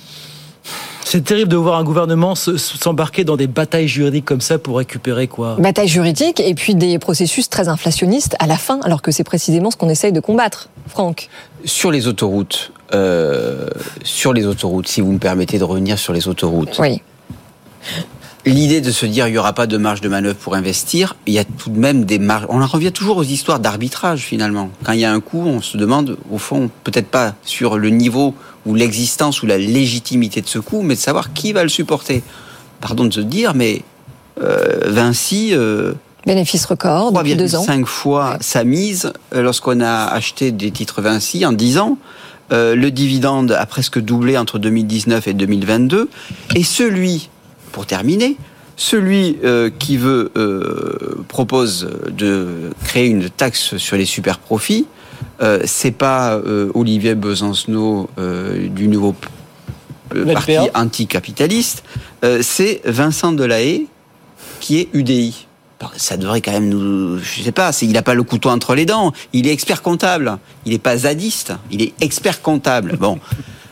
C'est 1.05 1.23
terrible 1.23 1.51
de 1.51 1.57
voir 1.57 1.79
un 1.79 1.85
gouvernement 1.85 2.35
se- 2.35 2.57
s'embarquer 2.57 3.25
dans 3.25 3.37
des 3.37 3.47
batailles 3.47 3.89
juridiques 3.89 4.25
comme 4.25 4.41
ça 4.41 4.59
pour 4.59 4.79
récupérer 4.79 5.29
quoi 5.29 5.57
Bataille 5.59 5.87
juridique 5.89 6.41
et 6.41 6.55
puis 6.55 6.75
des 6.75 6.99
processus 6.99 7.49
très 7.51 7.69
inflationnistes 7.69 8.35
à 8.39 8.47
la 8.47 8.57
fin, 8.57 8.81
alors 8.83 9.03
que 9.03 9.11
c'est 9.11 9.23
précisément 9.25 9.71
ce 9.71 9.77
qu'on 9.77 9.91
essaye 9.91 10.13
de 10.13 10.21
combattre. 10.21 10.71
Franck. 10.89 11.29
Sur 11.67 11.91
les 11.91 12.07
autoroutes, 12.07 12.73
euh, 12.95 13.69
sur 14.03 14.33
les 14.33 14.47
autoroutes, 14.47 14.89
si 14.89 15.01
vous 15.03 15.13
me 15.13 15.19
permettez 15.19 15.59
de 15.59 15.65
revenir 15.65 15.99
sur 15.99 16.13
les 16.15 16.27
autoroutes. 16.27 16.79
Oui. 16.79 17.03
L'idée 18.47 18.81
de 18.81 18.91
se 18.91 19.07
dire 19.07 19.27
il 19.27 19.33
n'y 19.33 19.39
aura 19.39 19.55
pas 19.55 19.67
de 19.67 19.77
marge 19.77 20.01
de 20.01 20.09
manœuvre 20.09 20.37
pour 20.37 20.55
investir, 20.55 21.17
il 21.27 21.33
y 21.33 21.39
a 21.39 21.45
tout 21.45 21.71
de 21.71 21.79
même 21.79 22.05
des 22.05 22.19
marges. 22.19 22.47
On 22.51 22.61
en 22.61 22.67
revient 22.67 22.93
toujours 22.93 23.17
aux 23.17 23.25
histoires 23.25 23.59
d'arbitrage 23.59 24.21
finalement. 24.21 24.71
Quand 24.85 24.93
il 24.93 25.01
y 25.01 25.05
a 25.05 25.13
un 25.13 25.21
coût, 25.21 25.43
on 25.47 25.63
se 25.63 25.77
demande 25.77 26.19
au 26.31 26.39
fond 26.39 26.71
peut-être 26.85 27.09
pas 27.09 27.35
sur 27.43 27.79
le 27.79 27.89
niveau 27.89 28.35
ou 28.67 28.75
l'existence 28.75 29.43
ou 29.43 29.47
la 29.47 29.59
légitimité 29.59 30.43
de 30.43 30.49
ce 30.49 30.59
coût, 30.59 30.83
mais 30.83 30.95
de 30.95 31.01
savoir 31.01 31.33
qui 31.33 31.53
va 31.53 31.63
le 31.63 31.69
supporter. 31.69 32.23
Pardon 32.81 33.05
de 33.05 33.13
se 33.13 33.21
dire, 33.21 33.55
mais 33.55 33.83
euh, 34.43 34.81
Vinci, 34.87 35.51
euh, 35.53 35.95
Bénéfice 36.27 36.65
record 36.65 37.13
depuis 37.13 37.37
deux 37.37 37.55
ans. 37.55 37.65
3,5 37.65 37.85
fois 37.85 38.37
sa 38.41 38.65
mise 38.65 39.13
euh, 39.35 39.43
lorsqu'on 39.43 39.81
a 39.81 40.07
acheté 40.07 40.53
des 40.53 40.71
titres 40.71 41.03
Vinci 41.03 41.45
en 41.45 41.53
10 41.53 41.79
ans. 41.79 41.99
Euh, 42.53 42.75
le 42.75 42.91
dividende 42.91 43.53
a 43.53 43.67
presque 43.67 43.99
doublé 43.99 44.37
entre 44.39 44.59
2019 44.59 45.29
et 45.29 45.35
2022. 45.35 46.09
Et 46.55 46.63
celui, 46.63 47.29
pour 47.75 47.87
terminer, 47.87 48.37
celui 48.77 49.39
euh, 49.43 49.69
qui 49.69 49.97
veut 49.97 50.31
euh, 50.37 51.25
propose 51.27 51.91
de 52.09 52.71
créer 52.85 53.07
une 53.07 53.29
taxe 53.29 53.77
sur 53.79 53.97
les 53.97 54.05
super 54.05 54.39
profits, 54.39 54.87
euh, 55.43 55.61
c'est 55.65 55.91
pas 55.91 56.37
euh, 56.37 56.71
Olivier 56.75 57.17
Besancenot 57.17 58.09
du 58.17 58.87
nouveau 58.87 59.15
parti 60.33 60.57
anticapitaliste, 60.75 61.83
c'est 62.41 62.81
Vincent 62.85 63.33
Delahaye 63.33 63.89
qui 64.61 64.79
est 64.79 64.89
UDI. 64.95 65.47
Ça 65.97 66.17
devrait 66.17 66.41
quand 66.41 66.53
même 66.53 66.69
nous, 66.69 67.19
je 67.19 67.43
sais 67.43 67.53
pas, 67.53 67.71
il 67.83 67.93
n'a 67.93 68.03
pas 68.03 68.15
le 68.15 68.23
couteau 68.23 68.49
entre 68.49 68.75
les 68.75 68.87
dents. 68.87 69.13
Il 69.35 69.47
est 69.47 69.53
expert 69.53 69.83
comptable. 69.83 70.39
Il 70.65 70.73
n'est 70.73 70.79
pas 70.79 70.97
zadiste. 70.97 71.53
Il 71.71 71.83
est 71.83 71.93
expert 72.01 72.41
comptable. 72.41 72.97
Bon. 72.97 73.19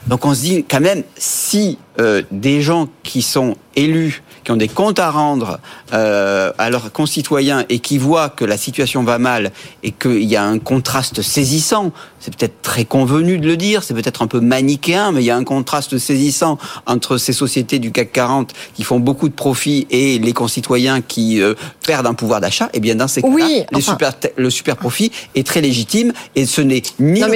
Donc 0.09 0.27
on 0.27 0.35
se 0.35 0.41
dit 0.41 0.65
quand 0.69 0.81
même, 0.81 1.05
si 1.17 1.79
euh, 2.01 2.23
des 2.31 2.63
gens 2.63 2.89
qui 3.03 3.23
sont 3.23 3.57
élus, 3.77 4.23
qui 4.45 4.51
ont 4.51 4.57
des 4.57 4.69
comptes 4.69 4.99
à 4.99 5.11
rendre 5.11 5.59
euh, 5.95 6.53
à 6.59 6.69
leurs 6.69 6.93
concitoyens 6.93 7.65
et 7.69 7.79
qui 7.79 7.97
voient 7.97 8.29
que 8.29 8.45
la 8.45 8.57
situation 8.59 9.03
va 9.03 9.19
mal 9.19 9.51
et 9.83 9.93
qu'il 9.93 10.25
y 10.25 10.37
a 10.37 10.45
un 10.45 10.59
contraste 10.59 11.23
saisissant, 11.23 11.93
c'est 12.21 12.37
peut-être 12.37 12.61
très 12.61 12.85
convenu 12.85 13.39
de 13.39 13.47
le 13.47 13.57
dire, 13.57 13.83
c'est 13.83 13.95
peut-être 13.95 14.21
un 14.23 14.27
peu 14.27 14.41
manichéen, 14.41 15.13
mais 15.13 15.23
il 15.23 15.27
y 15.27 15.31
a 15.31 15.37
un 15.37 15.45
contraste 15.45 15.97
saisissant 15.99 16.59
entre 16.87 17.17
ces 17.17 17.33
sociétés 17.33 17.79
du 17.79 17.93
CAC 17.93 18.13
40 18.13 18.53
qui 18.75 18.83
font 18.85 19.01
beaucoup 19.01 19.29
de 19.29 19.35
profits 19.35 19.87
et 19.91 20.19
les 20.19 20.33
concitoyens 20.33 21.01
qui 21.01 21.41
euh, 21.41 21.55
perdent 21.87 22.07
un 22.07 22.15
pouvoir 22.15 22.41
d'achat. 22.41 22.69
Et 22.75 22.81
bien 22.81 22.95
dans 22.95 23.09
ces 23.09 23.23
cas-là, 23.23 23.35
Oui, 23.35 23.63
les 23.71 23.79
enfin- 23.79 23.93
super, 23.93 24.13
le 24.37 24.51
super 24.51 24.77
profit 24.77 25.11
est 25.35 25.47
très 25.47 25.61
légitime 25.63 26.13
et 26.37 26.47
ce 26.47 26.61
n'est 26.61 26.83
ni 26.99 27.21
Non, 27.21 27.27
le 27.29 27.33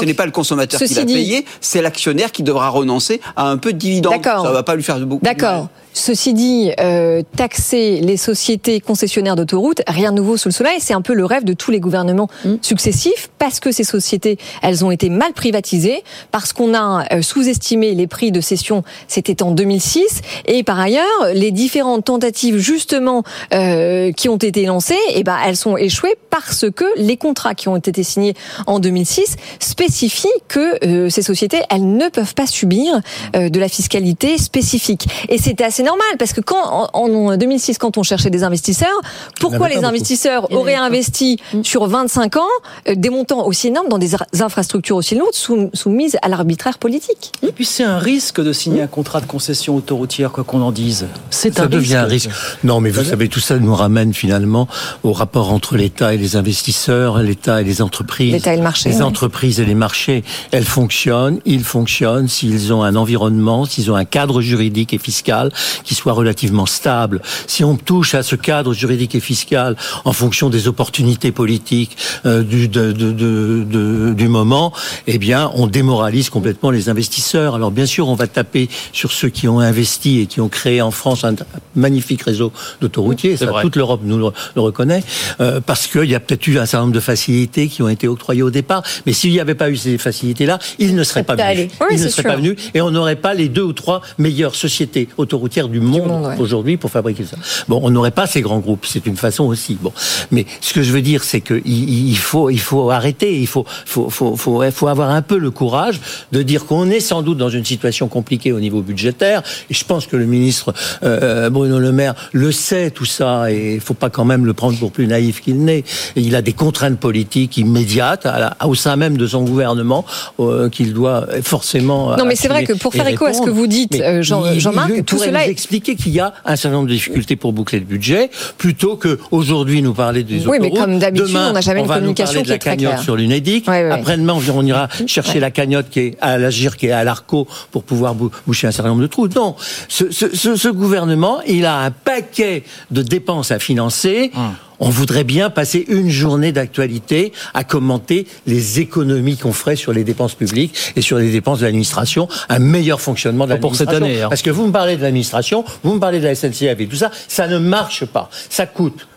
ce 0.00 0.04
n'est 0.04 0.14
pas 0.14 0.26
le 0.26 0.32
consommateur 0.32 0.80
qui 0.80 0.94
dit- 0.94 1.14
payé, 1.14 1.44
c'est 1.60 1.82
l'actionnaire 1.82 2.32
qui 2.32 2.42
devra 2.42 2.68
renoncer 2.68 3.20
à 3.36 3.48
un 3.48 3.56
peu 3.56 3.72
de 3.72 3.78
dividende. 3.88 4.12
D'accord. 4.12 4.44
Ça 4.44 4.52
va 4.52 4.62
pas 4.62 4.74
lui 4.74 4.82
faire 4.82 4.98
beaucoup. 5.00 5.24
D'accord. 5.24 5.68
Ceci 5.98 6.32
dit, 6.32 6.70
euh, 6.78 7.22
taxer 7.36 8.00
les 8.00 8.16
sociétés 8.16 8.78
concessionnaires 8.78 9.34
d'autoroutes, 9.34 9.82
rien 9.88 10.12
de 10.12 10.16
nouveau 10.18 10.36
sous 10.36 10.48
le 10.48 10.54
soleil, 10.54 10.76
c'est 10.78 10.94
un 10.94 11.02
peu 11.02 11.12
le 11.12 11.24
rêve 11.24 11.42
de 11.42 11.54
tous 11.54 11.72
les 11.72 11.80
gouvernements 11.80 12.28
successifs, 12.62 13.30
parce 13.38 13.58
que 13.58 13.72
ces 13.72 13.82
sociétés, 13.82 14.38
elles 14.62 14.84
ont 14.84 14.92
été 14.92 15.10
mal 15.10 15.32
privatisées, 15.32 16.04
parce 16.30 16.52
qu'on 16.52 16.72
a 16.72 17.04
euh, 17.12 17.20
sous-estimé 17.20 17.94
les 17.94 18.06
prix 18.06 18.30
de 18.30 18.40
cession, 18.40 18.84
c'était 19.08 19.42
en 19.42 19.50
2006, 19.50 20.20
et 20.46 20.62
par 20.62 20.78
ailleurs, 20.78 21.04
les 21.34 21.50
différentes 21.50 22.04
tentatives 22.04 22.58
justement 22.58 23.24
euh, 23.52 24.12
qui 24.12 24.28
ont 24.28 24.36
été 24.36 24.66
lancées, 24.66 24.94
eh 25.14 25.24
ben, 25.24 25.36
elles 25.44 25.56
sont 25.56 25.76
échouées 25.76 26.14
parce 26.30 26.66
que 26.70 26.84
les 26.96 27.16
contrats 27.16 27.54
qui 27.54 27.68
ont 27.68 27.76
été 27.76 28.02
signés 28.02 28.34
en 28.66 28.78
2006 28.78 29.36
spécifient 29.58 30.28
que 30.48 30.84
euh, 30.84 31.08
ces 31.08 31.22
sociétés, 31.22 31.62
elles 31.70 31.96
ne 31.96 32.08
peuvent 32.08 32.34
pas 32.34 32.46
subir 32.46 33.00
euh, 33.34 33.48
de 33.48 33.60
la 33.60 33.68
fiscalité 33.68 34.38
spécifique. 34.38 35.08
Et 35.28 35.38
c'était 35.38 35.64
assez 35.64 35.82
normal 35.88 36.14
parce 36.18 36.32
que 36.32 36.40
quand 36.40 36.88
en, 36.92 37.08
en 37.08 37.36
2006, 37.36 37.78
quand 37.78 37.96
on 37.96 38.02
cherchait 38.02 38.30
des 38.30 38.44
investisseurs, 38.44 39.00
pourquoi 39.40 39.68
les 39.68 39.84
investisseurs 39.84 40.52
auraient 40.52 40.74
investi 40.74 41.38
sur 41.62 41.86
25 41.86 42.36
ans 42.36 42.42
euh, 42.88 42.94
des 42.94 43.10
montants 43.10 43.46
aussi 43.46 43.68
énormes 43.68 43.88
dans 43.88 43.98
des 43.98 44.12
infrastructures 44.40 44.96
aussi 44.96 45.14
lourdes 45.14 45.34
soumises 45.74 46.16
à 46.22 46.28
l'arbitraire 46.28 46.78
politique? 46.78 47.32
Et 47.46 47.52
puis 47.52 47.64
c'est 47.64 47.84
un 47.84 47.98
risque 47.98 48.40
de 48.40 48.52
signer 48.52 48.82
un 48.82 48.86
contrat 48.86 49.20
de 49.20 49.26
concession 49.26 49.76
autoroutière, 49.76 50.30
quoi 50.30 50.44
qu'on 50.44 50.62
en 50.62 50.72
dise. 50.72 51.06
C'est 51.30 51.54
ça 51.54 51.64
un 51.64 51.66
devient 51.66 51.96
un 51.96 52.04
risque. 52.04 52.30
Non, 52.64 52.80
mais 52.80 52.90
vous 52.90 53.04
savez, 53.04 53.28
tout 53.28 53.40
ça 53.40 53.58
nous 53.58 53.74
ramène 53.74 54.12
finalement 54.12 54.68
au 55.02 55.12
rapport 55.12 55.52
entre 55.52 55.76
l'État 55.76 56.12
et 56.14 56.18
les 56.18 56.36
investisseurs, 56.36 57.18
l'État 57.22 57.60
et 57.62 57.64
les 57.64 57.80
entreprises. 57.82 58.32
L'État 58.32 58.52
et 58.52 58.56
le 58.56 58.62
marché, 58.62 58.90
Les 58.90 58.96
oui. 58.96 59.02
entreprises 59.02 59.60
et 59.60 59.64
les 59.64 59.74
marchés, 59.74 60.22
elles 60.50 60.64
fonctionnent, 60.64 61.40
ils 61.46 61.64
fonctionnent 61.64 62.28
s'ils 62.28 62.72
ont 62.72 62.82
un 62.82 62.96
environnement, 62.96 63.64
s'ils 63.64 63.90
ont 63.90 63.96
un 63.96 64.04
cadre 64.04 64.40
juridique 64.40 64.92
et 64.92 64.98
fiscal 64.98 65.50
qui 65.84 65.94
soit 65.94 66.12
relativement 66.12 66.66
stable. 66.66 67.20
Si 67.46 67.64
on 67.64 67.76
touche 67.76 68.14
à 68.14 68.22
ce 68.22 68.36
cadre 68.36 68.72
juridique 68.72 69.14
et 69.14 69.20
fiscal 69.20 69.76
en 70.04 70.12
fonction 70.12 70.50
des 70.50 70.68
opportunités 70.68 71.32
politiques 71.32 71.96
euh, 72.26 72.42
du, 72.42 72.68
de- 72.68 72.92
de- 72.92 73.12
de- 73.12 73.64
de- 73.64 74.14
du 74.14 74.28
moment, 74.28 74.72
eh 75.06 75.18
bien, 75.18 75.50
on 75.54 75.66
démoralise 75.66 76.30
complètement 76.30 76.70
les 76.70 76.88
investisseurs. 76.88 77.54
Alors 77.54 77.70
bien 77.70 77.86
sûr, 77.86 78.08
on 78.08 78.14
va 78.14 78.26
taper 78.26 78.68
sur 78.92 79.12
ceux 79.12 79.28
qui 79.28 79.48
ont 79.48 79.60
investi 79.60 80.20
et 80.20 80.26
qui 80.26 80.40
ont 80.40 80.48
créé 80.48 80.80
en 80.82 80.90
France 80.90 81.24
un 81.24 81.34
magnifique 81.74 82.22
réseau 82.22 82.52
d'autoroutiers. 82.80 83.36
C'est 83.36 83.44
Ça, 83.46 83.50
vrai. 83.50 83.62
toute 83.62 83.76
l'Europe 83.76 84.00
nous 84.04 84.18
le, 84.18 84.30
le 84.54 84.60
reconnaît, 84.62 85.02
euh, 85.40 85.60
parce 85.60 85.86
qu'il 85.86 86.04
y 86.04 86.14
a 86.14 86.20
peut-être 86.20 86.46
eu 86.46 86.58
un 86.58 86.66
certain 86.66 86.82
nombre 86.84 86.94
de 86.94 87.00
facilités 87.00 87.68
qui 87.68 87.82
ont 87.82 87.88
été 87.88 88.08
octroyées 88.08 88.42
au 88.42 88.50
départ. 88.50 88.82
Mais 89.06 89.12
s'il 89.12 89.30
n'y 89.32 89.40
avait 89.40 89.54
pas 89.54 89.70
eu 89.70 89.76
ces 89.76 89.98
facilités-là, 89.98 90.58
ils 90.78 90.94
ne 90.94 91.04
seraient 91.04 91.24
pas 91.24 91.34
venus. 91.34 91.70
Oui, 91.80 91.86
ils 91.92 91.94
ne 92.02 92.08
seraient 92.08 92.22
sûr. 92.22 92.30
pas 92.30 92.36
venus 92.36 92.56
et 92.74 92.80
on 92.80 92.90
n'aurait 92.90 93.16
pas 93.16 93.34
les 93.34 93.48
deux 93.48 93.62
ou 93.62 93.72
trois 93.72 94.02
meilleures 94.18 94.54
sociétés 94.54 95.08
autoroutières 95.16 95.57
du 95.66 95.80
monde, 95.80 96.06
monde, 96.06 96.26
ouais. 96.26 96.36
aujourd'hui 96.38 96.76
pour 96.76 96.90
fabriquer 96.92 97.24
ça. 97.24 97.36
Bon, 97.66 97.80
on 97.82 97.90
n'aurait 97.90 98.12
pas 98.12 98.28
ces 98.28 98.40
grands 98.40 98.60
groupes. 98.60 98.86
C'est 98.86 99.04
une 99.06 99.16
façon 99.16 99.44
aussi. 99.46 99.76
Bon, 99.80 99.92
mais 100.30 100.46
ce 100.60 100.72
que 100.72 100.82
je 100.82 100.92
veux 100.92 101.02
dire, 101.02 101.24
c'est 101.24 101.40
que 101.40 101.60
il, 101.64 102.16
faut, 102.16 102.50
il 102.50 102.60
faut 102.60 102.90
arrêter. 102.92 103.40
Il 103.40 103.46
faut, 103.48 103.64
faut, 103.84 104.08
faut, 104.10 104.36
faut, 104.36 104.62
faut 104.70 104.86
avoir 104.88 105.10
un 105.10 105.22
peu 105.22 105.38
le 105.38 105.50
courage 105.50 106.00
de 106.30 106.42
dire 106.42 106.66
qu'on 106.66 106.88
est 106.90 107.00
sans 107.00 107.22
doute 107.22 107.38
dans 107.38 107.48
une 107.48 107.64
situation 107.64 108.06
compliquée 108.06 108.52
au 108.52 108.60
niveau 108.60 108.82
budgétaire. 108.82 109.42
Et 109.70 109.74
je 109.74 109.84
pense 109.84 110.06
que 110.06 110.16
le 110.16 110.26
ministre 110.26 110.72
euh, 111.02 111.50
Bruno 111.50 111.80
Le 111.80 111.90
Maire 111.90 112.14
le 112.32 112.52
sait 112.52 112.90
tout 112.92 113.04
ça. 113.06 113.50
Et 113.50 113.74
il 113.74 113.80
faut 113.80 113.94
pas 113.94 114.10
quand 114.10 114.24
même 114.26 114.44
le 114.46 114.52
prendre 114.52 114.78
pour 114.78 114.92
plus 114.92 115.06
naïf 115.08 115.40
qu'il 115.40 115.64
n'est. 115.64 115.82
Il 116.14 116.36
a 116.36 116.42
des 116.42 116.52
contraintes 116.52 116.98
politiques 117.00 117.56
immédiates 117.56 118.26
à 118.26 118.38
la- 118.38 118.56
au 118.68 118.74
sein 118.74 118.96
même 118.96 119.16
de 119.16 119.26
son 119.26 119.42
gouvernement 119.44 120.04
euh, 120.40 120.68
qu'il 120.68 120.92
doit 120.92 121.26
forcément. 121.42 122.16
Non, 122.16 122.26
mais 122.26 122.36
c'est 122.36 122.48
vrai 122.48 122.64
que 122.64 122.74
pour 122.74 122.92
faire 122.92 123.08
écho 123.08 123.24
à 123.24 123.32
ce 123.32 123.40
que 123.42 123.50
vous 123.50 123.66
dites, 123.66 123.94
euh, 124.00 124.20
Jean- 124.22 124.44
Jean-Marc, 124.58 125.04
tout 125.06 125.18
cela 125.18 125.46
expliquer 125.48 125.96
qu'il 125.96 126.12
y 126.12 126.20
a 126.20 126.32
un 126.44 126.56
certain 126.56 126.76
nombre 126.76 126.88
de 126.88 126.94
difficultés 126.94 127.36
pour 127.36 127.52
boucler 127.52 127.78
le 127.78 127.84
budget, 127.84 128.30
plutôt 128.58 128.96
que 128.96 129.18
aujourd'hui 129.30 129.82
nous 129.82 129.94
parler 129.94 130.22
des 130.24 130.46
Oui, 130.46 130.58
mais 130.60 130.70
comme 130.70 130.98
d'habitude, 130.98 131.28
Demain, 131.28 131.50
on 131.50 131.52
n'a 131.52 131.60
jamais 131.60 131.80
une 131.80 131.86
nous 131.86 131.92
communication 131.92 132.40
de 132.40 132.44
qui 132.44 132.48
la 132.50 132.54
est 132.56 132.58
très 132.58 132.70
cagnotte 132.70 132.92
claire. 132.92 133.02
sur 133.02 133.16
l'UNEDIC. 133.16 133.66
Ouais, 133.68 133.74
ouais, 133.82 133.88
ouais. 133.88 133.90
Après-demain, 133.92 134.34
on 134.54 134.64
ira 134.66 134.88
chercher 135.06 135.40
la 135.40 135.50
cagnotte 135.50 135.88
qui 135.90 136.00
est 136.00 136.16
à 136.20 136.38
l'Agir, 136.38 136.76
qui 136.76 136.86
est 136.86 136.92
à 136.92 137.04
l'Arco, 137.04 137.46
pour 137.70 137.82
pouvoir 137.84 138.14
bou- 138.14 138.30
boucher 138.46 138.66
un 138.66 138.72
certain 138.72 138.90
nombre 138.90 139.02
de 139.02 139.06
trous. 139.06 139.28
Non, 139.34 139.56
ce, 139.88 140.10
ce- 140.10 140.34
ce- 140.34 140.56
ce 140.56 140.68
gouvernement, 140.68 141.40
il 141.46 141.64
a 141.66 141.78
un 141.80 141.90
paquet 141.90 142.64
de 142.90 143.02
dépenses 143.02 143.50
à 143.50 143.58
financer. 143.58 144.30
Hum. 144.34 144.54
On 144.80 144.90
voudrait 144.90 145.24
bien 145.24 145.50
passer 145.50 145.84
une 145.88 146.08
journée 146.08 146.52
d'actualité 146.52 147.32
à 147.54 147.64
commenter 147.64 148.26
les 148.46 148.80
économies 148.80 149.36
qu'on 149.36 149.52
ferait 149.52 149.76
sur 149.76 149.92
les 149.92 150.04
dépenses 150.04 150.34
publiques 150.34 150.92
et 150.96 151.00
sur 151.00 151.18
les 151.18 151.30
dépenses 151.30 151.60
de 151.60 151.64
l'administration, 151.64 152.28
un 152.48 152.58
meilleur 152.58 153.00
fonctionnement 153.00 153.46
de 153.46 153.54
Pas 153.54 153.58
pour 153.58 153.74
cette 153.76 153.88
l'administration. 153.88 154.14
année, 154.16 154.22
hein. 154.24 154.28
Parce 154.28 154.42
que 154.42 154.50
vous 154.50 154.66
me 154.66 154.72
parlez 154.72 154.96
de 154.96 155.02
l'administration, 155.02 155.64
vous 155.82 155.94
me 155.94 156.00
parlez 156.00 156.20
de 156.20 156.24
la 156.24 156.34
SNCF 156.34 156.78
et 156.78 156.86
tout 156.86 156.96
ça, 156.96 157.10
ça 157.26 157.48
ne 157.48 157.58
marche 157.58 158.04
pas. 158.04 158.30
Ça 158.50 158.66
coûte 158.66 159.08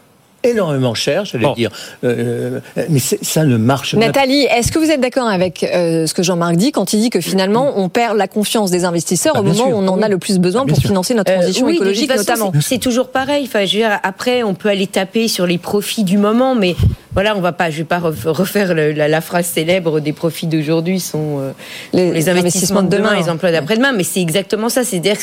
énormément 0.43 0.93
cher, 0.93 1.25
j'allais 1.25 1.43
Bon. 1.45 1.53
dire, 1.53 1.69
euh, 2.03 2.59
mais 2.89 2.99
c'est- 2.99 3.23
ça 3.23 3.43
ne 3.43 3.57
marche 3.57 3.93
pas. 3.95 3.99
Nathalie, 4.05 4.43
est-ce 4.43 4.71
que 4.71 4.79
vous 4.79 4.89
êtes 4.89 5.01
d'accord 5.01 5.27
avec 5.27 5.63
euh, 5.63 6.07
ce 6.07 6.13
que 6.13 6.23
Jean-Marc 6.23 6.55
dit 6.55 6.71
quand 6.71 6.93
il 6.93 6.99
dit 7.01 7.09
que 7.09 7.21
finalement 7.21 7.73
on 7.77 7.89
perd 7.89 8.17
la 8.17 8.27
confiance 8.27 8.71
des 8.71 8.85
investisseurs 8.85 9.33
Bah, 9.33 9.39
au 9.41 9.43
moment 9.43 9.55
sûr. 9.55 9.67
où 9.67 9.73
on 9.73 9.87
en 9.87 10.01
a 10.01 10.07
le 10.07 10.17
plus 10.17 10.39
besoin 10.39 10.65
Bien 10.65 10.73
pour 10.73 10.81
sûr. 10.81 10.89
financer 10.89 11.13
notre 11.13 11.31
transition 11.33 11.65
Euh, 11.65 11.69
oui, 11.69 11.75
écologique 11.75 12.07
façon, 12.11 12.19
notamment 12.21 12.51
c'est- 12.55 12.61
C'est 12.71 12.77
toujours 12.79 13.09
pareil. 13.09 13.43
Enfin, 13.47 13.65
je 13.65 13.73
veux 13.73 13.79
dire, 13.83 13.99
après, 14.03 14.43
on 14.43 14.53
peut 14.53 14.69
aller 14.69 14.87
taper 14.87 15.27
sur 15.27 15.45
les 15.45 15.57
profits 15.57 16.03
du 16.03 16.17
moment, 16.17 16.55
mais 16.55 16.75
voilà, 17.13 17.35
on 17.35 17.41
va 17.41 17.51
pas. 17.51 17.69
Je 17.69 17.77
vais 17.77 17.83
pas 17.83 17.99
ref- 17.99 18.25
refaire 18.27 18.73
la, 18.73 19.07
la 19.07 19.21
phrase 19.21 19.45
célèbre 19.45 19.99
des 19.99 20.13
profits 20.13 20.47
d'aujourd'hui 20.47 20.99
sont 20.99 21.39
euh, 21.39 21.51
Les- 21.93 22.11
les, 22.11 22.29
investissements 22.29 22.83
de 22.83 22.89
demain, 22.89 23.15
les 23.15 23.29
emplois 23.29 23.51
d'après-demain. 23.51 23.91
Mais 23.91 24.03
c'est 24.03 24.21
exactement 24.21 24.69
ça. 24.69 24.83
C'est-à-dire 24.83 25.15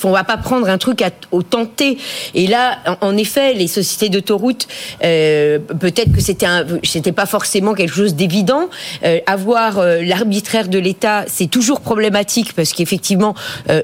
qu'on 0.00 0.10
va 0.10 0.24
pas 0.24 0.36
prendre 0.36 0.68
un 0.68 0.78
truc 0.78 1.02
à, 1.02 1.10
au 1.32 1.42
tenté. 1.42 1.98
Et 2.34 2.46
là, 2.46 2.78
en, 3.00 3.08
en 3.08 3.16
effet, 3.16 3.54
les 3.54 3.66
sociétés 3.66 4.08
d'autoroutes, 4.08 4.66
euh, 5.04 5.58
peut-être 5.58 6.12
que 6.12 6.20
c'était 6.20 6.46
c'était 6.82 7.12
pas 7.12 7.26
forcément 7.26 7.74
quelque 7.74 7.94
chose 7.94 8.14
d'évident. 8.14 8.68
Euh, 9.04 9.18
avoir 9.26 9.82
l'arbitraire 10.02 10.68
de 10.68 10.78
l'État, 10.78 11.24
c'est 11.26 11.48
toujours 11.50 11.80
problématique 11.80 12.52
parce 12.54 12.72
qu'effectivement, 12.72 13.34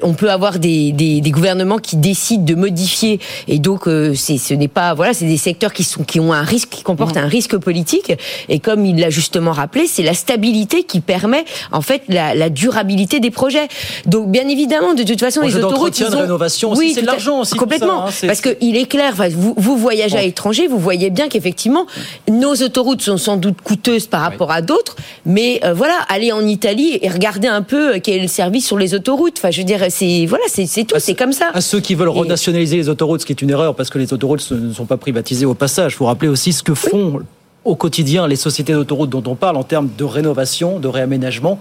on 0.03 0.13
peut 0.13 0.31
avoir 0.31 0.59
des, 0.59 0.91
des, 0.91 1.21
des 1.21 1.31
gouvernements 1.31 1.77
qui 1.77 1.95
décident 1.97 2.43
de 2.43 2.55
modifier 2.55 3.19
et 3.47 3.59
donc 3.59 3.87
c'est 4.15 4.37
ce 4.37 4.53
n'est 4.53 4.67
pas 4.67 4.93
voilà, 4.93 5.13
c'est 5.13 5.25
des 5.25 5.37
secteurs 5.37 5.73
qui 5.73 5.83
sont 5.83 6.03
qui 6.03 6.19
ont 6.19 6.33
un 6.33 6.43
risque, 6.43 6.69
qui 6.69 6.83
comportent 6.83 7.17
un 7.17 7.27
risque 7.27 7.50
risque 7.51 7.63
politique. 7.63 8.13
Et 8.49 8.59
comme 8.59 8.85
il 8.85 8.99
l'a 8.99 9.09
justement 9.09 9.51
rappelé, 9.51 9.87
c'est 9.87 10.03
la 10.03 10.13
stabilité 10.13 10.83
qui 10.83 10.99
permet 10.99 11.45
en 11.71 11.81
fait 11.81 12.03
la, 12.07 12.35
la, 12.35 12.49
durabilité 12.49 13.19
des 13.19 13.31
projets. 13.31 13.67
Donc 14.05 14.29
bien 14.29 14.47
évidemment, 14.47 14.93
de 14.93 15.03
toute 15.03 15.19
façon, 15.19 15.41
les 15.41 15.55
autoroutes, 15.55 15.99
ils 15.99 16.09
de 16.09 16.15
ont... 16.15 16.21
rénovation 16.21 16.71
aussi, 16.71 16.81
oui, 16.81 16.91
c'est 16.93 17.01
de 17.01 17.05
l'argent 17.05 17.39
aussi, 17.41 17.55
Complètement, 17.55 18.09
ça, 18.09 18.25
hein, 18.25 18.27
parce 18.27 18.41
que 18.41 18.49
il 18.61 18.75
est 18.77 18.85
clair. 18.85 19.13
Vous, 19.31 19.53
vous 19.57 19.77
voyagez 19.77 20.17
à 20.17 20.21
l'étranger, 20.21 20.67
vous 20.67 20.79
voyez 20.79 21.09
bien 21.09 21.29
qu'effectivement, 21.29 21.85
nos 22.29 22.53
autoroutes 22.55 23.01
sont 23.01 23.17
sans 23.17 23.37
doute 23.37 23.61
coûteuses 23.61 24.07
par 24.07 24.21
rapport 24.21 24.51
à 24.51 24.61
d'autres, 24.61 24.95
mais 25.25 25.61
euh, 25.63 25.73
voilà, 25.73 25.95
allez 26.09 26.31
en 26.31 26.45
Italie 26.45 26.99
et 27.01 27.09
regardez 27.09 27.47
un 27.47 27.61
peu 27.61 27.95
euh, 27.95 27.99
quel 28.01 28.15
est 28.15 28.21
le 28.21 28.27
service 28.27 28.65
sur 28.65 28.77
les 28.77 28.93
autoroutes. 28.93 29.35
Enfin, 29.37 29.51
je 29.51 29.59
veux 29.59 29.65
dire, 29.65 29.85
c'est 29.89 30.25
voilà, 30.25 30.45
c'est 30.47 30.65
tout, 30.85 30.95
c'est 30.99 31.15
comme 31.15 31.33
ça. 31.33 31.49
À 31.53 31.61
ceux 31.61 31.79
qui 31.79 31.95
veulent 31.95 32.09
renationaliser 32.09 32.77
les 32.77 32.89
autoroutes, 32.89 33.21
ce 33.21 33.25
qui 33.25 33.33
est 33.33 33.41
une 33.41 33.49
erreur 33.49 33.75
parce 33.75 33.89
que 33.89 33.97
les 33.97 34.13
autoroutes 34.13 34.49
ne 34.51 34.73
sont 34.73 34.85
pas 34.85 34.97
privatisées 34.97 35.45
au 35.45 35.53
passage. 35.53 35.93
Il 35.93 35.95
faut 35.95 36.05
rappeler 36.05 36.27
aussi 36.27 36.53
ce 36.53 36.63
que 36.63 36.73
font 36.73 37.21
au 37.63 37.75
quotidien 37.75 38.27
les 38.27 38.35
sociétés 38.35 38.73
d'autoroutes 38.73 39.09
dont 39.09 39.23
on 39.27 39.35
parle 39.35 39.57
en 39.57 39.63
termes 39.63 39.89
de 39.97 40.03
rénovation, 40.03 40.79
de 40.79 40.87
réaménagement. 40.87 41.59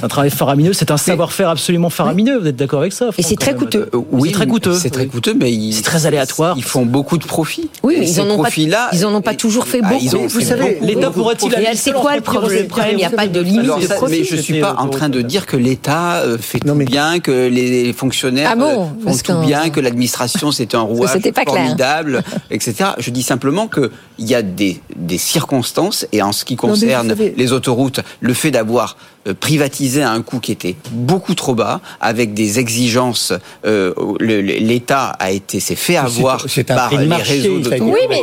C'est 0.00 0.06
un 0.06 0.08
travail 0.08 0.30
faramineux, 0.30 0.72
c'est 0.72 0.90
un 0.90 0.96
savoir-faire 0.96 1.50
absolument 1.50 1.90
faramineux. 1.90 2.38
Vous 2.38 2.46
êtes 2.46 2.56
d'accord 2.56 2.80
avec 2.80 2.94
ça 2.94 3.10
Et 3.18 3.22
c'est 3.22 3.36
très 3.36 3.54
coûteux. 3.54 3.90
c'est 4.22 4.32
très 4.32 4.46
coûteux. 4.46 4.74
C'est 4.74 4.88
très 4.88 5.06
coûteux, 5.06 5.34
mais 5.38 5.52
ils- 5.52 5.74
C'est 5.74 5.82
très 5.82 6.06
aléatoire. 6.06 6.54
Ils 6.56 6.64
font 6.64 6.86
beaucoup 6.86 7.18
de 7.18 7.26
profits. 7.26 7.68
Oui, 7.82 7.96
mais 7.98 8.08
ils 8.10 8.18
en 8.18 8.30
ont 8.30 8.42
pas, 8.42 8.48
ils 8.92 9.04
en 9.04 9.14
ont 9.14 9.20
pas 9.20 9.34
toujours 9.34 9.66
fait 9.66 9.80
Ah, 9.82 9.90
beaucoup. 9.90 10.02
ils 10.02 10.16
ont 10.16 10.26
vous 10.26 10.40
savez, 10.40 10.74
beaucoup, 10.80 10.86
l'État 10.86 11.10
pourrait-il 11.10 11.54
c'est 11.74 11.92
quoi 11.92 12.16
le 12.16 12.22
problème 12.22 12.66
il 12.92 12.96
n'y 12.96 13.04
a 13.04 13.10
pas 13.10 13.26
de 13.26 13.40
limite 13.40 13.60
Alors, 13.60 13.78
de 13.78 13.84
ça, 13.86 13.96
profit. 13.96 14.20
mais 14.20 14.24
je 14.24 14.36
suis 14.36 14.60
pas 14.60 14.74
en 14.78 14.88
train 14.88 15.10
de 15.10 15.20
dire 15.20 15.44
que 15.44 15.58
l'État 15.58 16.20
euh, 16.22 16.38
fait 16.38 16.60
tout 16.60 16.74
bien, 16.74 17.20
que 17.20 17.48
les 17.48 17.92
fonctionnaires 17.92 18.48
Ah 18.52 18.56
bon 18.56 18.84
euh, 19.06 19.10
font 19.10 19.16
tout 19.18 19.22
qu'un- 19.22 19.40
bien, 19.44 19.68
que 19.68 19.80
l'administration 19.80 20.50
c'est 20.50 20.74
un 20.74 20.80
rouage 20.80 21.10
c'était 21.12 21.30
pas 21.32 21.44
clair. 21.44 21.56
formidable, 21.58 22.22
etc. 22.50 22.90
Je 22.98 23.10
dis 23.10 23.22
simplement 23.22 23.66
que 23.68 23.90
il 24.18 24.26
y 24.28 24.34
a 24.34 24.40
des, 24.40 24.80
des 24.96 25.18
circonstances 25.18 26.06
et 26.12 26.22
en 26.22 26.32
ce 26.32 26.46
qui 26.46 26.56
concerne 26.56 27.14
les 27.36 27.52
autoroutes, 27.52 28.00
le 28.20 28.32
fait 28.34 28.50
d'avoir 28.50 28.96
euh, 28.96 29.09
privatisé 29.40 30.02
à 30.02 30.10
un 30.12 30.22
coût 30.22 30.40
qui 30.40 30.52
était 30.52 30.76
beaucoup 30.92 31.34
trop 31.34 31.54
bas, 31.54 31.80
avec 32.00 32.34
des 32.34 32.58
exigences, 32.58 33.32
euh, 33.66 33.92
l'État 34.20 35.08
a 35.18 35.30
été 35.30 35.60
s'est 35.60 35.74
fait 35.74 35.96
avoir 35.96 36.46
par 36.66 36.94
les 36.96 37.06
marché, 37.06 37.34
réseaux. 37.34 37.60
Oui, 37.80 38.00
mais 38.08 38.22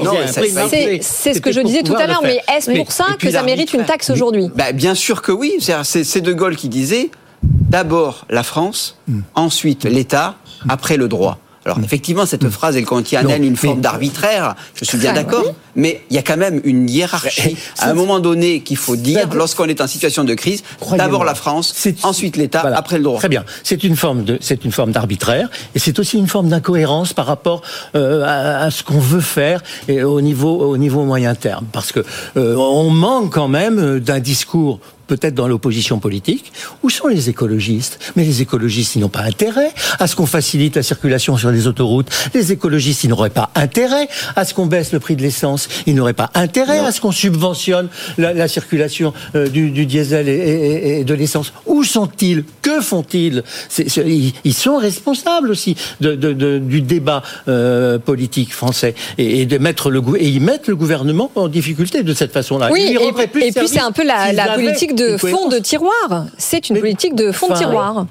c'est 1.02 1.34
ce 1.34 1.42
que 1.42 1.52
je 1.52 1.62
disais 1.62 1.84
tout 1.84 1.96
à 1.96 2.08
l'heure, 2.08 2.22
mais 2.24 2.42
est-ce 2.56 2.72
pour 2.72 2.92
ça 2.92 3.06
que 3.20 3.30
ça 3.30 3.44
mérite 3.44 3.74
une 3.74 3.86
taxe 3.86 4.10
aujourd'hui? 4.10 4.50
Bah, 4.56 4.72
bien 4.72 4.96
sûr 4.96 5.22
que 5.22 5.32
oui. 5.32 5.58
C'est 5.60 6.22
De 6.22 6.34
Gaulle 6.34 6.56
qui 6.56 6.70
disait 6.70 7.12
d'abord 7.44 8.26
la 8.30 8.44
France, 8.44 8.96
Hmm. 9.08 9.22
ensuite 9.36 9.86
l'État, 9.86 10.36
après 10.68 10.98
le 10.98 11.08
droit. 11.08 11.38
Alors 11.68 11.80
effectivement, 11.84 12.26
cette 12.26 12.48
phrase, 12.50 12.78
elle 12.78 12.86
contient 12.86 13.26
en 13.26 13.30
elle 13.30 13.44
une 13.44 13.58
forme 13.58 13.82
d'arbitraire. 13.82 14.56
Je 14.74 14.86
suis 14.86 14.98
bien 14.98 15.12
d'accord, 15.12 15.44
oui. 15.46 15.52
mais 15.76 16.02
il 16.10 16.16
y 16.16 16.18
a 16.18 16.22
quand 16.22 16.38
même 16.38 16.62
une 16.64 16.90
hiérarchie 16.90 17.58
à 17.80 17.90
un 17.90 17.94
moment 17.94 18.22
donné 18.22 18.62
qu'il 18.62 18.78
faut 18.78 18.96
dire 18.96 19.28
lorsqu'on 19.34 19.66
est 19.66 19.82
en 19.82 19.88
situation 19.88 20.24
de 20.24 20.34
crise. 20.34 20.64
D'abord 20.98 21.26
la 21.26 21.36
France, 21.36 21.76
ensuite 22.04 22.38
l'État, 22.38 22.62
Voilà. 22.62 22.78
après 22.78 22.98
le 22.98 23.04
droit. 23.04 23.20
Très 23.20 23.28
bien. 23.28 23.44
C'est 23.64 23.84
une 23.84 23.98
forme 23.98 24.24
de, 24.24 24.38
c'est 24.40 24.64
une 24.64 24.72
forme 24.72 24.92
d'arbitraire, 24.94 25.50
et 25.76 25.80
c'est 25.80 26.00
aussi 26.00 26.18
une 26.18 26.28
forme 26.28 26.48
d'incohérence 26.48 27.12
par 27.12 27.26
rapport 27.26 27.62
euh, 27.96 28.24
à, 28.24 28.64
à 28.64 28.72
ce 28.72 28.82
qu'on 28.84 29.00
veut 29.00 29.20
faire 29.20 29.62
et 29.90 30.04
au 30.04 30.22
niveau, 30.22 30.58
au 30.62 30.78
niveau 30.78 31.04
moyen 31.04 31.36
terme, 31.36 31.66
parce 31.74 31.92
que 31.92 32.00
euh, 32.38 32.56
on 32.56 32.90
manque 32.90 33.34
quand 33.34 33.50
même 33.50 33.78
euh, 33.78 34.00
d'un 34.00 34.20
discours 34.20 34.80
peut-être 35.08 35.34
dans 35.36 35.48
l'opposition 35.48 36.00
politique. 36.00 36.52
Où 36.84 36.90
sont 36.90 37.08
les 37.08 37.30
écologistes? 37.30 38.00
Mais 38.16 38.24
les 38.24 38.42
écologistes, 38.42 38.96
ils 38.96 39.00
n'ont 39.00 39.10
pas 39.10 39.22
intérêt 39.24 39.72
à 40.00 40.08
ce 40.08 40.16
qu'on 40.16 40.26
facilite 40.26 40.76
la 40.76 40.84
circulation 40.84 41.38
sur 41.38 41.50
les 41.52 41.68
autoroutes. 41.68 42.10
Les 42.34 42.52
écologistes, 42.52 43.04
ils 43.04 43.10
n'auraient 43.10 43.30
pas 43.30 43.50
intérêt 43.56 44.08
à 44.36 44.46
ce 44.46 44.54
qu'on 44.54 44.66
baisse 44.66 44.92
le 44.92 45.00
prix 45.00 45.16
de 45.16 45.22
l'essence. 45.22 45.68
Ils 45.86 45.96
n'auraient 45.96 46.14
pas 46.14 46.30
intérêt 46.34 46.80
à 46.80 46.92
ce 46.92 47.02
qu'on 47.02 47.12
subventionne 47.12 47.88
la, 48.18 48.34
la 48.34 48.48
circulation 48.48 49.14
euh, 49.36 49.48
du, 49.48 49.72
du 49.72 49.86
diesel 49.86 50.28
et, 50.30 50.34
et- 50.34 51.00
et 51.00 51.04
de 51.04 51.14
l'essence. 51.14 51.54
Où 51.66 51.84
sont-ils? 51.84 52.44
Que 52.62 52.82
font-ils? 52.82 53.44
Ils, 53.78 54.34
ils 54.44 54.54
sont 54.54 54.78
responsables 54.78 55.50
aussi 55.50 55.76
de, 56.02 56.16
de- 56.16 56.34
de- 56.34 56.60
du 56.60 56.82
débat 56.82 57.24
euh, 57.48 57.98
politique 58.00 58.54
français 58.54 58.94
et, 59.18 59.42
et 59.42 59.46
de 59.46 59.58
mettre 59.58 59.90
le 59.90 60.02
et 60.20 60.28
ils 60.28 60.42
mettent 60.42 60.68
le 60.68 60.76
gouvernement 60.76 61.32
en 61.36 61.48
difficulté 61.48 62.04
de 62.04 62.14
cette 62.14 62.32
façon-là. 62.34 62.70
Oui, 62.72 62.98
et, 63.00 63.28
plus 63.28 63.44
et 63.44 63.52
puis 63.52 63.68
c'est 63.68 63.80
un 63.80 63.92
peu 63.92 64.04
la, 64.06 64.34
politique 64.56 64.96
de 64.98 65.10
une 65.12 65.18
fond 65.18 65.28
cohérence. 65.28 65.54
de 65.54 65.60
tiroir. 65.60 66.26
C'est 66.38 66.70
une 66.70 66.80
politique 66.80 67.16
de 67.16 67.32
fond 67.32 67.48
de 67.50 67.56
tiroir. 67.58 68.06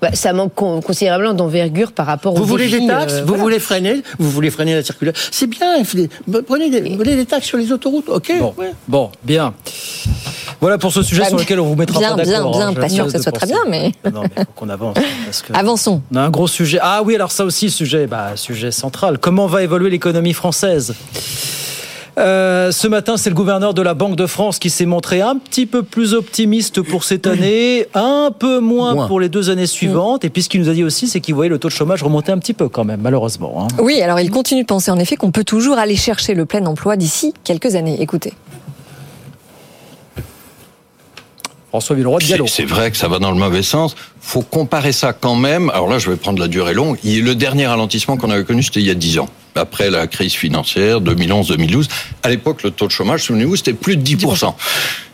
Bah, 0.00 0.10
ça 0.12 0.32
manque 0.32 0.54
con- 0.54 0.80
considérablement 0.80 1.34
d'envergure 1.34 1.90
par 1.90 2.06
rapport 2.06 2.32
aux 2.32 2.36
Vous 2.36 2.44
voulez 2.44 2.68
des 2.68 2.86
taxes 2.86 3.14
euh, 3.14 3.20
Vous 3.22 3.26
voilà. 3.30 3.42
voulez 3.42 3.58
freiner 3.58 4.02
Vous 4.20 4.30
voulez 4.30 4.48
freiner 4.48 4.76
la 4.76 4.84
circulation 4.84 5.28
C'est 5.32 5.48
bien. 5.48 5.82
des- 5.82 6.08
Prenez 6.46 6.70
des, 6.70 6.96
vous 6.96 7.24
taxes 7.24 7.46
sur 7.48 7.58
les 7.58 7.72
autoroutes, 7.72 8.08
ok 8.08 8.32
Bon, 8.38 8.54
ouais. 8.58 8.72
bon, 8.86 9.10
bien. 9.24 9.54
Voilà 10.60 10.78
pour 10.78 10.92
ce 10.92 11.02
sujet 11.02 11.22
Bah, 11.22 11.28
sur 11.30 11.38
lequel 11.38 11.58
on 11.58 11.66
vous 11.66 11.74
mettra 11.74 11.98
bien, 11.98 12.16
pas 12.16 12.24
d'accord. 12.24 12.52
bien, 12.52 12.68
hein, 12.68 12.70
bien. 12.70 12.74
je 12.76 12.80
Pas 12.80 12.88
sûr 12.88 13.06
que 13.08 13.12
de 13.16 13.22
soit 13.22 13.32
très 13.32 13.46
bien, 13.48 13.58
mais- 13.68 13.90
Non, 14.12 14.22
mais 14.22 14.28
il 14.36 14.44
faut 14.44 14.52
qu'on 14.54 14.68
avance. 14.68 14.96
Parce 15.24 15.42
que 15.42 15.52
Avançons. 15.52 16.00
on 16.12 16.16
a 16.16 16.20
un 16.22 16.30
gros 16.30 16.46
sujet. 16.46 16.78
Ah 16.80 17.02
oui, 17.04 17.16
alors 17.16 17.32
ça 17.32 17.44
aussi, 17.44 17.68
sujet, 17.68 18.06
bah, 18.06 18.36
sujet 18.36 18.70
central. 18.70 19.18
Comment 19.18 19.48
va 19.48 19.64
évoluer 19.64 19.90
l'économie 19.90 20.32
française? 20.32 20.94
Euh, 22.18 22.72
ce 22.72 22.88
matin, 22.88 23.16
c'est 23.16 23.30
le 23.30 23.36
gouverneur 23.36 23.74
de 23.74 23.82
la 23.82 23.94
Banque 23.94 24.16
de 24.16 24.26
France 24.26 24.58
qui 24.58 24.70
s'est 24.70 24.86
montré 24.86 25.20
un 25.20 25.36
petit 25.36 25.66
peu 25.66 25.82
plus 25.82 26.14
optimiste 26.14 26.82
pour 26.82 27.04
cette 27.04 27.26
année, 27.26 27.86
un 27.94 28.32
peu 28.36 28.58
moins, 28.58 28.94
Moins. 28.94 29.06
pour 29.06 29.20
les 29.20 29.28
deux 29.28 29.50
années 29.50 29.66
suivantes. 29.66 30.24
Et 30.24 30.30
puis 30.30 30.42
ce 30.42 30.48
qu'il 30.48 30.60
nous 30.60 30.68
a 30.68 30.72
dit 30.72 30.82
aussi, 30.84 31.06
c'est 31.06 31.20
qu'il 31.20 31.34
voyait 31.34 31.48
le 31.50 31.58
taux 31.58 31.68
de 31.68 31.72
chômage 31.72 32.02
remonter 32.02 32.32
un 32.32 32.38
petit 32.38 32.54
peu 32.54 32.68
quand 32.68 32.84
même, 32.84 33.00
malheureusement. 33.00 33.64
hein. 33.64 33.68
Oui, 33.80 34.00
alors 34.02 34.18
il 34.20 34.30
continue 34.30 34.62
de 34.62 34.66
penser 34.66 34.90
en 34.90 34.98
effet 34.98 35.16
qu'on 35.16 35.30
peut 35.30 35.44
toujours 35.44 35.78
aller 35.78 35.96
chercher 35.96 36.34
le 36.34 36.44
plein 36.44 36.64
emploi 36.66 36.96
d'ici 36.96 37.32
quelques 37.44 37.74
années. 37.76 38.00
Écoutez. 38.02 38.32
François 41.68 41.96
Villeroy 41.96 42.18
de 42.18 42.24
C'est 42.24 42.30
Gallo. 42.30 42.46
c'est 42.46 42.64
vrai 42.64 42.90
que 42.90 42.96
ça 42.96 43.08
va 43.08 43.18
dans 43.18 43.30
le 43.30 43.38
mauvais 43.38 43.62
sens. 43.62 43.94
Faut 44.20 44.42
comparer 44.42 44.92
ça 44.92 45.12
quand 45.12 45.36
même. 45.36 45.70
Alors 45.70 45.88
là, 45.88 45.98
je 45.98 46.10
vais 46.10 46.16
prendre 46.16 46.38
la 46.40 46.48
durée 46.48 46.74
longue. 46.74 46.98
Le 47.04 47.34
dernier 47.34 47.66
ralentissement 47.66 48.16
qu'on 48.16 48.30
avait 48.30 48.44
connu, 48.44 48.62
c'était 48.62 48.80
il 48.80 48.86
y 48.86 48.90
a 48.90 48.94
10 48.94 49.18
ans. 49.18 49.28
Après 49.54 49.90
la 49.90 50.06
crise 50.06 50.34
financière, 50.34 51.00
2011-2012. 51.00 51.88
À 52.22 52.30
l'époque, 52.30 52.62
le 52.62 52.70
taux 52.70 52.86
de 52.86 52.92
chômage, 52.92 53.24
souvenez-vous, 53.24 53.56
c'était 53.56 53.74
plus 53.74 53.96
de 53.96 54.02
10%. 54.02 54.54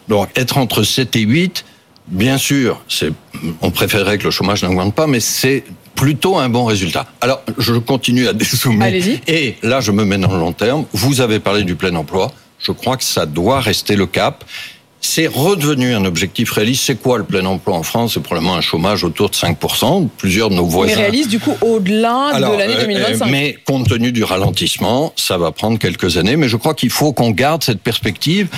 Donc, 0.08 0.28
être 0.36 0.58
entre 0.58 0.82
7 0.82 1.16
et 1.16 1.20
8, 1.20 1.64
bien 2.08 2.38
sûr, 2.38 2.82
c'est, 2.88 3.12
on 3.62 3.70
préférerait 3.70 4.18
que 4.18 4.24
le 4.24 4.30
chômage 4.30 4.62
n'augmente 4.62 4.94
pas, 4.94 5.06
mais 5.06 5.20
c'est 5.20 5.64
plutôt 5.94 6.36
un 6.36 6.48
bon 6.48 6.64
résultat. 6.66 7.06
Alors, 7.20 7.42
je 7.58 7.74
continue 7.74 8.28
à 8.28 8.32
dézoomer. 8.32 8.84
Allez-y. 8.84 9.20
Et 9.26 9.56
là, 9.62 9.80
je 9.80 9.92
me 9.92 10.04
mets 10.04 10.18
dans 10.18 10.30
le 10.30 10.38
long 10.38 10.52
terme. 10.52 10.84
Vous 10.92 11.20
avez 11.20 11.40
parlé 11.40 11.62
du 11.62 11.74
plein 11.74 11.94
emploi. 11.94 12.32
Je 12.58 12.72
crois 12.72 12.96
que 12.96 13.04
ça 13.04 13.26
doit 13.26 13.60
rester 13.60 13.96
le 13.96 14.06
cap. 14.06 14.44
C'est 15.06 15.26
redevenu 15.26 15.94
un 15.94 16.06
objectif 16.06 16.50
réaliste. 16.52 16.84
C'est 16.86 16.94
quoi 16.94 17.18
le 17.18 17.24
plein 17.24 17.44
emploi 17.44 17.76
en 17.76 17.82
France? 17.82 18.14
C'est 18.14 18.22
probablement 18.22 18.54
un 18.54 18.62
chômage 18.62 19.04
autour 19.04 19.28
de 19.28 19.34
5%. 19.34 20.08
Plusieurs 20.16 20.48
de 20.48 20.54
nos 20.54 20.64
Mais 20.64 20.70
voisins. 20.72 20.96
réalise 20.96 21.28
du 21.28 21.38
coup 21.38 21.54
au-delà 21.60 22.30
de 22.38 22.56
l'année 22.56 22.74
euh, 22.76 22.80
2025. 22.80 23.26
euh, 23.26 23.28
mais 23.30 23.58
compte 23.66 23.86
tenu 23.86 24.12
du 24.12 24.24
ralentissement, 24.24 25.12
ça 25.14 25.36
va 25.36 25.52
prendre 25.52 25.78
quelques 25.78 26.16
années. 26.16 26.36
Mais 26.36 26.48
je 26.48 26.56
crois 26.56 26.72
qu'il 26.72 26.88
faut 26.88 27.12
qu'on 27.12 27.32
garde 27.32 27.62
cette 27.62 27.82
perspective. 27.82 28.48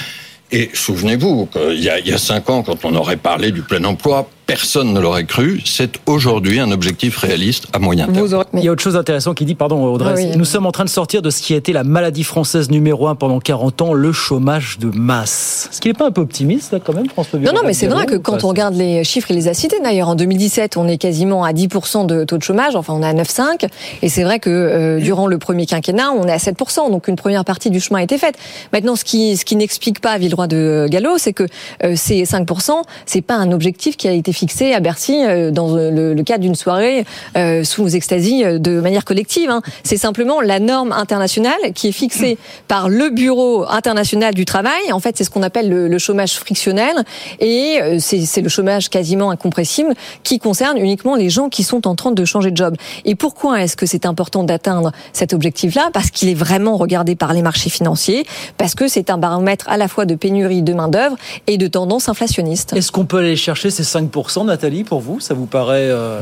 Et 0.53 0.70
souvenez-vous, 0.72 1.47
qu'il 1.47 1.82
y 1.82 1.90
a, 1.90 1.99
il 1.99 2.07
y 2.07 2.12
a 2.12 2.18
cinq 2.18 2.49
ans, 2.49 2.62
quand 2.62 2.84
on 2.84 2.94
aurait 2.94 3.16
parlé 3.16 3.51
du 3.51 3.62
plein 3.62 3.82
emploi, 3.82 4.30
personne 4.47 4.92
ne 4.92 5.01
l'aurait 5.01 5.24
cru. 5.24 5.61
C'est 5.64 5.99
aujourd'hui 6.07 6.61
un 6.61 6.70
objectif 6.70 7.18
réaliste 7.18 7.66
à 7.72 7.78
moyen 7.78 8.07
terme. 8.07 8.44
Il 8.55 8.62
y 8.62 8.68
a 8.68 8.72
autre 8.72 8.82
chose 8.82 8.94
d'intéressant 8.94 9.34
qui 9.34 9.44
dit, 9.44 9.55
pardon 9.55 9.84
Audrey, 9.84 10.14
oui. 10.14 10.36
nous 10.36 10.44
sommes 10.44 10.66
en 10.66 10.72
train 10.72 10.84
de 10.84 10.90
sortir 10.90 11.20
de 11.20 11.30
ce 11.30 11.42
qui 11.42 11.55
a 11.55 11.57
été 11.57 11.72
la 11.72 11.84
maladie 11.84 12.22
française 12.22 12.70
numéro 12.70 13.09
un 13.09 13.16
pendant 13.16 13.40
40 13.40 13.82
ans, 13.82 13.92
le 13.92 14.12
chômage 14.12 14.78
de 14.78 14.90
masse. 14.97 15.68
Ce 15.72 15.80
qui 15.80 15.88
n'est 15.88 15.94
pas 15.94 16.07
un 16.07 16.11
peu 16.12 16.20
optimiste 16.20 16.72
là, 16.72 16.78
quand 16.82 16.94
même, 16.94 17.09
François 17.09 17.40
Non, 17.40 17.53
non, 17.53 17.62
mais 17.64 17.72
c'est 17.72 17.88
vrai 17.88 18.07
que 18.07 18.16
quand 18.16 18.44
on 18.44 18.49
regarde 18.49 18.74
les 18.74 19.03
chiffres, 19.05 19.30
il 19.30 19.36
les 19.36 19.49
a 19.49 19.55
cités 19.55 19.80
d'ailleurs. 19.82 20.09
En 20.09 20.14
2017, 20.14 20.76
on 20.76 20.86
est 20.86 20.99
quasiment 20.99 21.44
à 21.44 21.53
10% 21.53 22.07
de 22.07 22.24
taux 22.24 22.38
de 22.38 22.42
chômage, 22.42 22.76
enfin 22.76 22.94
on 22.94 23.03
est 23.03 23.07
à 23.07 23.14
9,5. 23.14 23.68
Et 24.03 24.09
c'est 24.09 24.22
vrai 24.22 24.38
que 24.38 24.51
euh, 24.51 25.01
durant 25.01 25.26
le 25.26 25.38
premier 25.38 25.66
quinquennat, 25.66 26.12
on 26.12 26.26
est 26.28 26.32
à 26.32 26.36
7%. 26.36 26.90
Donc 26.90 27.09
une 27.09 27.16
première 27.16 27.44
partie 27.44 27.70
du 27.70 27.80
chemin 27.80 27.99
a 27.99 28.03
été 28.03 28.16
faite. 28.16 28.36
Maintenant, 28.72 28.94
ce 28.94 29.05
qui, 29.05 29.36
ce 29.36 29.44
qui 29.44 29.57
n'explique 29.57 30.01
pas 30.01 30.18
Villeroy 30.18 30.47
de 30.47 30.86
Gallo, 30.88 31.18
c'est 31.18 31.32
que 31.32 31.44
euh, 31.82 31.94
ces 31.97 32.22
5%, 32.22 32.82
c'est 33.07 33.22
pas 33.22 33.34
un 33.34 33.51
objectif 33.51 33.97
qui 33.97 34.07
a 34.07 34.12
été 34.12 34.32
fixé 34.37 34.74
à 34.74 34.80
Bercy 34.80 35.24
euh, 35.24 35.51
dans 35.51 35.74
le, 35.74 36.14
le 36.14 36.22
cadre 36.22 36.41
d'une 36.43 36.55
soirée 36.55 37.05
euh, 37.37 37.64
sous 37.64 37.97
extasie 37.97 38.45
euh, 38.45 38.59
de 38.59 38.80
manière 38.80 39.05
collective. 39.05 39.49
hein. 39.51 39.62
C'est 39.82 39.97
simplement 39.97 40.41
la 40.41 40.61
norme 40.61 40.93
internationale 40.93 41.72
qui 41.74 41.89
est 41.89 41.93
fixée 41.93 42.37
par 42.68 42.89
le 42.89 43.09
Bureau 43.11 43.64
international 43.68 44.34
du 44.34 44.45
travail. 44.45 44.93
En 44.93 45.01
fait, 45.01 45.16
c'est 45.16 45.24
ce 45.24 45.30
qu'on 45.30 45.43
appelle 45.43 45.68
le, 45.70 45.89
le 45.89 45.99
chômage 45.99 46.34
frictionnel 46.34 46.95
et 47.41 47.78
euh, 47.80 47.97
c'est 47.99 48.20
c'est 48.26 48.43
le 48.43 48.49
chômage 48.49 48.91
quasiment 48.91 49.30
incompressible 49.30 49.95
qui 50.22 50.39
concerne 50.39 50.76
uniquement 50.76 51.14
les 51.16 51.30
gens 51.30 51.49
qui 51.49 51.62
sont 51.62 51.87
en 51.87 51.95
train 51.95 52.12
de 52.12 52.24
changer 52.24 52.51
de 52.51 52.57
job. 52.57 52.76
Et 53.05 53.14
pourquoi 53.14 53.62
est-ce 53.62 53.76
que 53.76 53.87
c'est 53.87 54.05
important 54.05 54.45
d'atteindre 54.45 54.93
cet 55.12 55.32
objectif-là? 55.32 55.89
Parce 55.93 56.11
qu'il 56.11 56.28
est 56.28 56.34
vraiment 56.34 56.76
regardé 56.76 57.16
par 57.16 57.32
les 57.32 57.43
marchés 57.43 57.70
financiers, 57.70 58.26
parce 58.59 58.74
que 58.74 58.89
c'est 58.89 59.09
un 59.11 59.18
baromètre 59.18 59.64
à 59.68 59.76
la 59.78 59.89
fois 59.89 60.05
de 60.05 60.14
pénurie 60.14 60.62
de 60.62 60.74
main-d'œuvre 60.74 61.16
et 61.47 61.57
de 61.57 61.66
tendance 61.66 62.09
inflationniste. 62.09 62.74
Est-ce 62.74 62.93
qu'on 62.93 63.07
peut 63.07 63.18
aller 63.18 63.37
chercher 63.37 63.70
ces 63.70 63.82
5%, 63.84 64.11
Nathalie, 64.45 64.85
pour 64.85 65.01
vous? 65.01 65.20
Ça 65.20 65.35
vous 65.35 65.47
paraît 65.47 65.91
euh, 65.91 66.20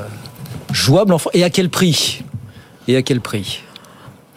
jouable 0.73 1.15
Et 1.33 1.45
à 1.45 1.51
quel 1.51 1.71
prix? 1.71 2.23
Et 2.89 2.97
à 2.97 3.03
quel 3.03 3.21
prix? 3.21 3.63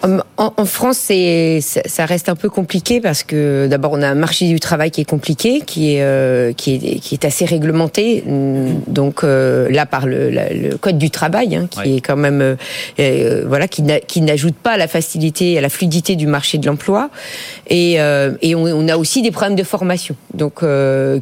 En, 0.04 0.54
en 0.56 0.66
France, 0.66 0.98
c'est 0.98 1.60
ça 1.62 2.06
reste 2.06 2.30
un 2.30 2.36
peu 2.36 2.50
compliqué 2.50 3.02
parce 3.02 3.24
que 3.24 3.66
d'abord 3.68 3.94
on 3.94 4.04
a 4.04 4.08
un 4.08 4.14
marché 4.16 4.48
du 4.48 4.60
travail 4.60 4.92
qui 4.92 5.02
est 5.02 5.10
compliqué, 5.10 5.62
qui 5.66 5.96
est 5.96 6.04
euh, 6.04 6.54
qui 6.54 6.76
est 6.76 7.00
qui 7.00 7.16
est 7.16 7.26
assez 7.26 7.46
réglementé. 7.46 8.24
Donc 8.28 9.24
euh, 9.24 9.68
là 9.72 9.88
par 9.88 10.06
le, 10.06 10.30
le, 10.30 10.78
code 10.78 11.00
du 11.00 11.10
travail, 11.10 11.56
hein, 11.56 11.68
qui 11.72 11.96
est 11.96 12.02
quand 12.02 12.16
même 12.16 12.42
euh, 12.42 12.56
euh 13.00 13.46
voilà 13.48 13.68
qui 13.68 13.84
qui 14.08 14.22
n'ajoute 14.22 14.54
pas 14.54 14.74
à 14.74 14.78
la 14.78 14.88
facilité, 14.88 15.58
à 15.58 15.62
la 15.62 15.70
fluidité 15.70 16.16
du 16.16 16.28
marché 16.28 16.60
de 16.60 16.68
l'emploi. 16.68 17.10
Et, 17.68 18.00
euh, 18.00 18.34
et 18.44 18.54
on, 18.54 18.66
on, 18.66 18.88
a 18.88 18.98
aussi 18.98 19.24
des 19.24 19.32
problèmes 19.32 19.56
de 19.56 19.64
formation. 19.64 20.16
Donc 20.36 20.64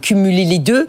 cumuler 0.01 0.43
les 0.43 0.59
deux, 0.59 0.87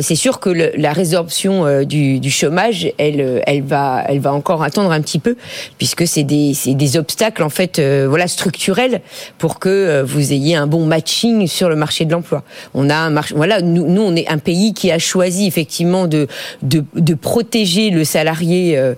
c'est 0.00 0.14
sûr 0.14 0.38
que 0.38 0.50
le, 0.50 0.70
la 0.76 0.92
résorption 0.92 1.82
du, 1.82 2.20
du, 2.20 2.30
chômage, 2.30 2.88
elle 2.98 3.42
elle 3.44 3.62
va 3.62 4.04
elle 4.06 4.20
va 4.20 4.32
encore 4.32 4.62
attendre 4.62 4.92
un 4.92 5.00
petit 5.00 5.18
peu 5.18 5.36
puisque 5.78 6.06
c'est 6.06 6.22
des 6.22 6.54
c'est 6.54 6.74
des 6.74 6.96
obstacles 6.96 7.23
en 7.40 7.48
fait 7.48 7.78
euh, 7.78 8.06
voilà 8.08 8.28
structurel 8.28 9.00
pour 9.38 9.58
que 9.58 9.68
euh, 9.68 10.04
vous 10.04 10.32
ayez 10.32 10.56
un 10.56 10.66
bon 10.66 10.84
matching 10.84 11.46
sur 11.46 11.68
le 11.68 11.76
marché 11.76 12.04
de 12.04 12.12
l'emploi. 12.12 12.42
On 12.74 12.90
a 12.90 12.96
un 12.96 13.10
marché 13.10 13.34
voilà 13.34 13.60
nous, 13.60 13.86
nous 13.86 14.02
on 14.02 14.14
est 14.14 14.28
un 14.28 14.38
pays 14.38 14.74
qui 14.74 14.90
a 14.90 14.98
choisi 14.98 15.46
effectivement 15.46 16.06
de 16.06 16.26
de, 16.62 16.84
de 16.94 17.14
protéger 17.14 17.90
le 17.90 18.04
salarié 18.04 18.76
euh, 18.76 18.94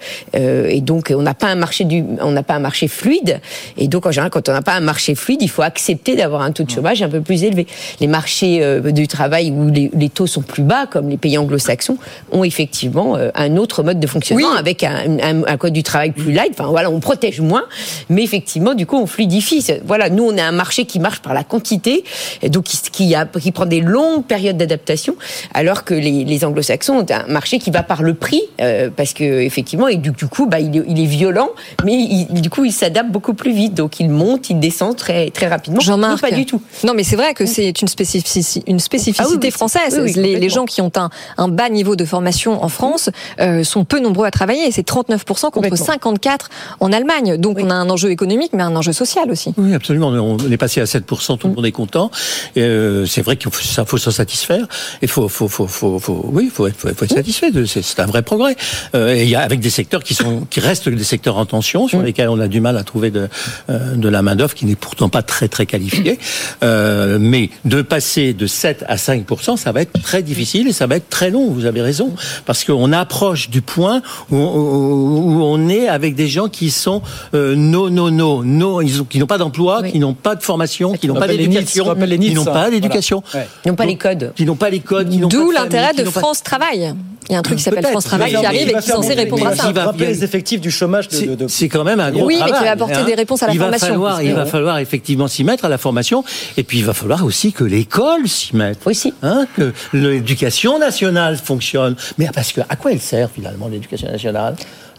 et 0.68 0.80
donc 0.80 1.12
on 1.14 1.22
n'a 1.22 1.34
pas 1.34 1.48
un 1.48 1.54
marché 1.54 1.84
du 1.84 2.04
on 2.20 2.32
n'a 2.32 2.42
pas 2.42 2.54
un 2.54 2.60
marché 2.60 2.88
fluide 2.88 3.40
et 3.76 3.88
donc 3.88 4.06
en 4.06 4.10
général 4.10 4.30
quand 4.30 4.48
on 4.48 4.52
n'a 4.52 4.62
pas 4.62 4.74
un 4.74 4.80
marché 4.80 5.14
fluide 5.14 5.42
il 5.42 5.50
faut 5.50 5.62
accepter 5.62 6.16
d'avoir 6.16 6.42
un 6.42 6.52
taux 6.52 6.64
de 6.64 6.70
chômage 6.70 7.02
un 7.02 7.08
peu 7.08 7.20
plus 7.20 7.44
élevé. 7.44 7.66
Les 8.00 8.06
marchés 8.06 8.80
du 8.92 9.06
travail 9.08 9.50
où 9.50 9.70
les, 9.70 9.90
les, 9.94 10.08
taux 10.08 10.26
sont 10.26 10.42
plus 10.42 10.62
bas 10.62 10.86
comme 10.86 11.08
les 11.08 11.16
pays 11.16 11.38
anglo-saxons 11.38 11.98
ont 12.32 12.44
effectivement 12.44 13.16
un 13.34 13.56
autre 13.56 13.82
mode 13.82 14.00
de 14.00 14.06
fonctionnement 14.06 14.52
avec 14.52 14.82
un, 14.82 15.18
un, 15.22 15.44
un, 15.44 15.56
code 15.56 15.72
du 15.72 15.82
travail 15.82 16.10
plus 16.10 16.32
light. 16.32 16.52
Enfin 16.52 16.68
voilà 16.70 16.90
on 16.90 17.00
protège 17.00 17.40
moins 17.40 17.64
mais 18.08 18.15
effectivement, 18.22 18.74
du 18.74 18.86
coup, 18.86 18.96
on 18.96 19.06
fluidifie. 19.06 19.64
Voilà, 19.84 20.10
nous, 20.10 20.24
on 20.24 20.36
a 20.38 20.44
un 20.44 20.52
marché 20.52 20.84
qui 20.84 20.98
marche 20.98 21.20
par 21.20 21.34
la 21.34 21.44
quantité, 21.44 22.04
et 22.42 22.48
donc 22.48 22.64
qui, 22.64 23.14
a, 23.14 23.26
qui 23.26 23.52
prend 23.52 23.66
des 23.66 23.80
longues 23.80 24.24
périodes 24.24 24.56
d'adaptation, 24.56 25.16
alors 25.54 25.84
que 25.84 25.94
les, 25.94 26.24
les 26.24 26.44
anglo-saxons 26.44 26.98
ont 26.98 27.06
un 27.10 27.26
marché 27.26 27.58
qui 27.58 27.70
va 27.70 27.82
par 27.82 28.02
le 28.02 28.14
prix, 28.14 28.42
euh, 28.60 28.90
parce 28.94 29.12
que 29.12 29.24
effectivement, 29.24 29.88
et 29.88 29.96
du, 29.96 30.12
coup, 30.12 30.46
bah, 30.46 30.60
il, 30.60 30.76
est, 30.76 30.82
il 30.88 31.00
est 31.00 31.06
violent, 31.06 31.50
mais 31.84 31.94
il, 31.94 32.40
du 32.40 32.50
coup, 32.50 32.64
il 32.64 32.72
s'adapte 32.72 33.10
beaucoup 33.10 33.34
plus 33.34 33.52
vite, 33.52 33.74
donc 33.74 34.00
il 34.00 34.10
monte, 34.10 34.50
il 34.50 34.58
descend 34.58 34.96
très 34.96 35.30
très 35.30 35.46
rapidement. 35.46 35.80
Jean-Marc, 35.80 36.20
pas 36.20 36.30
du 36.30 36.46
tout. 36.46 36.60
Non, 36.84 36.92
mais 36.94 37.04
c'est 37.04 37.16
vrai 37.16 37.34
que 37.34 37.46
c'est 37.46 37.80
une, 37.80 37.88
spécificité, 37.88 38.70
une 38.70 38.80
spécificité 38.80 39.48
ah 39.48 39.50
française. 39.50 39.98
les, 40.16 40.36
les, 40.36 40.48
gens 40.48 40.64
qui 40.64 40.80
ont 40.80 40.92
un, 40.96 41.10
un, 41.36 41.48
bas 41.48 41.68
niveau 41.68 41.96
de 41.96 42.04
formation 42.04 42.62
en 42.62 42.68
France 42.68 43.10
euh, 43.40 43.64
sont 43.64 43.84
peu 43.84 44.00
nombreux 44.00 44.26
à 44.26 44.30
travailler. 44.30 44.70
C'est 44.70 44.86
39% 44.86 45.50
contre 45.50 45.76
54 45.76 46.50
en 46.80 46.92
Allemagne. 46.92 47.36
Donc 47.36 47.58
on 47.60 47.70
a 47.70 47.74
un 47.74 47.88
enjeu 47.90 48.05
économique, 48.10 48.52
mais 48.52 48.62
un 48.62 48.74
enjeu 48.76 48.92
social 48.92 49.30
aussi. 49.30 49.52
Oui, 49.56 49.74
absolument. 49.74 50.08
On 50.08 50.38
est 50.50 50.56
passé 50.56 50.80
à 50.80 50.84
7%, 50.84 51.38
tout 51.38 51.48
le 51.48 51.54
monde 51.54 51.66
est 51.66 51.72
content. 51.72 52.10
Euh, 52.56 53.06
c'est 53.06 53.22
vrai 53.22 53.36
qu'il 53.36 53.50
faut, 53.50 53.62
ça 53.62 53.84
faut 53.84 53.98
s'en 53.98 54.10
satisfaire. 54.10 54.66
Il 55.02 55.08
faut, 55.08 55.28
faut, 55.28 55.48
faut, 55.48 55.66
faut, 55.66 55.98
faut, 55.98 56.28
oui, 56.32 56.50
faut 56.52 56.66
être, 56.66 56.76
faut 56.76 56.88
être 56.88 57.14
satisfait. 57.14 57.50
C'est 57.66 58.00
un 58.00 58.06
vrai 58.06 58.22
progrès. 58.22 58.56
Euh, 58.94 59.14
et 59.14 59.24
il 59.24 59.28
y 59.28 59.34
a 59.34 59.40
avec 59.40 59.60
des 59.60 59.70
secteurs 59.70 60.02
qui 60.02 60.14
sont, 60.14 60.46
qui 60.50 60.60
restent 60.60 60.88
des 60.88 61.04
secteurs 61.04 61.36
en 61.36 61.46
tension, 61.46 61.88
sur 61.88 62.02
lesquels 62.02 62.28
on 62.28 62.40
a 62.40 62.48
du 62.48 62.60
mal 62.60 62.76
à 62.76 62.84
trouver 62.84 63.10
de, 63.10 63.28
euh, 63.70 63.94
de 63.94 64.08
la 64.08 64.22
main 64.22 64.36
d'œuvre, 64.36 64.54
qui 64.54 64.66
n'est 64.66 64.76
pourtant 64.76 65.08
pas 65.08 65.22
très 65.22 65.48
très 65.48 65.66
qualifiée. 65.66 66.18
Euh, 66.62 67.18
mais 67.20 67.50
de 67.64 67.82
passer 67.82 68.32
de 68.32 68.46
7% 68.46 68.84
à 68.86 68.96
5%, 68.96 69.56
ça 69.56 69.72
va 69.72 69.82
être 69.82 70.00
très 70.02 70.22
difficile 70.22 70.68
et 70.68 70.72
ça 70.72 70.86
va 70.86 70.96
être 70.96 71.08
très 71.08 71.30
long. 71.30 71.50
Vous 71.50 71.66
avez 71.66 71.82
raison, 71.82 72.14
parce 72.44 72.64
qu'on 72.64 72.92
approche 72.92 73.50
du 73.50 73.62
point 73.62 74.02
où, 74.30 74.36
où, 74.36 75.42
on 75.42 75.68
est 75.68 75.88
avec 75.88 76.14
des 76.14 76.28
gens 76.28 76.48
qui 76.48 76.70
sont 76.70 77.02
euh, 77.34 77.54
non 77.54 77.95
non, 77.96 78.10
non, 78.10 78.42
non, 78.42 78.80
ils 78.82 79.00
ont, 79.00 79.04
qui 79.04 79.18
n'ont 79.18 79.26
pas 79.26 79.38
d'emploi, 79.38 79.82
qui 79.82 79.98
n'ont 79.98 80.14
pas 80.14 80.34
de 80.34 80.42
formation, 80.42 80.92
qui 80.92 81.08
n'ont 81.08 81.14
pas 81.14 81.26
d'éducation, 81.26 81.94
qui 81.94 82.34
n'ont 82.34 82.44
pas 82.44 82.70
d'éducation, 82.70 83.22
qui 83.62 83.68
n'ont 83.68 83.74
pas 83.74 83.86
les 83.86 83.96
codes, 83.96 84.32
qui 84.36 84.44
n'ont 84.44 84.56
pas 84.56 84.70
les 84.70 84.80
codes, 84.80 85.08
D'où 85.08 85.50
l'intérêt 85.50 85.94
de 85.94 86.04
France 86.04 86.42
Travail. 86.42 86.94
Il 87.28 87.32
y 87.32 87.34
a 87.34 87.40
un 87.40 87.42
truc 87.42 87.58
qui 87.58 87.64
s'appelle 87.64 87.86
France 87.86 88.04
Travail 88.04 88.30
qui 88.30 88.46
arrive 88.46 88.68
et 88.68 88.72
qui 88.72 88.76
est 88.76 88.80
censé 88.80 89.14
répondre 89.14 89.46
à 89.48 89.56
ça. 89.56 89.64
Il 89.68 89.74
va 89.74 89.86
rappeler 89.86 90.06
les 90.06 90.22
effectifs 90.22 90.60
du 90.60 90.70
chômage. 90.70 91.08
C'est 91.48 91.68
quand 91.68 91.82
même 91.82 91.98
un 92.00 92.12
gros 92.12 92.24
Oui, 92.24 92.38
mais 92.38 92.52
qui 92.52 92.64
va 92.64 92.70
apporter 92.72 93.02
des 93.04 93.14
réponses 93.14 93.42
à 93.42 93.48
la 93.48 93.54
formation. 93.54 94.20
Il 94.20 94.34
va 94.34 94.46
falloir 94.46 94.78
effectivement 94.78 95.26
s'y 95.26 95.42
mettre 95.42 95.64
à 95.64 95.68
la 95.68 95.78
formation, 95.78 96.22
et 96.56 96.62
puis 96.62 96.78
il 96.78 96.84
va 96.84 96.94
falloir 96.94 97.24
aussi 97.24 97.52
que 97.52 97.64
l'école 97.64 98.28
s'y 98.28 98.54
mette. 98.54 98.78
Aussi. 98.84 99.12
Hein, 99.22 99.46
que 99.56 99.72
l'éducation 99.92 100.78
nationale 100.78 101.36
fonctionne. 101.36 101.96
Mais 102.18 102.28
parce 102.32 102.52
que 102.52 102.60
à 102.68 102.76
quoi 102.76 102.92
elle 102.92 103.00
sert 103.00 103.30
finalement 103.30 103.68
l'éducation 103.68 104.08
nationale? 104.08 104.54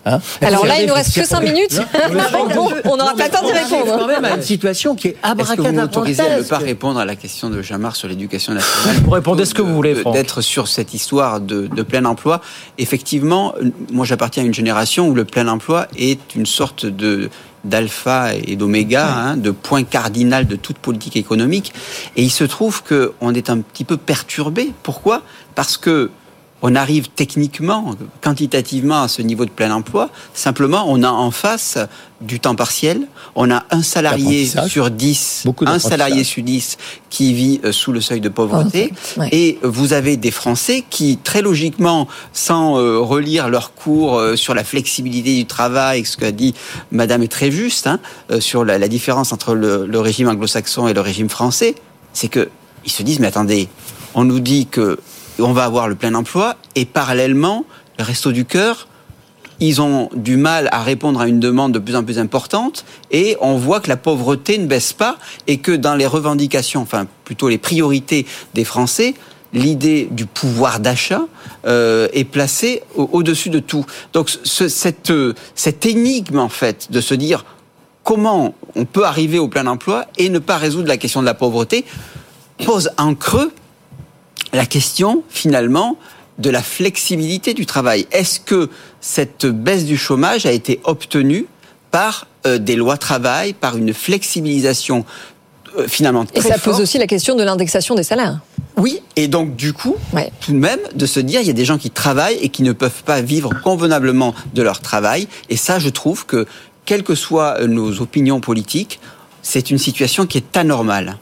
Hein 0.07 0.19
Alors 0.41 0.65
là, 0.65 0.81
il 0.81 0.87
nous 0.87 0.93
reste 0.93 1.13
que 1.13 1.25
5 1.25 1.41
minutes. 1.41 1.79
on 2.85 2.97
n'aura 2.97 3.13
pas 3.15 3.25
le 3.25 3.31
temps 3.31 3.45
d'y 3.45 3.51
répondre. 3.51 3.97
quand 3.97 4.07
même 4.07 4.25
à 4.25 4.35
une 4.35 4.41
situation 4.41 4.95
qui 4.95 5.09
est 5.09 5.17
abracadabrantesque. 5.21 5.51
Est-ce 5.51 5.55
que 5.55 5.75
vous 5.75 5.81
m'autorisez 5.81 6.23
à 6.23 6.37
ne 6.37 6.43
pas 6.43 6.57
répondre 6.57 6.99
à 6.99 7.05
la 7.05 7.15
question 7.15 7.49
de 7.49 7.61
Jamar 7.61 7.95
sur 7.95 8.07
l'éducation 8.07 8.53
nationale 8.53 8.97
Vous 9.03 9.11
répondez 9.11 9.45
ce 9.45 9.53
que 9.53 9.61
vous 9.61 9.73
voulez, 9.73 9.95
D'être 10.13 10.41
sur 10.41 10.67
cette 10.67 10.93
histoire 10.93 11.41
de, 11.41 11.67
de, 11.67 11.83
plein 11.83 12.05
emploi. 12.05 12.41
Effectivement, 12.77 13.53
moi 13.91 14.05
j'appartiens 14.05 14.43
à 14.43 14.45
une 14.45 14.53
génération 14.53 15.07
où 15.09 15.13
le 15.13 15.25
plein 15.25 15.47
emploi 15.47 15.87
est 15.97 16.35
une 16.35 16.45
sorte 16.45 16.85
de 16.85 17.29
d'alpha 17.63 18.33
et 18.33 18.55
d'oméga, 18.55 19.07
hein, 19.07 19.37
de 19.37 19.51
point 19.51 19.83
cardinal 19.83 20.47
de 20.47 20.55
toute 20.55 20.77
politique 20.77 21.17
économique. 21.17 21.73
Et 22.15 22.23
il 22.23 22.31
se 22.31 22.43
trouve 22.43 22.81
qu'on 22.83 23.33
est 23.33 23.49
un 23.49 23.59
petit 23.59 23.83
peu 23.83 23.97
perturbé. 23.97 24.71
Pourquoi? 24.83 25.21
Parce 25.55 25.77
que 25.77 26.09
on 26.61 26.75
arrive 26.75 27.09
techniquement, 27.09 27.95
quantitativement 28.21 29.03
à 29.03 29.07
ce 29.07 29.21
niveau 29.21 29.45
de 29.45 29.49
plein 29.51 29.71
emploi. 29.71 30.09
Simplement, 30.33 30.85
on 30.87 31.03
a 31.03 31.09
en 31.09 31.29
face 31.29 31.77
du 32.19 32.39
temps 32.39 32.55
partiel. 32.55 33.07
On 33.35 33.51
a 33.51 33.65
un 33.69 33.83
salarié 33.83 34.49
sur 34.67 34.89
10, 34.89 35.45
un 35.67 35.77
salarié 35.77 36.23
sur 36.23 36.41
10 36.41 36.77
qui 37.11 37.33
vit 37.33 37.61
euh, 37.63 37.71
sous 37.71 37.91
le 37.91 38.01
seuil 38.01 38.21
de 38.21 38.29
pauvreté. 38.29 38.91
Et 39.31 39.59
vous 39.61 39.93
avez 39.93 40.17
des 40.17 40.31
Français 40.31 40.83
qui, 40.89 41.17
très 41.17 41.43
logiquement, 41.43 42.07
sans 42.33 42.79
euh, 42.79 42.97
relire 42.99 43.49
leurs 43.49 43.75
cours 43.75 44.17
euh, 44.17 44.35
sur 44.35 44.55
la 44.55 44.63
flexibilité 44.63 45.35
du 45.35 45.45
travail, 45.45 46.05
ce 46.05 46.17
qu'a 46.17 46.31
dit 46.31 46.55
Madame 46.91 47.21
est 47.21 47.31
très 47.31 47.51
juste, 47.51 47.85
hein, 47.85 47.99
sur 48.39 48.65
la, 48.65 48.87
différence 48.87 49.31
entre 49.31 49.53
le, 49.53 49.85
le 49.85 49.99
régime 49.99 50.27
anglo-saxon 50.29 50.87
et 50.87 50.93
le 50.93 51.01
régime 51.01 51.29
français, 51.29 51.75
c'est 52.13 52.29
que 52.29 52.49
ils 52.85 52.91
se 52.91 53.03
disent, 53.03 53.19
mais 53.19 53.27
attendez, 53.27 53.67
on 54.15 54.23
nous 54.23 54.39
dit 54.39 54.65
que 54.65 54.97
on 55.39 55.53
va 55.53 55.65
avoir 55.65 55.87
le 55.87 55.95
plein 55.95 56.13
emploi 56.13 56.55
et 56.75 56.85
parallèlement, 56.85 57.65
le 57.97 58.03
Resto 58.03 58.31
du 58.31 58.45
Cœur, 58.45 58.87
ils 59.59 59.81
ont 59.81 60.09
du 60.13 60.37
mal 60.37 60.69
à 60.71 60.83
répondre 60.83 61.19
à 61.19 61.27
une 61.27 61.39
demande 61.39 61.71
de 61.71 61.79
plus 61.79 61.95
en 61.95 62.03
plus 62.03 62.19
importante 62.19 62.85
et 63.11 63.37
on 63.41 63.57
voit 63.57 63.79
que 63.79 63.89
la 63.89 63.97
pauvreté 63.97 64.57
ne 64.57 64.67
baisse 64.67 64.93
pas 64.93 65.17
et 65.47 65.57
que 65.57 65.71
dans 65.71 65.95
les 65.95 66.05
revendications, 66.05 66.81
enfin 66.81 67.07
plutôt 67.23 67.49
les 67.49 67.57
priorités 67.57 68.25
des 68.53 68.63
Français, 68.63 69.15
l'idée 69.53 70.09
du 70.11 70.25
pouvoir 70.25 70.79
d'achat 70.79 71.21
euh, 71.65 72.07
est 72.13 72.25
placée 72.25 72.83
au-dessus 72.95 73.49
de 73.49 73.59
tout. 73.59 73.85
Donc 74.13 74.29
cette, 74.43 75.11
cette 75.55 75.85
énigme 75.85 76.39
en 76.39 76.49
fait 76.49 76.91
de 76.91 77.01
se 77.01 77.15
dire 77.15 77.45
comment 78.03 78.53
on 78.75 78.85
peut 78.85 79.05
arriver 79.05 79.39
au 79.39 79.47
plein 79.47 79.67
emploi 79.67 80.05
et 80.17 80.29
ne 80.29 80.39
pas 80.39 80.57
résoudre 80.57 80.87
la 80.87 80.97
question 80.97 81.21
de 81.21 81.25
la 81.25 81.33
pauvreté 81.33 81.83
pose 82.63 82.91
un 82.97 83.15
creux 83.15 83.51
la 84.53 84.65
question, 84.65 85.23
finalement, 85.29 85.97
de 86.37 86.49
la 86.49 86.61
flexibilité 86.61 87.53
du 87.53 87.65
travail. 87.65 88.07
Est-ce 88.11 88.39
que 88.39 88.69
cette 89.01 89.45
baisse 89.45 89.85
du 89.85 89.97
chômage 89.97 90.45
a 90.45 90.51
été 90.51 90.79
obtenue 90.83 91.45
par 91.91 92.27
euh, 92.45 92.57
des 92.57 92.75
lois 92.75 92.97
travail, 92.97 93.53
par 93.53 93.77
une 93.77 93.93
flexibilisation 93.93 95.05
euh, 95.77 95.87
finalement 95.87 96.25
Et 96.33 96.41
ça 96.41 96.57
pose 96.57 96.79
aussi 96.79 96.97
la 96.97 97.07
question 97.07 97.35
de 97.35 97.43
l'indexation 97.43 97.95
des 97.95 98.03
salaires. 98.03 98.39
Oui, 98.75 99.01
et 99.15 99.27
donc 99.27 99.55
du 99.55 99.73
coup, 99.73 99.95
tout 100.39 100.51
de 100.51 100.57
même, 100.57 100.79
de 100.93 101.05
se 101.07 101.19
dire, 101.19 101.41
il 101.41 101.47
y 101.47 101.49
a 101.49 101.53
des 101.53 101.65
gens 101.65 101.79
qui 101.79 101.89
travaillent 101.89 102.37
et 102.41 102.49
qui 102.49 102.61
ne 102.61 102.73
peuvent 102.73 103.03
pas 103.03 103.21
vivre 103.21 103.51
convenablement 103.63 104.35
de 104.53 104.61
leur 104.61 104.81
travail. 104.81 105.27
Et 105.49 105.57
ça, 105.57 105.79
je 105.79 105.89
trouve 105.89 106.27
que, 106.27 106.45
quelles 106.85 107.03
que 107.03 107.15
soient 107.15 107.65
nos 107.65 108.01
opinions 108.01 108.39
politiques, 108.39 108.99
c'est 109.41 109.71
une 109.71 109.79
situation 109.79 110.27
qui 110.27 110.37
est 110.37 110.57
anormale. 110.57 111.17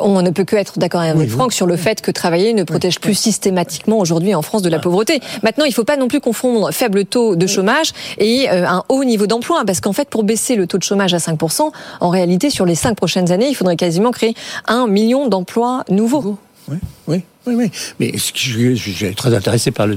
On 0.00 0.22
ne 0.22 0.30
peut 0.30 0.44
que 0.44 0.56
être 0.56 0.78
d'accord 0.78 1.00
avec 1.00 1.28
Franck 1.28 1.52
sur 1.52 1.66
le 1.66 1.76
fait 1.76 2.00
que 2.00 2.10
travailler 2.10 2.52
ne 2.52 2.62
protège 2.62 3.00
plus 3.00 3.14
systématiquement 3.14 3.98
aujourd'hui 3.98 4.34
en 4.34 4.42
France 4.42 4.62
de 4.62 4.68
la 4.68 4.78
pauvreté. 4.78 5.20
Maintenant, 5.42 5.64
il 5.64 5.70
ne 5.70 5.74
faut 5.74 5.84
pas 5.84 5.96
non 5.96 6.08
plus 6.08 6.20
confondre 6.20 6.72
faible 6.72 7.04
taux 7.04 7.36
de 7.36 7.46
chômage 7.46 7.92
et 8.18 8.48
euh, 8.50 8.66
un 8.66 8.84
haut 8.88 9.04
niveau 9.04 9.26
d'emploi, 9.26 9.64
parce 9.66 9.80
qu'en 9.80 9.92
fait, 9.92 10.08
pour 10.08 10.24
baisser 10.24 10.56
le 10.56 10.66
taux 10.66 10.78
de 10.78 10.82
chômage 10.82 11.14
à 11.14 11.18
5%, 11.18 11.70
en 12.00 12.08
réalité, 12.10 12.50
sur 12.50 12.64
les 12.64 12.74
cinq 12.74 12.96
prochaines 12.96 13.32
années, 13.32 13.48
il 13.48 13.54
faudrait 13.54 13.76
quasiment 13.76 14.10
créer 14.10 14.34
un 14.66 14.86
million 14.86 15.28
d'emplois 15.28 15.84
nouveaux. 15.88 16.38
Oui, 16.68 16.76
oui. 17.08 17.22
Oui, 17.44 17.54
oui. 17.56 17.70
Mais 17.98 18.12
je, 18.14 18.74
suis 18.76 19.14
très 19.16 19.34
intéressé 19.34 19.72
par 19.72 19.88
le, 19.88 19.96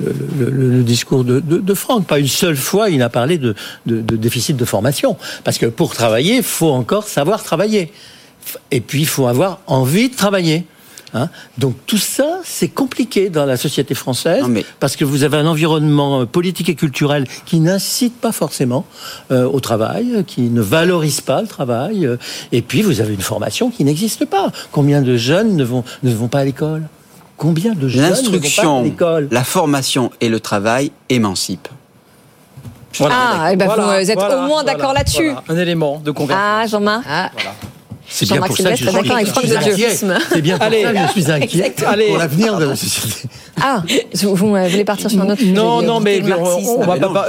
le, 0.00 0.82
discours 0.82 1.22
de, 1.22 1.38
de, 1.38 1.74
Franck. 1.74 2.04
Pas 2.06 2.18
une 2.18 2.26
seule 2.26 2.56
fois, 2.56 2.90
il 2.90 2.98
n'a 2.98 3.08
parlé 3.08 3.38
de, 3.38 3.54
de, 3.86 4.16
déficit 4.16 4.56
de 4.56 4.64
formation. 4.64 5.16
Parce 5.44 5.58
que 5.58 5.66
pour 5.66 5.94
travailler, 5.94 6.38
il 6.38 6.42
faut 6.42 6.70
encore 6.70 7.06
savoir 7.06 7.44
travailler. 7.44 7.92
Et 8.70 8.80
puis, 8.80 9.00
il 9.00 9.06
faut 9.06 9.26
avoir 9.26 9.60
envie 9.66 10.08
de 10.08 10.16
travailler. 10.16 10.64
Hein 11.12 11.28
Donc 11.58 11.74
tout 11.86 11.98
ça, 11.98 12.38
c'est 12.44 12.68
compliqué 12.68 13.30
dans 13.30 13.44
la 13.44 13.56
société 13.56 13.94
française 13.96 14.42
Non, 14.42 14.48
mais- 14.48 14.64
parce 14.78 14.94
que 14.94 15.04
vous 15.04 15.24
avez 15.24 15.38
un 15.38 15.46
environnement 15.46 16.20
euh, 16.20 16.24
politique 16.24 16.68
et 16.68 16.76
culturel 16.76 17.26
qui 17.46 17.58
n'incite 17.58 18.14
pas 18.20 18.30
forcément 18.30 18.84
euh, 19.32 19.44
au 19.44 19.58
travail, 19.58 20.12
euh, 20.14 20.22
qui 20.22 20.42
ne 20.42 20.60
valorise 20.60 21.20
pas 21.20 21.42
le 21.42 21.48
travail, 21.48 22.06
euh, 22.06 22.16
et 22.52 22.62
puis 22.62 22.82
vous 22.82 23.00
avez 23.00 23.12
une 23.12 23.22
formation 23.22 23.70
qui 23.70 23.82
n'existe 23.82 24.24
pas. 24.24 24.52
Combien 24.70 25.02
de 25.02 25.16
jeunes 25.16 25.56
ne 25.56 25.64
vont 25.64 25.82
ne 26.04 26.14
vont 26.14 26.28
pas 26.28 26.40
à 26.40 26.44
l'école? 26.44 26.86
Combien 27.36 27.72
de 27.74 27.88
jeunes 27.88 28.02
ne 28.02 28.06
vont 28.06 28.12
pas 28.14 28.18
à 28.18 28.22
L'instruction, 28.22 28.82
l'école? 28.84 29.28
la 29.32 29.42
formation 29.42 30.12
et 30.20 30.28
le 30.28 30.38
travail 30.38 30.92
émancipent. 31.08 31.68
Ah, 33.00 33.48
eh 33.52 33.56
ben, 33.56 33.66
vous, 33.66 34.10
êtes 34.10 34.14
voilà, 34.18 34.36
au 34.36 34.38
moins 34.42 34.62
voilà, 34.62 34.74
d'accord 34.74 34.92
là-dessus. 34.92 35.30
voilà. 35.30 35.42
Un 35.48 35.56
élément 35.56 36.00
de 36.04 36.10
convergence. 36.12 36.44
Ah, 36.46 36.66
Jean-Marc 36.68 37.04
C'est 38.10 38.28
bien 38.28 38.40
pour 38.42 38.56
ça 38.56 38.70
que 38.70 38.76
je 38.76 38.84
suis 38.84 39.54
inquiet. 39.54 39.90
C'est 39.90 40.42
bien 40.42 40.58
pour 40.58 40.66
Allez. 40.66 40.82
ça 40.82 40.92
que 40.92 40.98
je 40.98 41.12
suis 41.12 41.30
inquiet 41.32 41.74
pour 41.76 42.18
l'avenir 42.18 42.58
de 42.58 42.64
la 42.66 42.76
société. 42.76 43.28
Ah, 43.62 43.82
vous, 44.14 44.34
vous, 44.34 44.56
euh, 44.56 44.68
voulez 44.68 44.84
partir 44.84 45.10
sur 45.10 45.20
un 45.20 45.30
autre 45.30 45.42
Non, 45.44 45.82
non, 45.82 46.00
mais 46.00 46.20
on, 46.22 46.80
va 46.80 46.94
Mais 46.94 47.00
pas, 47.00 47.26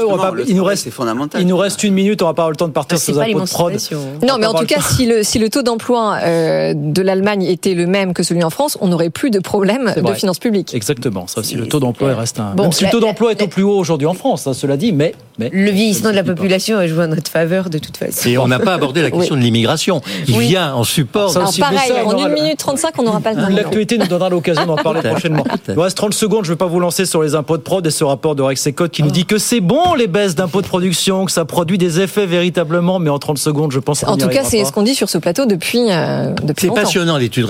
il 0.47 0.55
nous 0.55 0.63
reste, 0.63 0.86
c'est 0.86 0.91
fondamental. 0.91 1.41
il 1.41 1.47
nous 1.47 1.57
reste 1.57 1.84
une 1.84 1.93
minute, 1.93 2.21
on 2.21 2.25
va 2.25 2.34
pas 2.34 2.43
avoir 2.43 2.51
le 2.51 2.55
temps 2.55 2.67
de 2.67 2.73
partir 2.73 2.97
Ah, 2.97 3.01
sur 3.01 3.13
de 3.13 3.19
prod. 3.19 3.27
l'émancipation. 3.27 3.99
Non, 4.27 4.38
mais 4.39 4.45
en 4.45 4.53
tout 4.53 4.65
cas, 4.65 4.79
si 4.82 5.05
le, 5.05 5.23
si 5.23 5.39
le 5.39 5.49
taux 5.49 5.61
d'emploi 5.61 6.17
euh, 6.23 6.73
de 6.75 7.01
l'Allemagne 7.01 7.43
était 7.43 7.73
le 7.73 7.86
même 7.86 8.13
que 8.13 8.23
celui 8.23 8.43
en 8.43 8.49
France, 8.49 8.77
on 8.82 8.88
n'aurait 8.88 9.09
plus 9.09 9.29
de 9.29 9.39
problème 9.39 9.93
de 9.95 10.13
finances 10.13 10.39
publiques. 10.39 10.73
Exactement, 10.73 11.27
ça 11.27 11.41
aussi, 11.41 11.55
le 11.55 11.67
taux 11.67 11.79
d'emploi 11.79 12.15
reste 12.15 12.39
un. 12.39 12.53
Bon, 12.55 12.63
Même 12.63 12.71
si 12.71 12.86
le 12.86 12.91
taux 12.91 12.99
d'emploi 12.99 13.32
est 13.32 13.41
au 13.41 13.47
plus 13.47 13.63
haut 13.63 13.77
aujourd'hui 13.77 14.07
en 14.07 14.13
France, 14.13 14.47
hein, 14.47 14.53
cela 14.53 14.77
dit, 14.77 14.93
mais. 14.93 15.13
mais 15.38 15.49
Le 15.51 15.71
vieillissement 15.71 16.11
de 16.11 16.15
la 16.15 16.23
population 16.23 16.86
joue 16.88 17.01
en 17.01 17.07
notre 17.07 17.29
faveur 17.32 17.69
de 17.69 17.77
toute 17.77 17.97
façon. 17.97 18.29
Et 18.29 18.38
on 18.38 18.47
n'a 18.47 18.59
pas 18.59 18.73
abordé 18.73 19.01
la 19.01 19.11
question 19.11 19.36
de 19.36 19.41
l'immigration, 19.41 20.01
qui 20.25 20.34
Oui. 20.38 20.55
En 20.76 20.84
support. 20.84 21.36
Alors 21.36 21.49
aussi, 21.49 21.61
mais 21.61 21.76
pareil, 21.76 21.91
ça, 21.95 22.05
en 22.05 22.11
aura 22.13 22.26
1 22.26 22.28
le- 22.30 22.34
minute 22.36 22.57
35, 22.57 22.93
on 22.99 23.03
n'aura 23.03 23.19
pas 23.19 23.34
le 23.34 23.41
temps. 23.41 23.49
L'actualité 23.49 23.97
nous 23.97 24.07
donnera 24.07 24.30
l'occasion 24.30 24.65
d'en 24.65 24.76
parler 24.76 25.01
prochainement. 25.09 25.45
Il 25.67 25.74
nous 25.76 25.82
reste 25.82 25.97
30 25.97 26.13
secondes, 26.13 26.45
je 26.45 26.49
ne 26.51 26.53
vais 26.55 26.57
pas 26.59 26.65
vous 26.67 26.80
lancer 26.80 27.05
sur 27.05 27.22
les 27.24 27.36
impôts 27.36 27.57
de 27.57 27.61
prod 27.61 27.86
et 27.86 27.91
ce 27.91 28.03
rapport 28.03 28.36
de 28.36 28.41
Rexecode 28.41 28.91
qui 28.91 29.03
nous 29.03 29.11
dit 29.11 29.26
que 29.26 29.38
c'est 29.38 29.61
bon 29.61 29.93
les 29.95 30.07
baisses 30.07 30.36
d'impôts 30.36 30.61
de 30.61 30.67
production, 30.67 31.26
que 31.26 31.32
ça 31.32 31.45
produit 31.45 31.78
des 31.78 31.99
effets 31.99 32.26
véritablement, 32.26 32.99
mais 32.99 33.09
en 33.09 33.19
30 33.19 33.38
secondes, 33.38 33.72
je 33.72 33.80
pense 33.80 34.01
qu'on 34.01 34.11
En 34.13 34.17
tout 34.17 34.28
cas, 34.30 34.43
c'est 34.43 34.63
ce 34.65 34.72
qu'on 34.72 34.84
dit 34.84 34.95
sur 34.95 35.09
ce 35.09 35.17
plateau 35.17 35.45
depuis, 35.45 35.91
euh, 35.91 36.34
depuis 36.43 36.67
C'est 36.67 36.74
passionnant 36.74 37.17
l'étude. 37.17 37.45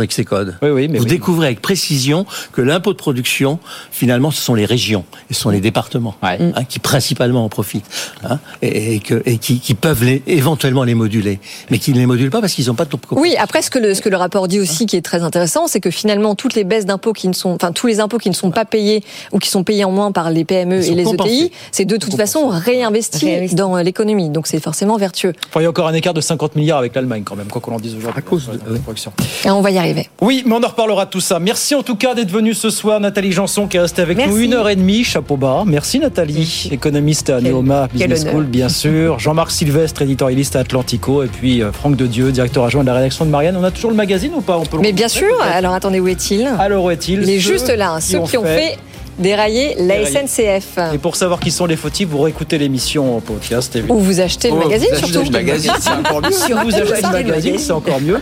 Oui, 0.61 0.69
oui, 0.69 0.87
mais 0.87 0.97
Vous 0.97 1.03
oui. 1.05 1.09
découvrez 1.09 1.47
avec 1.47 1.61
précision 1.61 2.25
que 2.53 2.61
l'impôt 2.61 2.91
de 2.93 2.97
production, 2.97 3.59
finalement, 3.91 4.31
ce 4.31 4.41
sont 4.41 4.55
les 4.55 4.65
régions 4.65 5.05
et 5.29 5.33
ce 5.33 5.41
sont 5.41 5.49
les 5.49 5.61
départements 5.61 6.15
Ouais. 6.23 6.37
hein, 6.39 6.63
qui 6.67 6.79
principalement 6.79 7.43
en 7.45 7.49
profitent 7.49 7.85
hein, 8.23 8.39
et, 8.61 8.95
et 8.95 8.99
que, 8.99 9.21
et 9.25 9.37
qui, 9.37 9.59
qui 9.59 9.73
peuvent 9.73 10.03
les, 10.03 10.21
éventuellement 10.27 10.83
les 10.83 10.95
moduler, 10.95 11.39
mais 11.69 11.77
qui 11.79 11.91
ne 11.93 11.99
les 11.99 12.05
modulent 12.05 12.29
pas 12.29 12.41
parce 12.41 12.53
qu'ils 12.53 12.67
n'ont 12.67 12.73
pas 12.75 12.85
de 12.85 12.89
Oui, 13.11 13.35
après 13.37 13.61
ce 13.61 13.69
que 13.69 13.79
le 13.79 13.93
ce 13.93 14.01
que 14.01 14.09
le 14.09 14.17
rapport 14.17 14.47
dit 14.47 14.59
aussi 14.59 14.85
qui 14.85 14.95
est 14.95 15.01
très 15.01 15.21
intéressant, 15.21 15.67
c'est 15.67 15.79
que 15.79 15.91
finalement 15.91 16.35
toutes 16.35 16.55
les 16.55 16.63
baisses 16.63 16.85
d'impôts 16.85 17.13
qui 17.13 17.27
ne 17.27 17.33
sont 17.33 17.49
enfin 17.51 17.71
tous 17.71 17.87
les 17.87 17.99
impôts 17.99 18.17
qui 18.17 18.29
ne 18.29 18.35
sont 18.35 18.51
pas 18.51 18.65
payés 18.65 19.03
ou 19.31 19.39
qui 19.39 19.49
sont 19.49 19.63
payés 19.63 19.83
en 19.83 19.91
moins 19.91 20.11
par 20.11 20.29
les 20.31 20.45
PME 20.45 20.83
et 20.85 20.95
les. 20.95 21.07
ETI, 21.11 21.51
c'est 21.71 21.85
de 21.85 21.97
toute 21.97 22.15
façon 22.15 22.47
réinvesti 22.47 23.25
Réinvesti. 23.25 23.55
dans 23.55 23.75
euh, 23.77 23.83
l'économie. 23.83 24.29
Donc 24.29 24.47
c'est 24.47 24.59
forcément 24.61 24.97
vertueux. 24.97 25.33
Enfin, 25.49 25.59
il 25.59 25.63
y 25.63 25.65
a 25.65 25.69
encore 25.69 25.87
un 25.87 25.93
écart 25.93 26.13
de 26.13 26.21
50 26.21 26.55
milliards 26.55 26.77
avec 26.77 26.95
l'Allemagne 26.95 27.23
quand 27.25 27.35
même, 27.35 27.47
quoi 27.47 27.61
qu'on 27.61 27.75
en 27.75 27.79
dise 27.79 27.95
aujourd'hui. 27.95 28.17
À 28.19 28.21
cause 28.21 28.47
de- 28.47 28.73
la 28.73 28.79
production. 28.79 29.11
Et 29.45 29.49
on 29.51 29.61
va 29.61 29.71
y 29.71 29.77
arriver. 29.77 30.09
Oui, 30.21 30.43
mais 30.45 30.53
on 30.55 30.63
en 30.63 30.67
reparlera 30.67 31.05
de 31.05 31.09
tout 31.09 31.19
ça. 31.19 31.39
Merci 31.39 31.75
en 31.75 31.83
tout 31.83 31.95
cas 31.95 32.13
d'être 32.15 32.31
venu 32.31 32.53
ce 32.53 32.69
soir, 32.69 32.99
Nathalie 32.99 33.31
Janson, 33.31 33.67
qui 33.67 33.77
est 33.77 33.81
restée 33.81 34.01
avec 34.01 34.17
Merci. 34.17 34.31
nous 34.33 34.39
une 34.39 34.53
heure 34.53 34.69
et 34.69 34.75
demie, 34.75 35.03
chapeau 35.03 35.35
bas. 35.37 35.63
Merci 35.67 35.99
Nathalie, 35.99 36.69
économiste 36.71 37.29
à 37.29 37.41
Neoma 37.41 37.87
Business. 37.93 38.25
School, 38.25 38.45
bien 38.45 38.69
sûr. 38.81 39.19
Jean-Marc 39.19 39.51
Sylvestre, 39.51 40.01
éditorialiste 40.01 40.55
à 40.55 40.59
Atlantico, 40.59 41.23
et 41.23 41.27
puis 41.27 41.61
euh, 41.61 41.71
Franck 41.71 41.95
de 41.97 42.05
Dieu, 42.07 42.31
directeur 42.31 42.63
adjoint 42.63 42.83
de 42.83 42.87
la 42.87 42.93
rédaction 43.01 43.25
de 43.25 43.29
Marianne. 43.29 43.57
On 43.57 43.63
a 43.63 43.71
toujours 43.71 43.91
le 43.91 43.97
magazine 43.97 44.31
ou 44.35 44.41
pas? 44.41 44.57
On 44.57 44.65
peut 44.65 44.77
le 44.77 44.83
Mais 44.83 44.93
bien 44.93 45.07
sûr. 45.07 45.41
Alors 45.41 45.73
attendez, 45.73 45.99
où 45.99 46.07
est-il? 46.07 46.47
Alors 46.59 46.85
où 46.85 46.91
est-il? 46.91 47.23
Il 47.23 47.29
est 47.29 47.39
juste 47.39 47.69
là. 47.69 47.99
Ceux 47.99 48.21
qui 48.21 48.37
ont 48.37 48.45
fait 48.45 48.77
dérailler 49.21 49.75
la 49.77 49.97
Dérailler. 49.99 50.27
SNCF. 50.27 50.77
Et 50.93 50.97
pour 50.97 51.15
savoir 51.15 51.39
qui 51.39 51.51
sont 51.51 51.65
les 51.65 51.75
fautifs, 51.77 52.09
vous 52.09 52.19
réécoutez 52.21 52.57
l'émission 52.57 53.17
en 53.17 53.21
podcast. 53.21 53.77
Ou 53.89 53.97
vous 53.99 54.19
achetez 54.19 54.49
le 54.49 54.55
Oh, 54.55 54.67
magazine 54.67 54.89
vous 54.91 54.95
achetez 54.97 55.11
surtout. 55.13 55.25
le 55.31 55.37
magazine, 55.37 55.71
c'est 55.79 55.89
encore 55.91 56.21
mieux. 56.21 56.31
Si 56.31 56.51
vous 56.51 56.75
achetez 56.75 57.01
le 57.01 57.11
magazine, 57.11 57.57
c'est 57.57 57.71
encore 57.71 58.01
mieux. 58.01 58.19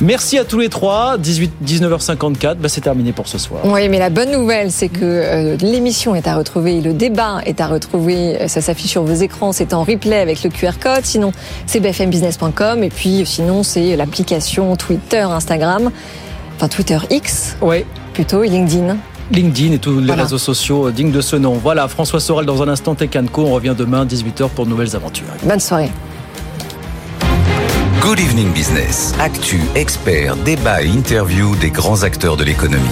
Merci 0.00 0.38
à 0.38 0.44
tous 0.44 0.58
les 0.58 0.68
trois. 0.68 1.16
18, 1.18 1.52
19h54, 1.64 2.56
bah, 2.56 2.68
c'est 2.68 2.80
terminé 2.80 3.12
pour 3.12 3.28
ce 3.28 3.38
soir. 3.38 3.60
Oui, 3.64 3.88
mais 3.88 3.98
la 3.98 4.10
bonne 4.10 4.32
nouvelle, 4.32 4.72
c'est 4.72 4.88
que 4.88 4.98
euh, 5.04 5.56
l'émission 5.60 6.14
est 6.16 6.26
à 6.26 6.34
retrouver, 6.34 6.80
le 6.80 6.92
débat 6.92 7.38
est 7.46 7.60
à 7.60 7.68
retrouver. 7.68 8.40
euh, 8.42 8.48
Ça 8.48 8.60
s'affiche 8.60 8.90
sur 8.90 9.04
vos 9.04 9.14
écrans, 9.14 9.52
c'est 9.52 9.72
en 9.72 9.84
replay 9.84 10.18
avec 10.18 10.42
le 10.42 10.50
QR 10.50 10.72
code. 10.82 11.04
Sinon, 11.04 11.32
c'est 11.66 11.78
bfmbusiness.com. 11.80 12.82
Et 12.82 12.88
puis, 12.90 13.22
euh, 13.22 13.24
sinon, 13.24 13.62
c'est 13.62 13.94
l'application 13.96 14.74
Twitter, 14.76 15.20
Instagram, 15.20 15.90
enfin 16.56 16.68
Twitter 16.68 16.98
X 17.10 17.56
Ouais. 17.62 17.86
plutôt, 18.14 18.42
et 18.42 18.48
LinkedIn. 18.48 18.96
LinkedIn 19.30 19.72
et 19.72 19.78
tous 19.78 19.98
les 20.00 20.06
Voilà. 20.06 20.24
réseaux 20.24 20.38
sociaux 20.38 20.88
euh, 20.88 20.92
dignes 20.92 21.10
de 21.12 21.20
ce 21.20 21.36
nom. 21.36 21.54
Voilà, 21.54 21.88
François 21.88 22.20
Sorel 22.20 22.46
dans 22.46 22.62
un 22.62 22.68
instant, 22.68 22.94
Tech 22.94 23.10
Co. 23.32 23.46
On 23.46 23.52
revient 23.52 23.74
demain, 23.76 24.04
18h 24.04 24.48
pour 24.50 24.64
de 24.66 24.70
nouvelles 24.70 24.94
aventures. 24.94 25.24
Bonne 25.44 25.60
soirée. 25.60 25.90
Good 28.02 28.20
Evening 28.20 28.52
Business. 28.52 29.14
Actu, 29.18 29.60
experts, 29.74 30.36
débat 30.36 30.82
et 30.82 30.88
interview 30.88 31.56
des 31.56 31.70
grands 31.70 32.02
acteurs 32.02 32.36
de 32.36 32.44
l'économie. 32.44 32.84